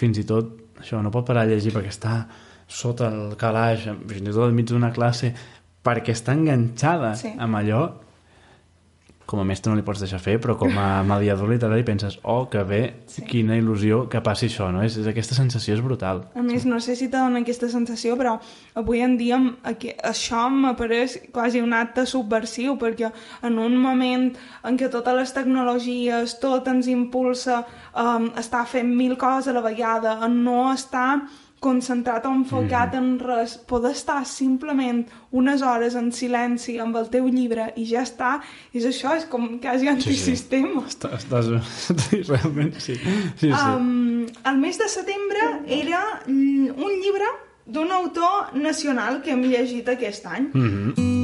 fins 0.00 0.16
i 0.16 0.24
tot, 0.24 0.56
això, 0.80 1.02
no 1.04 1.12
pot 1.12 1.28
parar 1.28 1.44
de 1.44 1.58
llegir 1.58 1.74
perquè 1.76 1.92
està 1.92 2.14
sota 2.70 3.08
el 3.10 3.34
calaix, 3.36 3.84
fins 4.06 4.22
i 4.22 4.30
tot 4.32 4.46
enmig 4.48 4.70
d'una 4.70 4.92
classe, 4.94 5.34
perquè 5.84 6.14
està 6.14 6.32
enganxada 6.36 7.14
Sí. 7.18 7.34
amb 7.38 7.56
allò, 7.60 7.82
com 9.30 9.38
a 9.38 9.44
mestre 9.46 9.70
no 9.70 9.76
li 9.78 9.84
pots 9.86 10.00
deixar 10.02 10.18
fer, 10.18 10.40
però 10.42 10.56
com 10.58 10.72
a 10.74 11.04
mediador 11.06 11.46
literari 11.52 11.84
penses, 11.86 12.16
oh, 12.26 12.48
que 12.50 12.64
bé, 12.66 12.80
Sí. 13.06 13.22
quina 13.28 13.54
il·lusió 13.60 14.08
que 14.10 14.18
passi 14.26 14.48
això, 14.48 14.72
no? 14.74 14.82
És, 14.82 14.96
és, 14.98 15.06
aquesta 15.06 15.36
sensació 15.36 15.76
és 15.76 15.82
brutal. 15.84 16.24
A 16.34 16.42
més, 16.42 16.64
no 16.66 16.80
sé 16.82 16.96
si 16.98 17.06
te 17.08 17.16
dona 17.16 17.38
aquesta 17.38 17.68
sensació, 17.70 18.16
però 18.18 18.40
avui 18.74 19.00
en 19.06 19.14
dia 19.20 19.36
em- 19.38 19.52
aqu- 19.62 19.94
això 20.02 20.48
m'apareix 20.50 21.30
quasi 21.32 21.60
un 21.62 21.72
acte 21.78 22.06
subversiu, 22.10 22.74
perquè 22.76 23.12
en 23.46 23.58
un 23.62 23.76
moment 23.78 24.32
en 24.64 24.76
què 24.76 24.90
totes 24.90 25.14
les 25.14 25.32
tecnologies, 25.32 26.40
tot 26.42 26.66
ens 26.66 26.88
impulsa 26.90 27.60
um, 27.94 28.32
a 28.34 28.40
estar 28.42 28.66
fent 28.66 28.90
mil 28.96 29.14
coses 29.16 29.46
a 29.48 29.52
la 29.54 29.62
vegada, 29.62 30.18
a 30.24 30.26
no 30.28 30.72
estar 30.72 31.20
concentrat 31.60 32.24
o 32.26 32.32
enfocat 32.32 32.94
en 32.96 33.18
res, 33.20 33.58
poder 33.68 33.92
estar 33.92 34.22
simplement 34.26 35.04
unes 35.36 35.62
hores 35.62 35.94
en 35.98 36.08
silenci 36.16 36.78
amb 36.80 36.96
el 36.96 37.10
teu 37.12 37.28
llibre 37.28 37.68
i 37.76 37.84
ja 37.90 38.00
està, 38.06 38.38
és 38.72 38.86
això, 38.88 39.12
és 39.18 39.26
com 39.28 39.58
quasi 39.60 39.90
antisistema. 39.92 40.86
Estàs, 40.88 41.26
estàs... 41.26 41.52
sí, 42.06 42.22
realment, 42.24 42.72
sí. 42.80 42.96
sí, 42.96 43.20
sí. 43.44 43.52
Um, 43.52 44.24
el 44.48 44.60
mes 44.62 44.80
de 44.80 44.88
setembre 44.88 45.52
era 45.68 46.02
mm, 46.26 46.72
un 46.80 46.98
llibre 47.04 47.28
d'un 47.70 47.92
autor 47.92 48.56
nacional 48.56 49.20
que 49.22 49.36
hem 49.36 49.44
llegit 49.44 49.88
aquest 49.88 50.26
any. 50.26 50.48
Mm 50.52 50.70
-hmm. 50.70 51.20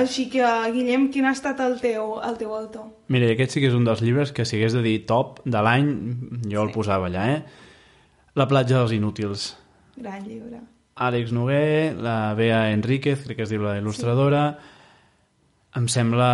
Així 0.00 0.28
que, 0.30 0.46
Guillem, 0.72 1.08
quin 1.10 1.26
ha 1.26 1.32
estat 1.32 1.58
el 1.60 1.80
teu, 1.80 2.20
el 2.22 2.36
teu 2.38 2.54
autor? 2.54 2.86
Mira, 3.08 3.26
aquest 3.32 3.50
sí 3.56 3.60
que 3.60 3.66
és 3.66 3.74
un 3.74 3.84
dels 3.84 4.00
llibres 4.00 4.30
que 4.32 4.44
si 4.44 4.56
hagués 4.56 4.72
de 4.72 4.82
dir 4.82 5.04
top 5.06 5.40
de 5.44 5.62
l'any, 5.66 5.88
jo 6.46 6.62
el 6.62 6.70
posava 6.70 7.08
allà, 7.10 7.26
eh? 7.34 7.42
La 8.38 8.46
platja 8.48 8.78
dels 8.78 8.92
inútils. 8.94 9.56
Gran 9.96 10.22
llibre. 10.26 10.60
Àlex 11.00 11.32
Noguer, 11.32 11.94
la 11.96 12.34
Bea 12.36 12.70
Enríquez, 12.74 13.24
crec 13.24 13.36
que 13.40 13.46
es 13.46 13.50
diu 13.52 13.62
la 13.64 13.78
il·lustradora. 13.80 14.42
Em 15.78 15.86
sembla, 15.88 16.30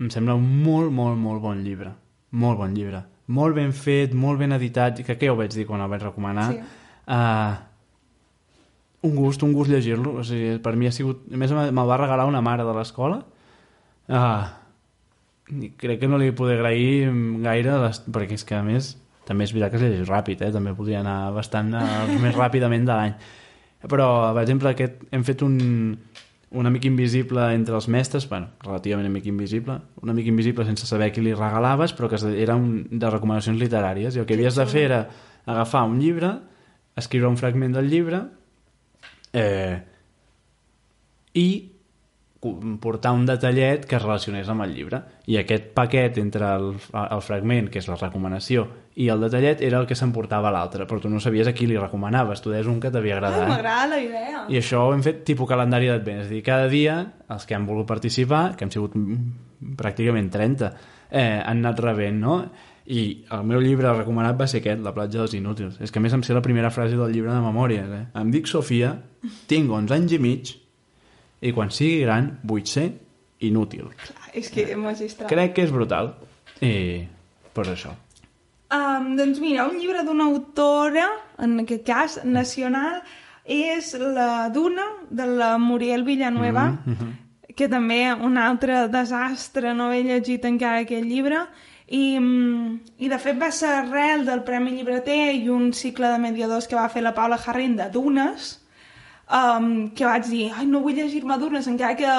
em 0.00 0.10
sembla 0.10 0.34
un 0.38 0.46
molt, 0.64 0.90
molt, 0.92 1.16
molt 1.20 1.42
bon 1.44 1.60
llibre. 1.64 1.92
Molt 2.34 2.58
bon 2.58 2.74
llibre. 2.74 3.04
Molt 3.34 3.54
ben 3.56 3.70
fet, 3.72 4.12
molt 4.12 4.38
ben 4.42 4.52
editat, 4.52 4.98
que 5.06 5.16
què 5.20 5.30
ho 5.30 5.36
vaig 5.38 5.54
dir 5.54 5.64
quan 5.68 5.80
el 5.84 5.88
vaig 5.92 6.02
recomanar. 6.02 6.48
Sí. 6.52 6.58
Uh, 7.06 7.54
un 9.08 9.14
gust, 9.16 9.42
un 9.46 9.52
gust 9.56 9.70
llegir-lo. 9.72 10.16
O 10.20 10.24
sigui, 10.26 10.58
per 10.64 10.74
mi 10.76 10.88
ha 10.90 10.92
sigut... 10.92 11.22
A 11.32 11.38
més, 11.40 11.52
me- 11.56 11.70
me'l 11.70 11.88
va 11.88 12.00
regalar 12.02 12.26
una 12.28 12.42
mare 12.44 12.66
de 12.66 12.74
l'escola. 12.76 13.22
Uh, 14.08 14.44
crec 15.80 16.00
que 16.02 16.08
no 16.10 16.18
li 16.20 16.32
poder 16.36 16.58
agrair 16.58 17.08
gaire, 17.44 17.78
les... 17.86 18.02
perquè 18.10 18.36
és 18.40 18.44
que, 18.48 18.58
a 18.58 18.64
més, 18.66 18.94
també 19.28 19.46
és 19.46 19.54
veritat 19.54 19.72
que 19.72 19.80
es 19.80 19.84
llegeix 19.84 20.10
ràpid, 20.10 20.44
eh? 20.46 20.52
també 20.54 20.74
podria 20.76 21.00
anar 21.00 21.32
bastant 21.36 21.72
uh, 21.76 22.04
més 22.22 22.36
ràpidament 22.36 22.86
de 22.88 22.98
l'any. 22.98 23.16
Però, 23.84 24.08
per 24.32 24.44
exemple, 24.44 24.70
aquest, 24.72 25.02
hem 25.12 25.24
fet 25.26 25.42
un, 25.44 25.56
un 26.54 26.70
amic 26.70 26.86
invisible 26.88 27.50
entre 27.52 27.76
els 27.76 27.88
mestres, 27.92 28.28
bueno, 28.30 28.52
relativament 28.64 29.10
amic 29.10 29.26
invisible, 29.28 29.76
un 30.00 30.12
amic 30.12 30.30
invisible 30.30 30.64
sense 30.68 30.86
saber 30.88 31.10
qui 31.12 31.24
li 31.24 31.34
regalaves, 31.34 31.92
però 31.96 32.08
que 32.08 32.20
era 32.40 32.56
un, 32.56 32.86
de 32.90 33.10
recomanacions 33.12 33.60
literàries, 33.60 34.16
i 34.16 34.22
el 34.22 34.28
que 34.28 34.38
havies 34.38 34.56
de 34.60 34.66
fer 34.70 34.86
era 34.88 35.00
agafar 35.44 35.84
un 35.90 35.98
llibre, 36.00 36.30
escriure 36.96 37.28
un 37.28 37.36
fragment 37.36 37.74
del 37.74 37.90
llibre, 37.90 38.22
eh, 39.34 39.82
i 41.34 41.73
portar 42.80 43.12
un 43.16 43.24
detallet 43.26 43.84
que 43.88 43.96
es 43.96 44.02
relacionés 44.02 44.48
amb 44.52 44.64
el 44.66 44.74
llibre. 44.76 45.00
I 45.26 45.38
aquest 45.40 45.70
paquet 45.76 46.18
entre 46.22 46.48
el, 46.54 46.72
el 47.02 47.22
fragment, 47.24 47.70
que 47.72 47.80
és 47.80 47.88
la 47.88 47.96
recomanació, 48.00 48.66
i 49.00 49.08
el 49.10 49.24
detallet 49.24 49.62
era 49.66 49.80
el 49.80 49.88
que 49.90 49.96
s'emportava 49.98 50.52
l'altre, 50.54 50.86
però 50.86 51.00
tu 51.02 51.10
no 51.10 51.18
sabies 51.20 51.48
a 51.50 51.54
qui 51.56 51.66
li 51.66 51.78
recomanaves, 51.78 52.42
tu 52.44 52.52
deies 52.52 52.68
un 52.70 52.78
que 52.82 52.92
t'havia 52.94 53.16
Ai, 53.16 53.18
agradat. 53.18 53.48
m'agrada 53.48 53.88
la 53.90 54.02
idea. 54.02 54.44
I 54.48 54.60
això 54.60 54.84
ho 54.86 54.92
hem 54.94 55.02
fet 55.02 55.24
tipus 55.26 55.48
calendari 55.50 55.88
d'advent, 55.90 56.20
és 56.22 56.28
a 56.28 56.34
dir, 56.34 56.42
cada 56.46 56.68
dia 56.70 56.98
els 57.28 57.46
que 57.48 57.56
han 57.56 57.66
volgut 57.66 57.88
participar, 57.90 58.54
que 58.54 58.68
han 58.68 58.70
sigut 58.74 58.94
mm, 58.94 59.74
pràcticament 59.80 60.30
30, 60.30 60.70
eh, 61.10 61.40
han 61.42 61.64
anat 61.64 61.80
rebent, 61.82 62.20
no? 62.22 62.38
I 62.84 63.24
el 63.32 63.46
meu 63.48 63.62
llibre 63.64 63.88
recomanat 63.96 64.36
va 64.36 64.46
ser 64.46 64.60
aquest, 64.60 64.82
La 64.84 64.92
platja 64.92 65.22
dels 65.22 65.32
inútils. 65.38 65.78
És 65.80 65.90
que 65.90 65.98
a 65.98 66.02
més 66.04 66.12
em 66.12 66.22
sé 66.22 66.34
la 66.36 66.42
primera 66.44 66.68
frase 66.70 66.98
del 66.98 67.14
llibre 67.14 67.32
de 67.32 67.40
memòries, 67.40 67.88
eh? 67.88 68.02
Em 68.20 68.30
dic 68.30 68.46
Sofia, 68.46 68.90
tinc 69.48 69.72
11 69.72 69.94
anys 69.96 70.12
i 70.12 70.18
mig, 70.20 70.52
i 71.44 71.52
quan 71.52 71.72
sigui 71.74 72.04
gran 72.04 72.30
vull 72.48 72.64
ser 72.68 72.88
inútil. 73.44 73.90
És 74.32 74.48
que 74.50 74.64
magistral. 74.76 75.28
Crec 75.28 75.52
que 75.56 75.66
és 75.66 75.74
brutal. 75.74 76.14
I 76.64 77.04
per 77.54 77.66
això. 77.70 77.92
Um, 78.74 79.12
doncs 79.18 79.38
mira, 79.42 79.68
un 79.68 79.76
llibre 79.78 80.02
d'una 80.06 80.26
autora, 80.30 81.04
en 81.44 81.60
aquest 81.62 81.84
cas, 81.86 82.16
nacional, 82.24 83.02
és 83.44 83.92
La 84.00 84.48
Duna, 84.48 84.86
de 85.10 85.26
la 85.28 85.52
Muriel 85.58 86.02
Villanueva, 86.02 86.70
mm 86.72 86.94
-hmm. 86.94 87.54
que 87.54 87.68
també 87.68 88.12
un 88.14 88.38
altre 88.38 88.88
desastre, 88.88 89.74
no 89.74 89.92
he 89.92 90.02
llegit 90.02 90.44
encara 90.44 90.80
aquest 90.80 91.04
llibre, 91.04 91.46
i, 91.86 92.18
mm, 92.18 92.80
i 92.98 93.08
de 93.08 93.18
fet 93.18 93.38
va 93.38 93.50
ser 93.50 93.68
arrel 93.68 94.24
del 94.24 94.42
Premi 94.42 94.70
Llibreter 94.70 95.34
i 95.34 95.48
un 95.48 95.72
cicle 95.72 96.08
de 96.08 96.18
mediadors 96.18 96.66
que 96.66 96.76
va 96.76 96.88
fer 96.88 97.02
la 97.02 97.14
Paula 97.14 97.36
Jarrín 97.38 97.76
de 97.76 97.90
Dunes, 97.90 98.63
um, 99.30 99.90
que 99.94 100.04
vaig 100.04 100.26
dir, 100.30 100.50
ai, 100.56 100.66
no 100.66 100.80
vull 100.84 100.94
llegir-me 100.98 101.38
Dunes, 101.38 101.66
encara 101.70 101.96
que 101.96 102.10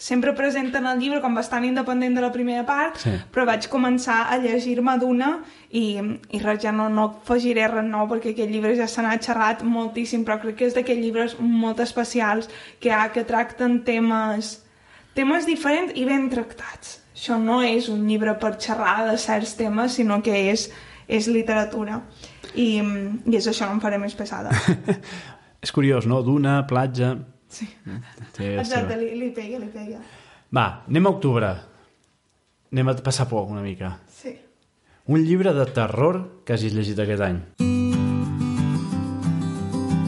sempre 0.00 0.32
presenten 0.32 0.86
el 0.88 0.98
llibre 0.98 1.20
com 1.20 1.34
bastant 1.36 1.64
independent 1.68 2.14
de 2.16 2.22
la 2.24 2.30
primera 2.32 2.62
part, 2.64 2.96
Sí. 3.02 3.10
però 3.34 3.44
vaig 3.44 3.66
començar 3.68 4.30
a 4.32 4.38
llegir-me 4.40 4.94
d'una 4.98 5.42
i, 5.76 5.98
i 6.30 6.38
res, 6.40 6.62
ja 6.62 6.72
no, 6.72 6.88
no 6.88 7.04
afegiré 7.20 7.66
res 7.68 7.84
nou 7.84 8.06
perquè 8.08 8.32
aquest 8.32 8.48
llibre 8.50 8.72
ja 8.78 8.86
se 8.88 9.02
n'ha 9.04 9.18
xerrat 9.20 9.60
moltíssim, 9.62 10.24
però 10.24 10.38
crec 10.40 10.56
que 10.56 10.64
és 10.70 10.74
d'aquells 10.74 11.02
llibres 11.04 11.36
molt 11.40 11.80
especials 11.84 12.48
que, 12.80 12.90
ha, 12.90 13.10
que 13.12 13.24
tracten 13.28 13.82
temes, 13.84 14.62
temes 15.14 15.44
diferents 15.44 15.92
i 15.94 16.06
ben 16.08 16.30
tractats. 16.32 16.96
Això 17.14 17.36
no 17.36 17.60
és 17.60 17.90
un 17.92 18.06
llibre 18.08 18.32
per 18.40 18.54
xerrar 18.56 19.04
de 19.10 19.18
certs 19.20 19.52
temes, 19.58 19.92
sinó 20.00 20.22
que 20.24 20.32
és, 20.50 20.70
és 21.08 21.26
literatura. 21.28 22.00
I, 22.54 22.80
I 22.80 23.36
és 23.36 23.46
això, 23.52 23.66
no 23.68 23.76
em 23.76 23.80
faré 23.84 23.98
més 24.00 24.16
pesada. 24.16 24.48
És 25.60 25.72
curiós, 25.72 26.06
no? 26.08 26.22
Duna, 26.24 26.66
platja... 26.66 27.18
Sí. 27.50 27.66
Té 28.36 28.54
Exacte, 28.60 28.94
li, 28.96 29.10
li 29.18 29.32
pega, 29.34 29.58
li 29.58 29.66
pega. 29.72 29.98
Va, 30.54 30.84
anem 30.86 31.08
a 31.08 31.10
octubre. 31.10 31.48
Anem 32.70 32.92
a 32.92 32.94
passar 33.02 33.26
por 33.28 33.50
una 33.50 33.60
mica. 33.60 33.98
Sí. 34.06 34.36
Un 35.10 35.24
llibre 35.26 35.52
de 35.52 35.66
terror 35.74 36.20
que 36.46 36.54
hagis 36.54 36.76
llegit 36.76 37.02
aquest 37.02 37.24
any. 37.26 37.40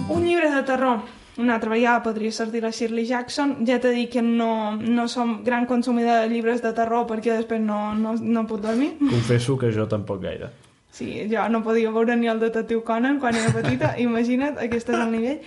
Un 0.08 0.22
llibre 0.22 0.52
de 0.54 0.62
terror. 0.62 1.02
Una 1.42 1.56
altra 1.56 1.72
vegada 1.72 2.02
podria 2.04 2.30
ser 2.32 2.50
dir 2.52 2.62
la 2.62 2.70
Shirley 2.70 3.08
Jackson. 3.08 3.56
Ja 3.66 3.80
t'he 3.82 3.90
dit 3.96 4.12
que 4.12 4.22
no, 4.22 4.76
no 4.76 5.08
som 5.10 5.40
gran 5.44 5.66
consumidor 5.66 6.22
de 6.22 6.30
llibres 6.30 6.62
de 6.62 6.70
terror 6.76 7.08
perquè 7.10 7.34
després 7.40 7.60
no, 7.60 7.90
no, 7.98 8.14
no 8.14 8.46
puc 8.46 8.62
dormir. 8.62 8.94
Confesso 9.02 9.58
que 9.58 9.72
jo 9.74 9.88
tampoc 9.90 10.22
gaire. 10.22 10.52
Sí, 10.92 11.06
jo 11.30 11.46
no 11.48 11.62
podia 11.64 11.90
veure 11.90 12.14
ni 12.20 12.28
el 12.28 12.38
detectiu 12.42 12.82
Conan 12.84 13.18
quan 13.18 13.34
era 13.34 13.50
petita, 13.54 13.94
imagina't, 14.06 14.58
aquest 14.60 14.90
és 14.92 14.98
el 14.98 15.10
nivell. 15.10 15.40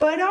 Però 0.00 0.30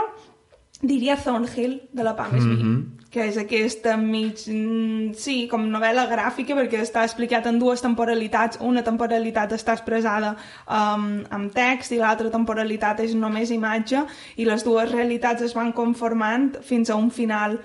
diria 0.82 1.16
Thornhill, 1.18 1.82
de 1.94 2.04
la 2.06 2.16
Pam 2.16 2.32
Smith, 2.40 2.64
Mhm. 2.64 2.80
que 3.10 3.28
és 3.30 3.38
aquesta 3.38 3.96
mig... 3.98 4.44
mm, 4.48 5.14
Sí, 5.18 5.48
com 5.50 5.64
novel·la 5.72 6.08
gràfica, 6.10 6.54
perquè 6.58 6.82
està 6.84 7.04
explicat 7.06 7.46
en 7.48 7.58
dues 7.60 7.82
temporalitats. 7.82 8.58
Una 8.62 8.84
temporalitat 8.84 9.52
està 9.54 9.74
expressada 9.78 10.36
um, 10.68 11.24
amb 11.32 11.54
text 11.54 11.92
i 11.94 11.98
l'altra 12.02 12.30
temporalitat 12.30 13.00
és 13.06 13.16
només 13.16 13.50
imatge, 13.52 14.04
i 14.38 14.46
les 14.46 14.64
dues 14.66 14.92
realitats 14.92 15.42
es 15.42 15.54
van 15.56 15.72
conformant 15.74 16.58
fins 16.62 16.90
a 16.90 16.96
un 16.96 17.10
final 17.12 17.60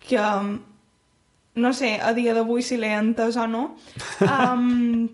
que... 0.00 0.18
um, 0.18 0.58
no 1.58 1.72
sé, 1.72 1.98
a 2.00 2.12
dia 2.14 2.34
d'avui 2.34 2.62
si 2.62 2.76
l'he 2.76 2.92
entès 2.94 3.36
o 3.36 3.46
no. 3.50 3.76
Um, 4.22 5.08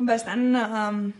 bastant... 0.00 0.56
Um, 0.56 1.12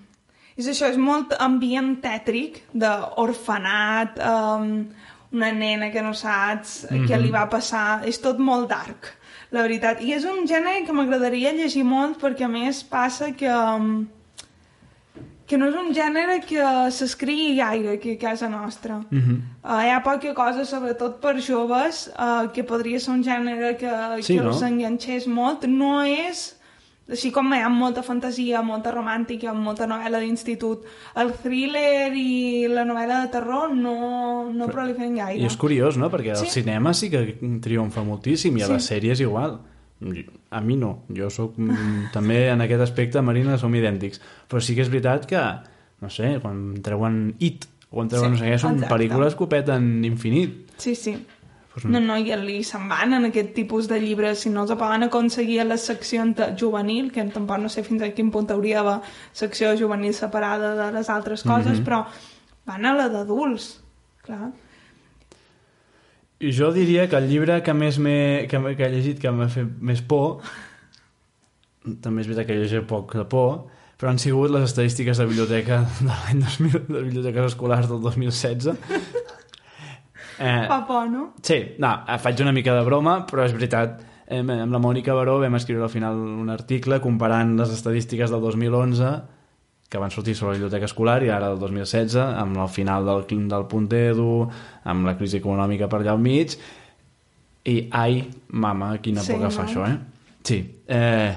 és 0.61 0.67
això, 0.69 0.91
és 0.91 0.99
molt 1.01 1.33
ambient 1.41 1.95
tètric 2.03 2.59
d'orfanat, 2.77 4.19
um, 4.21 4.85
una 5.33 5.51
nena 5.55 5.91
que 5.95 6.03
no 6.03 6.13
saps 6.13 6.87
mm 6.91 6.97
-hmm. 6.97 7.09
què 7.09 7.21
li 7.21 7.31
va 7.31 7.47
passar, 7.49 8.03
és 8.05 8.19
tot 8.21 8.39
molt 8.39 8.69
dark, 8.69 9.15
la 9.53 9.63
veritat. 9.63 10.03
I 10.03 10.13
és 10.13 10.25
un 10.25 10.45
gènere 10.47 10.85
que 10.85 10.93
m'agradaria 10.93 11.53
llegir 11.53 11.85
molt 11.85 12.21
perquè 12.21 12.45
a 12.45 12.49
més 12.49 12.83
passa 12.85 13.33
que... 13.33 13.49
Um, 13.49 14.09
que 15.47 15.59
no 15.59 15.67
és 15.67 15.75
un 15.75 15.89
gènere 15.93 16.37
que 16.47 16.63
s'escrigui 16.95 17.57
gaire 17.57 17.97
aquí 17.97 18.13
a 18.13 18.19
casa 18.19 18.49
nostra. 18.49 18.99
Mm 18.99 19.07
Mhm. 19.11 19.21
-hmm. 19.21 19.41
uh, 19.65 19.83
hi 19.85 19.91
ha 19.91 20.01
poca 20.03 20.35
cosa, 20.35 20.65
sobretot 20.65 21.21
per 21.21 21.41
joves, 21.41 22.11
uh, 22.19 22.49
que 22.53 22.63
podria 22.63 23.01
ser 23.01 23.15
un 23.15 23.23
gènere 23.25 23.77
que, 23.77 24.23
Sí, 24.23 24.37
que 24.37 24.43
no? 24.43 24.51
els 24.51 24.63
enganxés 24.63 25.27
molt. 25.27 25.65
No 25.67 26.03
és 26.03 26.60
així 27.11 27.31
com 27.35 27.53
hi 27.53 27.61
ha 27.61 27.69
molta 27.69 28.03
fantasia, 28.03 28.63
molta 28.63 28.93
romàntica, 28.95 29.53
molta 29.55 29.87
novel·la 29.91 30.21
d'institut, 30.23 30.85
el 31.17 31.33
thriller 31.43 32.13
i 32.17 32.67
la 32.71 32.85
novel·la 32.85 33.23
de 33.27 33.33
terror 33.33 33.75
no, 33.75 34.51
no 34.53 34.69
proliferen 34.71 35.17
gaire. 35.19 35.43
I 35.43 35.47
és 35.47 35.57
curiós, 35.57 35.97
no? 35.99 36.11
Perquè 36.11 36.37
Sí. 36.37 36.47
el 36.47 36.51
cinema 36.51 36.95
sí 36.95 37.11
que 37.11 37.25
triomfa 37.61 38.03
moltíssim 38.05 38.57
i 38.59 38.63
a 38.63 38.67
Sí. 38.67 38.73
les 38.73 38.87
sèries 38.91 39.21
igual. 39.21 39.59
A 40.51 40.61
mi 40.61 40.77
no. 40.77 41.03
Jo 41.15 41.29
sóc... 41.31 41.59
mm, 41.59 42.11
També 42.13 42.49
en 42.49 42.61
aquest 42.63 42.81
aspecte, 42.81 43.21
Marina, 43.23 43.59
som 43.59 43.75
idèntics. 43.75 44.21
Però 44.49 44.61
sí 44.61 44.75
que 44.75 44.81
és 44.83 44.89
veritat 44.89 45.27
que, 45.27 45.43
no 46.01 46.09
sé, 46.09 46.39
quan 46.41 46.81
treuen 46.83 47.35
It 47.39 47.67
o 47.91 47.97
quan 47.97 48.09
treuen 48.09 48.33
Sí, 48.37 48.41
no 48.41 48.47
sé 48.47 48.53
què, 48.55 48.59
són 48.59 48.79
exacte. 48.79 48.95
pel·lícules 48.95 49.37
que 49.37 49.45
ho 49.45 49.49
peten 49.49 50.05
infinit. 50.05 50.71
Sí, 50.79 50.95
sí. 50.95 51.19
No, 51.89 52.01
no, 52.01 52.17
i 52.19 52.35
li 52.37 52.63
se'n 52.65 52.89
van 52.89 53.15
en 53.15 53.25
aquest 53.31 53.55
tipus 53.55 53.89
de 53.89 53.99
llibres, 54.01 54.41
si 54.41 54.51
no 54.51 54.63
els 54.67 54.73
poden 54.73 55.03
aconseguir 55.07 55.61
a 55.61 55.65
la 55.65 55.77
secció 55.79 56.25
de 56.37 56.51
juvenil, 56.61 57.11
que 57.13 57.25
tampoc 57.33 57.59
no 57.63 57.69
sé 57.69 57.83
fins 57.83 58.03
a 58.03 58.11
quin 58.13 58.31
punt 58.31 58.51
hauria 58.51 58.83
d'haver 58.83 59.01
secció 59.33 59.73
juvenil 59.79 60.13
separada 60.15 60.75
de 60.77 60.93
les 60.99 61.09
altres 61.09 61.43
coses, 61.43 61.79
Mhm. 61.79 61.85
però 61.87 62.05
van 62.67 62.85
a 62.87 62.95
la 62.95 63.09
d'adults, 63.09 63.81
clar. 64.23 64.51
Jo 66.41 66.73
diria 66.73 67.09
que 67.09 67.17
el 67.17 67.29
llibre 67.29 67.63
que 67.63 67.75
més 67.75 67.99
m'he 67.99 68.47
que, 68.49 68.59
que 68.77 68.85
he 68.87 68.91
llegit 68.91 69.19
que 69.21 69.31
m'ha 69.31 69.49
fet 69.49 69.69
més 69.81 70.01
por 70.01 70.41
també 72.01 72.23
és 72.23 72.29
veritat 72.29 72.47
que 72.47 72.55
he 72.55 72.63
llegit 72.63 72.87
poc 72.89 73.13
de 73.15 73.25
por 73.29 73.67
però 74.01 74.09
han 74.09 74.19
sigut 74.19 74.51
les 74.51 74.63
estadístiques 74.71 75.19
de 75.21 75.27
biblioteca 75.27 75.83
de 76.01 76.07
l'any 76.09 76.41
2000, 76.41 76.87
de 76.89 77.03
biblioteques 77.03 77.51
escolars 77.53 77.89
del 77.91 78.01
2016. 78.01 78.71
Eh, 80.41 80.65
Fa 80.71 80.81
por, 80.89 81.11
no? 81.13 81.27
Sí, 81.45 81.59
no, 81.79 81.91
eh, 82.09 82.17
faig 82.19 82.41
una 82.41 82.55
mica 82.57 82.73
de 82.75 82.85
broma, 82.87 83.19
però 83.29 83.45
és 83.45 83.53
veritat. 83.53 84.01
Eh, 84.27 84.41
amb 84.41 84.73
la 84.73 84.81
Mònica 84.81 85.13
Baró 85.15 85.39
vam 85.43 85.59
escriure 85.59 85.85
al 85.85 85.93
final 85.93 86.17
un 86.17 86.49
article 86.49 87.01
comparant 87.05 87.57
les 87.59 87.75
estadístiques 87.75 88.33
del 88.33 88.41
2011 88.41 89.13
que 89.91 89.99
van 89.99 90.13
sortir 90.15 90.37
sobre 90.39 90.53
la 90.55 90.61
biblioteca 90.61 90.87
escolar 90.87 91.19
i 91.27 91.33
ara 91.35 91.49
del 91.51 91.59
2016 91.59 92.15
amb 92.23 92.61
el 92.63 92.69
final 92.71 93.05
del, 93.09 93.25
del 93.51 93.65
punt 93.67 93.89
edu, 93.99 94.47
amb 94.87 95.09
la 95.09 95.17
crisi 95.19 95.41
econòmica 95.41 95.89
per 95.91 95.99
allà 96.01 96.15
al 96.15 96.23
mig 96.23 96.55
i 97.67 97.77
ai, 97.91 98.23
mama, 98.55 98.93
quina 99.03 99.21
Sí, 99.27 99.33
por 99.35 99.43
que 99.43 99.51
no? 99.51 99.51
fa 99.51 99.67
això, 99.67 99.89
eh? 99.91 99.99
Sí. 100.47 100.61
Eh, 100.87 101.35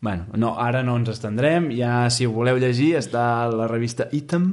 bueno, 0.00 0.24
no, 0.34 0.56
ara 0.58 0.80
no 0.82 0.96
ens 0.98 1.12
estendrem, 1.12 1.68
ja 1.76 2.08
si 2.10 2.26
ho 2.26 2.32
voleu 2.32 2.56
llegir 2.58 2.96
està 2.98 3.46
la 3.52 3.68
revista 3.70 4.08
Item 4.16 4.48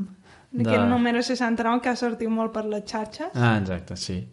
D'aquest 0.49 0.87
número 0.89 1.21
69 1.21 1.83
que 1.83 1.91
ha 1.91 1.97
sortit 1.99 2.29
molt 2.33 2.53
per 2.55 2.65
les 2.65 2.85
xarxes. 2.89 3.33
Ah, 3.35 3.57
exacte, 3.59 3.97
sí. 3.99 4.23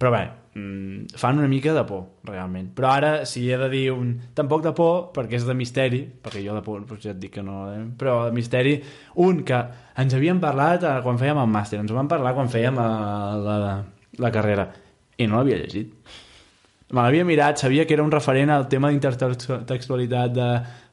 Però 0.00 0.10
bé, 0.10 0.22
mm, 0.56 1.18
fan 1.20 1.38
una 1.38 1.48
mica 1.48 1.74
de 1.76 1.84
por, 1.86 2.06
realment. 2.24 2.70
Però 2.74 2.88
ara, 2.90 3.10
si 3.26 3.44
he 3.50 3.58
de 3.60 3.68
dir 3.70 3.92
un... 3.92 4.14
Tampoc 4.34 4.64
de 4.64 4.72
por, 4.74 5.12
perquè 5.14 5.36
és 5.38 5.44
de 5.46 5.54
misteri, 5.54 6.00
perquè 6.24 6.42
jo 6.42 6.56
de 6.56 6.62
por 6.64 6.80
doncs 6.88 7.04
ja 7.04 7.12
et 7.12 7.20
dic 7.20 7.36
que 7.36 7.44
no... 7.44 7.66
Eh? 7.70 7.84
Però 8.00 8.16
de 8.26 8.34
misteri, 8.34 8.78
un 9.22 9.44
que 9.46 9.60
ens 10.00 10.16
havíem 10.16 10.40
parlat 10.42 10.88
eh, 10.88 10.96
quan 11.04 11.20
fèiem 11.20 11.38
el 11.42 11.52
màster, 11.52 11.78
ens 11.84 11.92
ho 11.92 11.98
vam 11.98 12.08
parlar 12.10 12.34
quan 12.34 12.50
fèiem 12.50 12.80
eh, 12.80 12.88
la, 13.44 13.76
la 14.24 14.32
carrera, 14.34 14.66
i 15.20 15.28
no 15.28 15.38
l'havia 15.38 15.60
llegit. 15.60 15.92
Me 16.90 17.04
l'havia 17.04 17.22
mirat, 17.28 17.60
sabia 17.60 17.84
que 17.86 17.94
era 17.94 18.02
un 18.02 18.10
referent 18.10 18.50
al 18.50 18.66
tema 18.72 18.88
d'intertextualitat, 18.90 20.40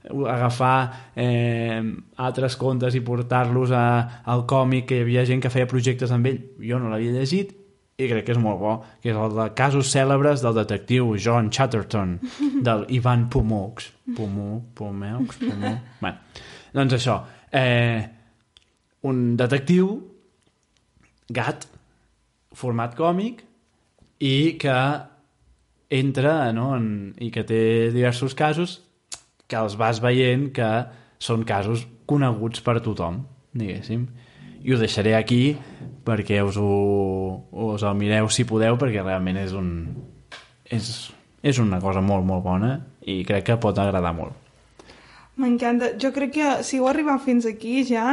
d'agafar 0.07 1.11
eh, 1.15 1.81
altres 2.23 2.57
contes 2.59 2.95
i 2.95 3.03
portar-los 3.05 3.73
al 3.75 4.43
còmic, 4.49 4.87
que 4.89 4.99
hi 4.99 5.05
havia 5.05 5.25
gent 5.27 5.43
que 5.43 5.51
feia 5.53 5.69
projectes 5.69 6.13
amb 6.15 6.29
ell. 6.29 6.41
Jo 6.63 6.79
no 6.81 6.91
l'havia 6.91 7.15
llegit 7.15 7.55
i 7.97 8.05
crec 8.05 8.27
que 8.27 8.35
és 8.35 8.41
molt 8.41 8.59
bo, 8.61 8.73
que 9.01 9.09
és 9.09 9.17
el 9.17 9.33
de 9.33 9.47
casos 9.57 9.89
cèlebres 9.89 10.43
del 10.45 10.53
detectiu 10.59 11.15
John 11.17 11.49
Chatterton, 11.49 12.19
del 12.67 12.85
Ivan 12.93 13.25
Pomoux. 13.33 13.89
Pomoux, 14.15 14.61
Pomoux, 14.77 15.39
Pomoux... 15.47 15.81
bueno, 15.99 16.43
doncs 16.77 16.99
això, 16.99 17.17
eh, 17.51 18.05
un 19.09 19.35
detectiu 19.39 19.89
gat, 21.33 21.65
format 22.53 22.93
còmic, 22.97 23.41
i 24.21 24.57
que 24.61 24.77
entra 25.89 26.51
no, 26.53 26.71
en, 26.75 26.87
i 27.21 27.31
que 27.33 27.43
té 27.47 27.61
diversos 27.93 28.35
casos 28.37 28.81
que 29.47 29.59
els 29.59 29.77
vas 29.79 30.01
veient 30.03 30.49
que 30.55 30.69
són 31.23 31.43
casos 31.47 31.85
coneguts 32.07 32.63
per 32.63 32.79
tothom, 32.83 33.21
diguéssim. 33.57 34.07
I 34.63 34.73
ho 34.73 34.79
deixaré 34.79 35.13
aquí 35.15 35.57
perquè 36.07 36.41
us, 36.43 36.57
ho, 36.59 37.43
us 37.71 37.83
el 37.87 37.95
mireu 37.99 38.29
si 38.33 38.47
podeu, 38.47 38.79
perquè 38.79 39.03
realment 39.03 39.39
és 39.43 39.55
un... 39.57 39.69
És, 40.67 40.91
és 41.43 41.61
una 41.63 41.79
cosa 41.79 42.01
molt, 42.03 42.25
molt 42.27 42.43
bona 42.43 42.73
i 43.07 43.21
crec 43.27 43.45
que 43.51 43.61
pot 43.61 43.77
agradar 43.79 44.11
molt. 44.17 44.46
M'encanta. 45.38 45.91
Jo 46.01 46.09
crec 46.15 46.31
que 46.33 46.45
si 46.65 46.79
heu 46.79 46.88
arribat 46.89 47.21
fins 47.21 47.45
aquí 47.45 47.83
ja, 47.85 48.03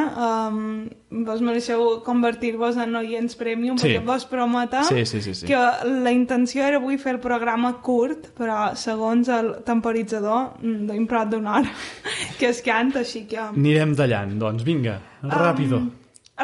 um, 0.51 0.85
vos 1.25 1.41
mereixeu 1.41 2.03
convertir-vos 2.05 2.77
en 2.83 2.93
oients 3.01 3.33
premium, 3.41 3.79
Sí. 3.81 3.95
perquè 3.95 4.05
vos 4.05 4.27
prometa 4.29 4.83
Sí, 4.85 5.07
sí, 5.09 5.22
sí, 5.25 5.33
sí. 5.35 5.47
que 5.49 5.57
la 6.05 6.12
intenció 6.12 6.62
era 6.66 6.77
avui 6.77 6.99
fer 7.01 7.14
el 7.14 7.20
programa 7.25 7.81
curt, 7.81 8.35
però 8.37 8.75
segons 8.77 9.29
el 9.33 9.55
temporitzador 9.64 10.61
mm, 10.61 10.87
doim 10.91 11.07
prop 11.09 11.31
d'una 11.33 11.59
hora 11.61 11.72
que 12.39 12.49
es 12.53 12.61
canta, 12.61 13.01
així 13.01 13.25
que... 13.31 13.41
Anirem 13.41 13.97
tallant, 13.97 14.37
doncs 14.39 14.62
vinga, 14.68 14.99
ràpido. 15.22 15.81
Um, 15.81 15.91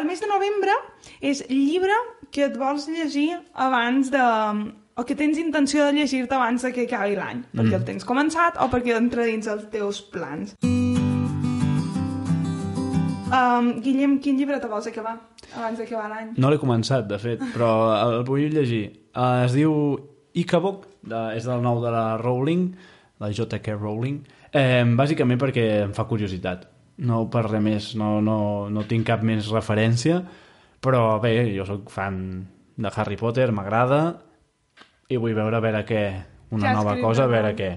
el 0.00 0.04
mes 0.08 0.20
de 0.22 0.28
novembre 0.32 0.72
és 1.20 1.44
llibre 1.50 1.92
que 2.32 2.46
et 2.48 2.56
vols 2.56 2.88
llegir 2.88 3.34
abans 3.52 4.08
de... 4.10 4.24
o 5.00 5.04
que 5.08 5.16
tens 5.16 5.38
intenció 5.40 5.86
de 5.86 5.94
llegir-te 5.96 6.36
abans 6.36 6.66
que 6.74 6.84
acabi 6.84 7.14
l'any, 7.16 7.40
perquè 7.56 7.78
el 7.78 7.84
tens 7.88 8.04
començat 8.04 8.58
o 8.60 8.66
perquè 8.68 8.98
entra 8.98 9.24
dins 9.24 9.48
els 9.48 9.64
teus 9.72 10.02
plans. 10.12 10.52
Um, 13.30 13.70
Guillem, 13.80 14.18
quin 14.20 14.36
llibre 14.36 14.58
te 14.60 14.68
vols 14.68 14.90
acabar 14.90 15.14
abans 15.54 15.80
d'acabar 15.80 16.10
l'any? 16.10 16.34
No 16.36 16.50
l'he 16.52 16.60
començat, 16.60 17.08
de 17.08 17.16
fet, 17.22 17.40
però 17.54 17.70
el 17.96 18.18
vull 18.28 18.52
llegir. 18.52 18.82
Uh, 19.14 19.46
es 19.46 19.56
diu 19.56 19.72
Icabok, 20.36 20.84
de, 21.00 21.24
és 21.38 21.48
del 21.48 21.64
nou 21.64 21.80
de 21.80 21.94
la 21.94 22.04
Rowling, 22.20 22.68
la 23.22 23.32
J.K. 23.32 23.80
Rowling, 23.80 24.20
eh, 24.52 24.84
bàsicament 25.00 25.40
perquè 25.40 25.68
em 25.86 25.96
fa 25.96 26.04
curiositat. 26.10 26.68
No 27.08 27.24
per 27.32 27.46
res 27.48 27.64
més, 27.64 27.92
no, 27.96 28.18
no, 28.20 28.40
no 28.68 28.84
tinc 28.90 29.08
cap 29.08 29.24
més 29.24 29.48
referència, 29.48 30.20
però 30.84 31.14
bé, 31.22 31.38
jo 31.54 31.64
sóc 31.64 31.88
fan 31.94 32.18
de 32.80 32.92
Harry 33.00 33.16
Potter, 33.16 33.48
m'agrada, 33.56 34.02
i 35.10 35.18
vull 35.18 35.34
veure 35.34 35.58
a 35.58 35.64
veure 35.64 35.84
què, 35.86 36.04
una 36.54 36.70
Ja 36.70 36.78
nova 36.78 36.96
cosa, 37.02 37.26
a 37.26 37.30
veure 37.30 37.52
què. 37.58 37.70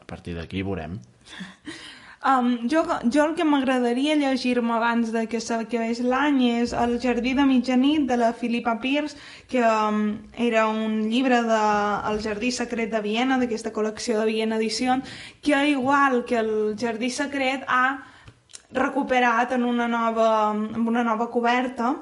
A 0.00 0.06
partir 0.08 0.34
d'aquí 0.38 0.64
veurem. 0.66 0.98
Um, 2.20 2.68
jo, 2.68 2.82
jo 3.08 3.22
el 3.24 3.30
que 3.32 3.46
m'agradaria 3.48 4.12
llegir-me 4.20 4.74
abans 4.76 5.08
de 5.08 5.22
que 5.24 5.38
s'acabés 5.40 6.02
l'any 6.04 6.42
és 6.50 6.74
El 6.76 6.98
jardí 7.00 7.30
de 7.32 7.46
mitjanit 7.48 8.04
de 8.10 8.18
la 8.20 8.34
Philippa 8.36 8.74
Pierce, 8.82 9.16
que 9.48 9.62
um, 9.64 10.18
era 10.36 10.66
un 10.68 11.08
llibre 11.08 11.38
de 11.48 11.62
El 12.10 12.20
jardí 12.20 12.50
secret 12.52 12.92
de 12.92 13.00
Viena, 13.00 13.38
d'aquesta 13.40 13.72
col·lecció 13.72 14.18
de 14.20 14.26
Viena 14.28 14.58
Edition, 14.60 15.00
que 15.40 15.62
igual 15.70 16.26
que 16.28 16.36
el 16.42 16.52
jardí 16.76 17.08
secret 17.08 17.64
ha 17.66 18.04
recuperat 18.76 19.56
en 19.56 19.64
una 19.64 19.88
nova, 19.88 20.28
amb 20.50 20.92
una 20.92 21.02
nova 21.02 21.30
coberta 21.32 21.94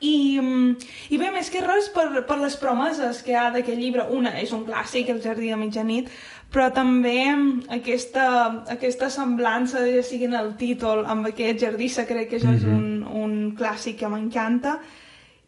i, 0.00 0.38
mm, 0.40 0.88
i 1.10 1.18
bé, 1.18 1.30
més 1.32 1.48
que 1.52 1.62
res 1.64 1.88
per, 1.94 2.08
per 2.28 2.36
les 2.40 2.56
promeses 2.60 3.22
que 3.24 3.32
hi 3.32 3.38
ha 3.40 3.48
d'aquest 3.54 3.80
llibre. 3.80 4.04
Una 4.12 4.34
és 4.40 4.52
un 4.52 4.66
clàssic, 4.66 5.08
El 5.12 5.22
jardí 5.24 5.48
de 5.48 5.56
mitjanit, 5.56 6.10
però 6.52 6.68
també 6.74 7.16
mm, 7.30 7.66
aquesta, 7.78 8.26
aquesta 8.76 9.08
semblança, 9.10 9.86
ja 9.88 10.04
sigui 10.04 10.28
en 10.28 10.36
el 10.36 10.54
títol, 10.60 11.04
amb 11.08 11.32
aquest 11.32 11.64
jardí 11.64 11.88
secret, 11.88 12.28
que 12.28 12.40
això 12.40 12.52
és 12.54 12.68
un, 12.68 13.02
un 13.08 13.34
clàssic 13.56 13.98
que 14.02 14.12
m'encanta. 14.12 14.78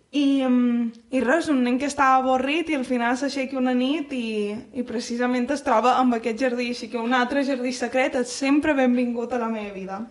I, 0.08 0.40
mm, 0.48 1.08
I 1.12 1.20
res, 1.20 1.50
un 1.52 1.60
nen 1.66 1.76
que 1.78 1.90
estava 1.90 2.22
avorrit 2.22 2.70
i 2.72 2.78
al 2.78 2.86
final 2.88 3.18
s'aixeca 3.20 3.58
una 3.60 3.76
nit 3.76 4.14
i, 4.16 4.54
i 4.72 4.84
precisament 4.88 5.50
es 5.52 5.64
troba 5.66 5.98
amb 6.00 6.16
aquest 6.16 6.40
jardí, 6.40 6.70
així 6.72 6.88
que 6.88 6.96
un 7.02 7.12
altre 7.12 7.44
jardí 7.44 7.74
secret 7.76 8.16
és 8.22 8.32
sempre 8.32 8.72
benvingut 8.72 9.36
a 9.36 9.42
la 9.44 9.52
meva 9.52 9.74
vida. 9.76 10.06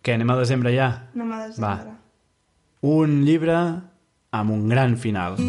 Què, 0.00 0.16
anem 0.16 0.32
a 0.32 0.40
desembre 0.40 0.72
ja? 0.72 0.94
No 1.14 1.28
m'ha 1.28 1.44
de 1.44 1.60
Va. 1.60 1.76
Un 2.82 3.22
llibre 3.24 3.54
amb 4.34 4.50
un 4.50 4.68
gran 4.68 4.96
final. 4.98 5.36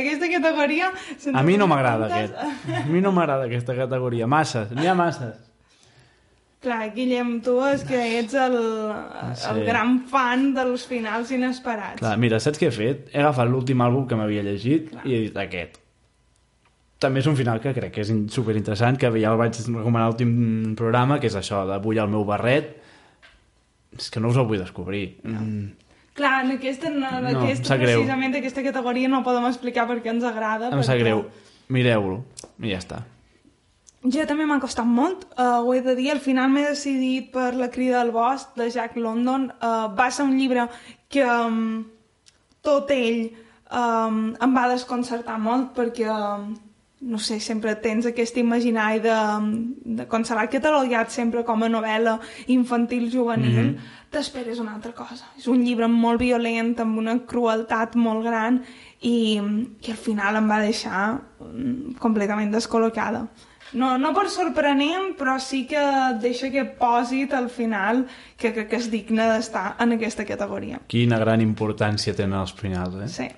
Aquesta 0.00 0.28
categoria... 0.30 0.92
A 1.34 1.42
mi 1.42 1.56
no 1.58 1.66
m'agrada 1.68 2.06
aquest. 2.06 2.34
A 2.38 2.84
mi 2.88 3.00
no 3.02 3.10
m'agrada 3.12 3.44
aquesta 3.48 3.74
categoria. 3.76 4.26
Masses, 4.30 4.70
n'hi 4.76 4.86
ha 4.88 4.94
masses. 4.96 5.34
Clar, 6.60 6.90
Guillem, 6.94 7.38
tu 7.42 7.54
és 7.64 7.82
que 7.88 7.98
ets 8.20 8.34
el, 8.36 8.54
el 8.60 9.36
Sí. 9.40 9.62
gran 9.66 9.94
fan 10.10 10.50
dels 10.54 10.84
finals 10.88 11.30
inesperats. 11.32 11.98
Clar, 12.02 12.14
mira, 12.20 12.38
saps 12.40 12.60
què 12.60 12.68
he 12.68 12.74
fet? 12.74 13.06
He 13.14 13.20
agafat 13.22 13.48
l'últim 13.48 13.80
àlbum 13.80 14.04
que 14.08 14.16
m'havia 14.18 14.44
llegit 14.44 14.92
i 15.08 15.14
he 15.16 15.20
dit 15.26 15.36
aquest. 15.40 15.78
També 17.00 17.22
és 17.24 17.28
un 17.30 17.36
final 17.38 17.62
que 17.64 17.72
crec 17.72 17.94
que 17.94 18.02
és 18.04 18.10
in- 18.12 18.26
superinteressant, 18.28 18.98
que 19.00 19.08
ja 19.16 19.32
el 19.32 19.38
vaig 19.40 19.56
recomanar 19.56 20.10
l'últim 20.12 20.30
programa, 20.76 21.16
que 21.18 21.28
és 21.32 21.36
això, 21.40 21.64
de 21.66 21.78
Vull 21.80 21.96
el 21.98 22.12
meu 22.12 22.24
barret. 22.28 22.76
És 23.96 24.10
que 24.10 24.20
no 24.22 24.30
us 24.30 24.38
el 24.38 24.46
vull 24.46 24.60
descobrir. 24.62 25.20
Mm, 25.24 25.70
Clar, 26.14 26.44
en 26.44 26.56
aquesta, 26.56 26.88
en 26.88 27.02
em 27.04 27.28
aquesta 27.30 27.72
sap 27.74 27.80
greu. 27.80 28.00
precisament 28.00 28.34
aquesta 28.36 28.62
categoria 28.62 29.08
no 29.08 29.22
podem 29.26 29.46
explicar 29.48 29.86
per 29.88 30.00
què 30.02 30.10
ens 30.12 30.24
agrada. 30.24 30.70
em 30.70 30.82
sap 30.82 30.96
perquè 30.96 31.06
greu. 31.06 31.24
Mireu-lo. 31.68 32.24
I 32.60 32.74
ja 32.74 32.78
està. 32.82 33.02
Jo 34.02 34.24
també 34.24 34.46
m'ha 34.48 34.60
costat 34.60 34.86
molt, 34.88 35.26
uh, 35.36 35.60
ho 35.60 35.74
he 35.74 35.82
de 35.84 35.94
dir, 35.94 36.10
al 36.10 36.20
final 36.24 36.48
m'he 36.48 36.62
decidit 36.64 37.30
per 37.34 37.52
La 37.54 37.68
crida 37.70 37.98
del 37.98 38.12
bosc, 38.12 38.54
de 38.56 38.70
Jack 38.70 38.96
London. 38.96 39.50
Uh, 39.60 39.92
va 39.96 40.10
ser 40.10 40.24
un 40.24 40.38
llibre 40.38 40.68
que 41.12 41.24
um, 41.26 41.84
tot 42.64 42.90
ell 42.94 43.26
um, 43.70 44.32
em 44.40 44.56
va 44.56 44.70
desconcertar 44.72 45.36
molt 45.38 45.74
perquè, 45.76 46.08
um, 46.08 46.54
no 47.00 47.18
sé, 47.18 47.38
sempre 47.40 47.74
tens 47.80 48.04
aquest 48.06 48.36
imaginari 48.36 49.00
de, 49.00 49.16
de 49.96 50.06
quan 50.08 50.24
serà 50.28 50.44
catalogat 50.52 51.12
sempre 51.14 51.44
com 51.48 51.62
a 51.64 51.70
novel·la 51.72 52.18
infantil 52.52 53.08
juvenil, 53.12 53.72
mm 53.72 53.74
-hmm. 53.74 54.10
t'esperes 54.10 54.60
una 54.60 54.74
altra 54.74 54.92
cosa. 54.92 55.24
És 55.38 55.46
un 55.48 55.64
llibre 55.64 55.88
molt 55.88 56.20
violent, 56.20 56.78
amb 56.80 56.98
una 56.98 57.18
crueltat 57.24 57.96
molt 57.96 58.24
gran 58.24 58.62
i, 59.00 59.40
i 59.80 59.90
al 59.90 59.96
final 59.96 60.36
em 60.36 60.50
va 60.50 60.60
deixar 60.60 61.20
mm, 61.40 61.96
completament 61.98 62.52
descol·locada. 62.52 63.28
No, 63.72 63.96
no 63.98 64.12
per 64.12 64.28
sorprenent, 64.28 65.14
però 65.18 65.38
sí 65.38 65.64
que 65.70 65.80
deixa 66.20 66.48
aquest 66.48 66.76
pòsit 66.78 67.32
al 67.32 67.48
final 67.48 68.06
que, 68.36 68.52
que, 68.52 68.66
que 68.66 68.76
és 68.76 68.90
digne 68.90 69.28
d'estar 69.30 69.76
en 69.78 69.92
aquesta 69.92 70.24
categoria. 70.24 70.80
Quina 70.86 71.18
gran 71.18 71.40
importància 71.40 72.14
tenen 72.14 72.40
els 72.40 72.52
finals, 72.52 72.96
eh? 72.96 73.08
Sí. 73.08 73.28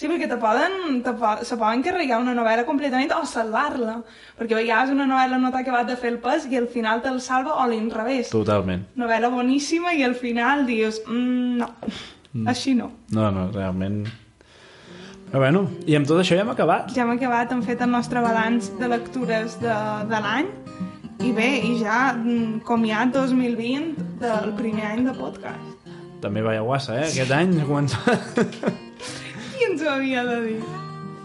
Sí, 0.00 0.08
perquè 0.08 0.24
te 0.30 0.38
poden, 0.40 1.02
te 1.04 1.12
po 1.12 1.34
se 1.44 1.58
poden 1.60 1.82
carregar 1.84 2.22
una 2.22 2.32
novel·la 2.32 2.62
completament 2.64 3.10
o 3.12 3.18
salvar-la. 3.28 3.98
Perquè 4.38 4.56
a 4.56 4.60
vegades 4.62 4.94
una 4.94 5.04
novel·la 5.04 5.36
no 5.42 5.50
t'ha 5.52 5.60
acabat 5.60 5.90
de 5.90 5.96
fer 6.00 6.14
el 6.14 6.16
pes 6.22 6.46
i 6.48 6.56
al 6.56 6.70
final 6.72 7.02
te'l 7.04 7.18
salva 7.20 7.58
o 7.60 7.66
l'inrevés. 7.68 8.30
Totalment. 8.32 8.86
Novel·la 8.96 9.28
boníssima 9.34 9.92
i 9.92 10.00
al 10.08 10.16
final 10.16 10.64
dius, 10.64 11.02
mm, 11.04 11.60
no, 11.60 11.68
mm. 12.32 12.48
així 12.48 12.72
no. 12.80 12.88
No, 13.12 13.28
no, 13.28 13.50
realment... 13.52 14.06
Però 15.28 15.44
bueno, 15.44 15.66
i 15.84 15.94
amb 15.94 16.08
tot 16.08 16.24
això 16.24 16.34
ja 16.34 16.48
hem 16.48 16.56
acabat. 16.56 16.88
Ja 16.96 17.04
hem 17.04 17.12
acabat, 17.18 17.52
hem 17.52 17.60
fet 17.68 17.84
el 17.84 17.92
nostre 17.92 18.24
balanç 18.24 18.72
de 18.80 18.88
lectures 18.90 19.60
de, 19.60 19.78
de 20.08 20.24
l'any 20.24 20.48
i 21.20 21.36
bé, 21.36 21.52
i 21.60 21.76
ja 21.84 22.14
mm, 22.16 22.62
comiat 22.64 23.12
2020 23.20 24.00
del 24.24 24.54
primer 24.56 24.94
any 24.96 25.04
de 25.12 25.20
podcast. 25.20 25.90
També 26.24 26.40
vaya 26.40 26.64
guassa, 26.64 27.02
eh? 27.04 27.10
Aquest 27.12 27.36
any 27.36 27.58
ha 27.60 27.68
començat... 27.68 28.40
Qui 28.40 28.78
ens 29.70 29.82
ho 29.84 29.90
havia 29.92 30.24
de 30.26 30.40
dir? 30.46 30.60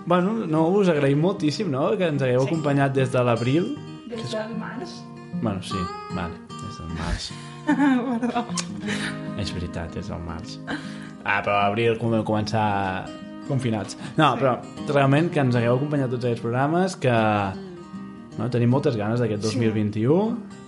Bueno, 0.06 0.46
no, 0.46 0.68
us 0.78 0.90
agraïm 0.94 1.22
moltíssim, 1.24 1.72
no?, 1.74 1.88
que 1.98 2.08
ens 2.12 2.22
hagueu 2.22 2.44
sí. 2.44 2.52
acompanyat 2.52 2.94
des 2.94 3.12
de 3.14 3.24
l'abril. 3.26 3.72
Des 4.12 4.32
del 4.32 4.54
març. 4.62 4.94
Bueno, 5.42 5.62
sí, 5.66 5.82
vale, 6.14 6.38
des 6.54 6.78
del 6.80 6.92
març. 7.00 7.32
Perdó. 8.22 8.46
És 9.42 9.54
veritat, 9.56 9.96
des 9.98 10.12
del 10.14 10.22
març. 10.22 10.60
Ah, 11.26 11.42
però 11.42 11.56
a 11.58 11.64
l'abril 11.66 11.98
com 11.98 12.14
vam 12.14 12.26
començar 12.28 12.66
confinats. 13.50 13.98
No, 14.20 14.36
sí. 14.36 14.44
però 14.44 14.94
realment 14.94 15.32
que 15.34 15.42
ens 15.42 15.58
hagueu 15.58 15.80
acompanyat 15.80 16.14
tots 16.14 16.30
aquests 16.30 16.46
programes, 16.46 16.98
que 17.02 17.16
no, 18.38 18.50
tenim 18.54 18.70
moltes 18.74 18.98
ganes 19.00 19.24
d'aquest 19.24 19.42
2021. 19.50 20.30
Sí. 20.36 20.65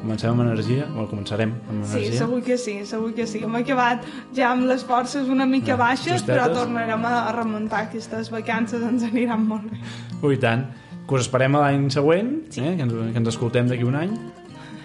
Comencem 0.00 0.30
amb 0.32 0.40
energia, 0.46 0.86
o 0.96 1.04
començarem 1.10 1.50
amb 1.52 1.82
energia. 1.82 2.12
Sí, 2.12 2.18
segur 2.18 2.40
que 2.44 2.56
sí, 2.56 2.74
segur 2.88 3.10
que 3.16 3.26
sí. 3.28 3.42
Hem 3.44 3.56
acabat 3.58 4.06
ja 4.36 4.48
amb 4.54 4.64
les 4.70 4.84
forces 4.88 5.28
una 5.28 5.44
mica 5.48 5.74
no, 5.74 5.82
baixes, 5.82 6.22
justetes. 6.22 6.30
però 6.30 6.46
tornarem 6.54 7.04
a, 7.04 7.14
a 7.28 7.34
remuntar 7.36 7.82
aquestes 7.88 8.30
vacances, 8.32 8.80
ens 8.86 9.04
aniran 9.10 9.44
molt 9.48 9.68
bé. 9.68 9.80
Ui, 10.24 10.38
tant. 10.40 10.64
Que 11.04 11.18
us 11.18 11.26
esperem 11.26 11.58
l'any 11.58 11.90
següent, 11.92 12.32
sí. 12.54 12.62
eh? 12.64 12.76
que, 12.78 12.86
ens, 12.86 12.96
que 12.96 13.20
ens 13.20 13.32
escoltem 13.34 13.68
d'aquí 13.68 13.84
un 13.84 13.98
any. 14.00 14.14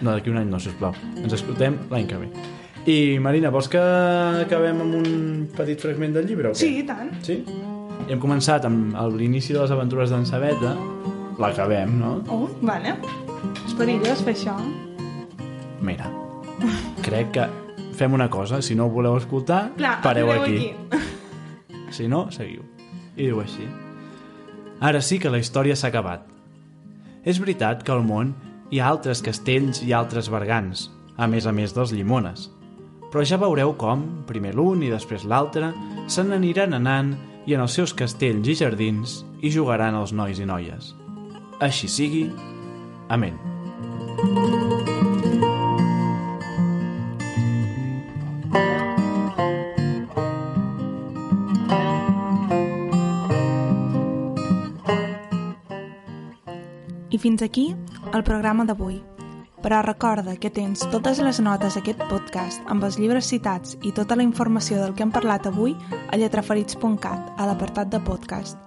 No, 0.02 0.12
d'aquí 0.12 0.34
un 0.34 0.42
any 0.42 0.52
no, 0.52 0.60
sisplau. 0.60 0.96
Ens 1.16 1.38
escoltem 1.38 1.80
l'any 1.94 2.10
que 2.10 2.20
ve. 2.20 2.32
I, 2.86 3.18
Marina, 3.24 3.50
vols 3.54 3.70
que 3.72 3.82
acabem 4.44 4.82
amb 4.84 4.98
un 5.00 5.08
petit 5.56 5.80
fragment 5.82 6.18
del 6.20 6.28
llibre 6.30 6.52
o 6.52 6.58
què? 6.58 6.60
Sí, 6.66 6.74
i 6.82 6.86
tant. 6.86 7.14
Sí? 7.26 7.40
Hem 8.12 8.20
començat 8.22 8.68
amb 8.68 8.94
l'inici 9.16 9.56
de 9.56 9.64
les 9.64 9.72
aventures 9.74 10.12
d'en 10.12 10.28
Sabeta. 10.28 10.76
L'acabem, 11.42 11.96
no? 12.00 12.18
Oh, 12.32 12.50
vale. 12.62 12.98
És 13.66 13.74
perillós 13.80 14.22
fer 14.28 14.36
això. 14.36 14.60
Mira, 15.86 16.10
crec 17.06 17.32
que 17.36 17.46
fem 17.96 18.14
una 18.14 18.30
cosa, 18.30 18.62
si 18.62 18.76
no 18.76 18.88
ho 18.88 18.90
voleu 18.90 19.18
escoltar, 19.20 19.70
Clar, 19.78 20.00
pareu 20.02 20.32
atureu 20.32 20.58
aquí. 20.58 21.04
Si 21.94 22.08
no, 22.10 22.26
seguiu. 22.34 22.64
I 23.16 23.30
diu 23.30 23.40
així. 23.40 23.68
Ara 24.82 25.00
sí 25.06 25.20
que 25.22 25.30
la 25.32 25.40
història 25.40 25.78
s'ha 25.78 25.92
acabat. 25.94 26.26
És 27.24 27.40
veritat 27.40 27.86
que 27.86 27.94
al 27.94 28.04
món 28.04 28.34
hi 28.74 28.82
ha 28.82 28.90
altres 28.90 29.22
castells 29.24 29.84
i 29.86 29.94
altres 29.94 30.28
bergants, 30.34 30.90
a 31.16 31.30
més 31.30 31.46
a 31.46 31.54
més 31.56 31.78
dels 31.78 31.94
llimones. 31.94 32.50
Però 33.14 33.24
ja 33.24 33.40
veureu 33.40 33.76
com, 33.80 34.04
primer 34.28 34.56
l'un 34.58 34.84
i 34.84 34.92
després 34.92 35.24
l'altre, 35.24 35.72
se 36.12 36.26
n'aniran 36.26 36.76
anant 36.76 37.14
i 37.46 37.56
en 37.56 37.64
els 37.64 37.78
seus 37.78 37.94
castells 37.94 38.50
i 38.50 38.58
jardins 38.58 39.22
hi 39.40 39.54
jugaran 39.54 39.96
els 39.96 40.12
nois 40.12 40.42
i 40.42 40.50
noies. 40.50 40.96
Així 41.62 41.88
sigui. 41.88 42.28
Amén. 43.08 43.38
I 44.18 44.65
fins 57.26 57.42
aquí 57.42 57.76
el 58.14 58.22
programa 58.24 58.68
d'avui. 58.70 59.00
Però 59.64 59.80
recorda 59.82 60.36
que 60.38 60.52
tens 60.54 60.84
totes 60.92 61.18
les 61.26 61.40
notes 61.42 61.74
d'aquest 61.74 62.04
podcast 62.06 62.62
amb 62.70 62.84
els 62.86 63.00
llibres 63.02 63.26
citats 63.32 63.80
i 63.82 63.94
tota 63.98 64.14
la 64.14 64.22
informació 64.22 64.78
del 64.78 64.94
que 64.94 65.02
hem 65.02 65.14
parlat 65.16 65.48
avui 65.50 65.74
a 65.90 66.20
lletraferits.cat, 66.22 67.32
a 67.34 67.48
l'apartat 67.50 67.90
de 67.90 67.98
podcast. 68.06 68.60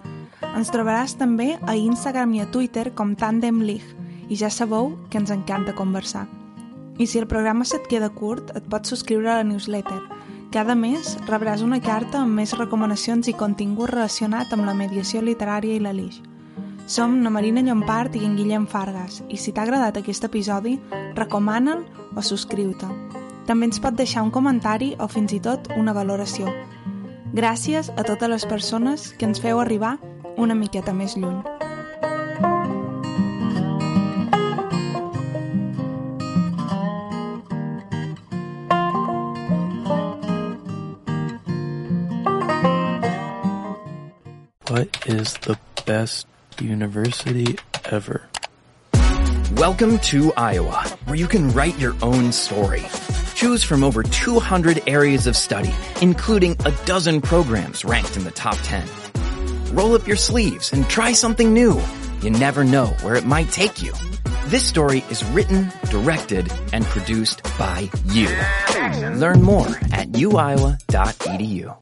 Ens 0.49 0.73
trobaràs 0.75 1.15
també 1.21 1.53
a 1.63 1.77
Instagram 1.79 2.35
i 2.35 2.43
a 2.43 2.49
Twitter 2.51 2.89
com 2.99 3.15
Tandem 3.15 3.61
i 3.69 4.35
ja 4.35 4.51
sabeu 4.51 4.91
que 5.09 5.19
ens 5.23 5.31
encanta 5.31 5.77
conversar. 5.79 6.27
I 6.99 7.07
si 7.07 7.21
el 7.21 7.29
programa 7.31 7.65
se't 7.65 7.87
queda 7.87 8.11
curt, 8.11 8.51
et 8.57 8.67
pots 8.67 8.91
subscriure 8.91 9.31
a 9.31 9.37
la 9.37 9.45
newsletter. 9.45 10.01
Cada 10.51 10.75
mes 10.75 11.15
rebràs 11.29 11.63
una 11.63 11.79
carta 11.79 12.25
amb 12.25 12.35
més 12.35 12.59
recomanacions 12.59 13.29
i 13.29 13.39
contingut 13.39 13.95
relacionat 13.95 14.51
amb 14.53 14.67
la 14.67 14.75
mediació 14.75 15.23
literària 15.23 15.77
i 15.77 15.85
la 15.85 15.95
Lix. 15.95 16.28
Som 16.89 17.21
na 17.21 17.29
Marina 17.29 17.61
Llompart 17.61 18.15
i 18.17 18.25
en 18.25 18.33
Guillem 18.33 18.65
Fargas 18.65 19.19
i 19.29 19.37
si 19.37 19.53
t'ha 19.53 19.67
agradat 19.67 19.99
aquest 20.01 20.25
episodi, 20.25 20.79
recomana'l 21.19 21.83
o 22.17 22.23
subscriu-te. 22.25 22.89
També 23.45 23.69
ens 23.69 23.77
pot 23.85 23.93
deixar 23.93 24.23
un 24.25 24.33
comentari 24.33 24.95
o 24.97 25.05
fins 25.13 25.35
i 25.37 25.41
tot 25.45 25.69
una 25.77 25.93
valoració. 25.93 26.49
Gràcies 27.37 27.93
a 27.93 28.07
totes 28.09 28.33
les 28.33 28.49
persones 28.49 29.11
que 29.21 29.29
ens 29.29 29.37
feu 29.45 29.61
arribar 29.61 29.99
una 30.41 30.57
miqueta 30.57 30.97
més 30.97 31.13
lluny. 31.13 31.45
What 44.73 45.05
is 45.05 45.37
the 45.45 45.59
best 45.85 46.28
university 46.61 47.57
ever? 47.85 48.29
Welcome 49.55 49.99
to 49.99 50.33
Iowa, 50.37 50.85
where 51.05 51.17
you 51.17 51.27
can 51.27 51.51
write 51.51 51.79
your 51.79 51.95
own 52.03 52.33
story. 52.33 52.85
Choose 53.35 53.63
from 53.65 53.83
over 53.83 54.03
200 54.03 54.83
areas 54.87 55.27
of 55.27 55.37
study, 55.37 55.75
including 56.03 56.57
a 56.65 56.73
dozen 56.85 57.21
programs 57.21 57.85
ranked 57.85 58.17
in 58.17 58.25
the 58.25 58.31
top 58.31 58.57
10. 58.63 58.87
Roll 59.73 59.95
up 59.95 60.07
your 60.07 60.17
sleeves 60.17 60.73
and 60.73 60.89
try 60.89 61.13
something 61.13 61.53
new. 61.53 61.81
You 62.23 62.31
never 62.31 62.65
know 62.65 62.87
where 63.03 63.15
it 63.15 63.25
might 63.25 63.49
take 63.51 63.83
you. 63.83 63.93
This 64.47 64.67
story 64.67 65.05
is 65.11 65.25
written, 65.27 65.71
directed, 65.91 66.53
and 66.73 66.85
produced 66.87 67.43
by 67.59 67.91
you. 68.07 68.29
Learn 69.19 69.43
more 69.43 69.69
at 69.93 70.13
uiowa.edu. 70.13 71.77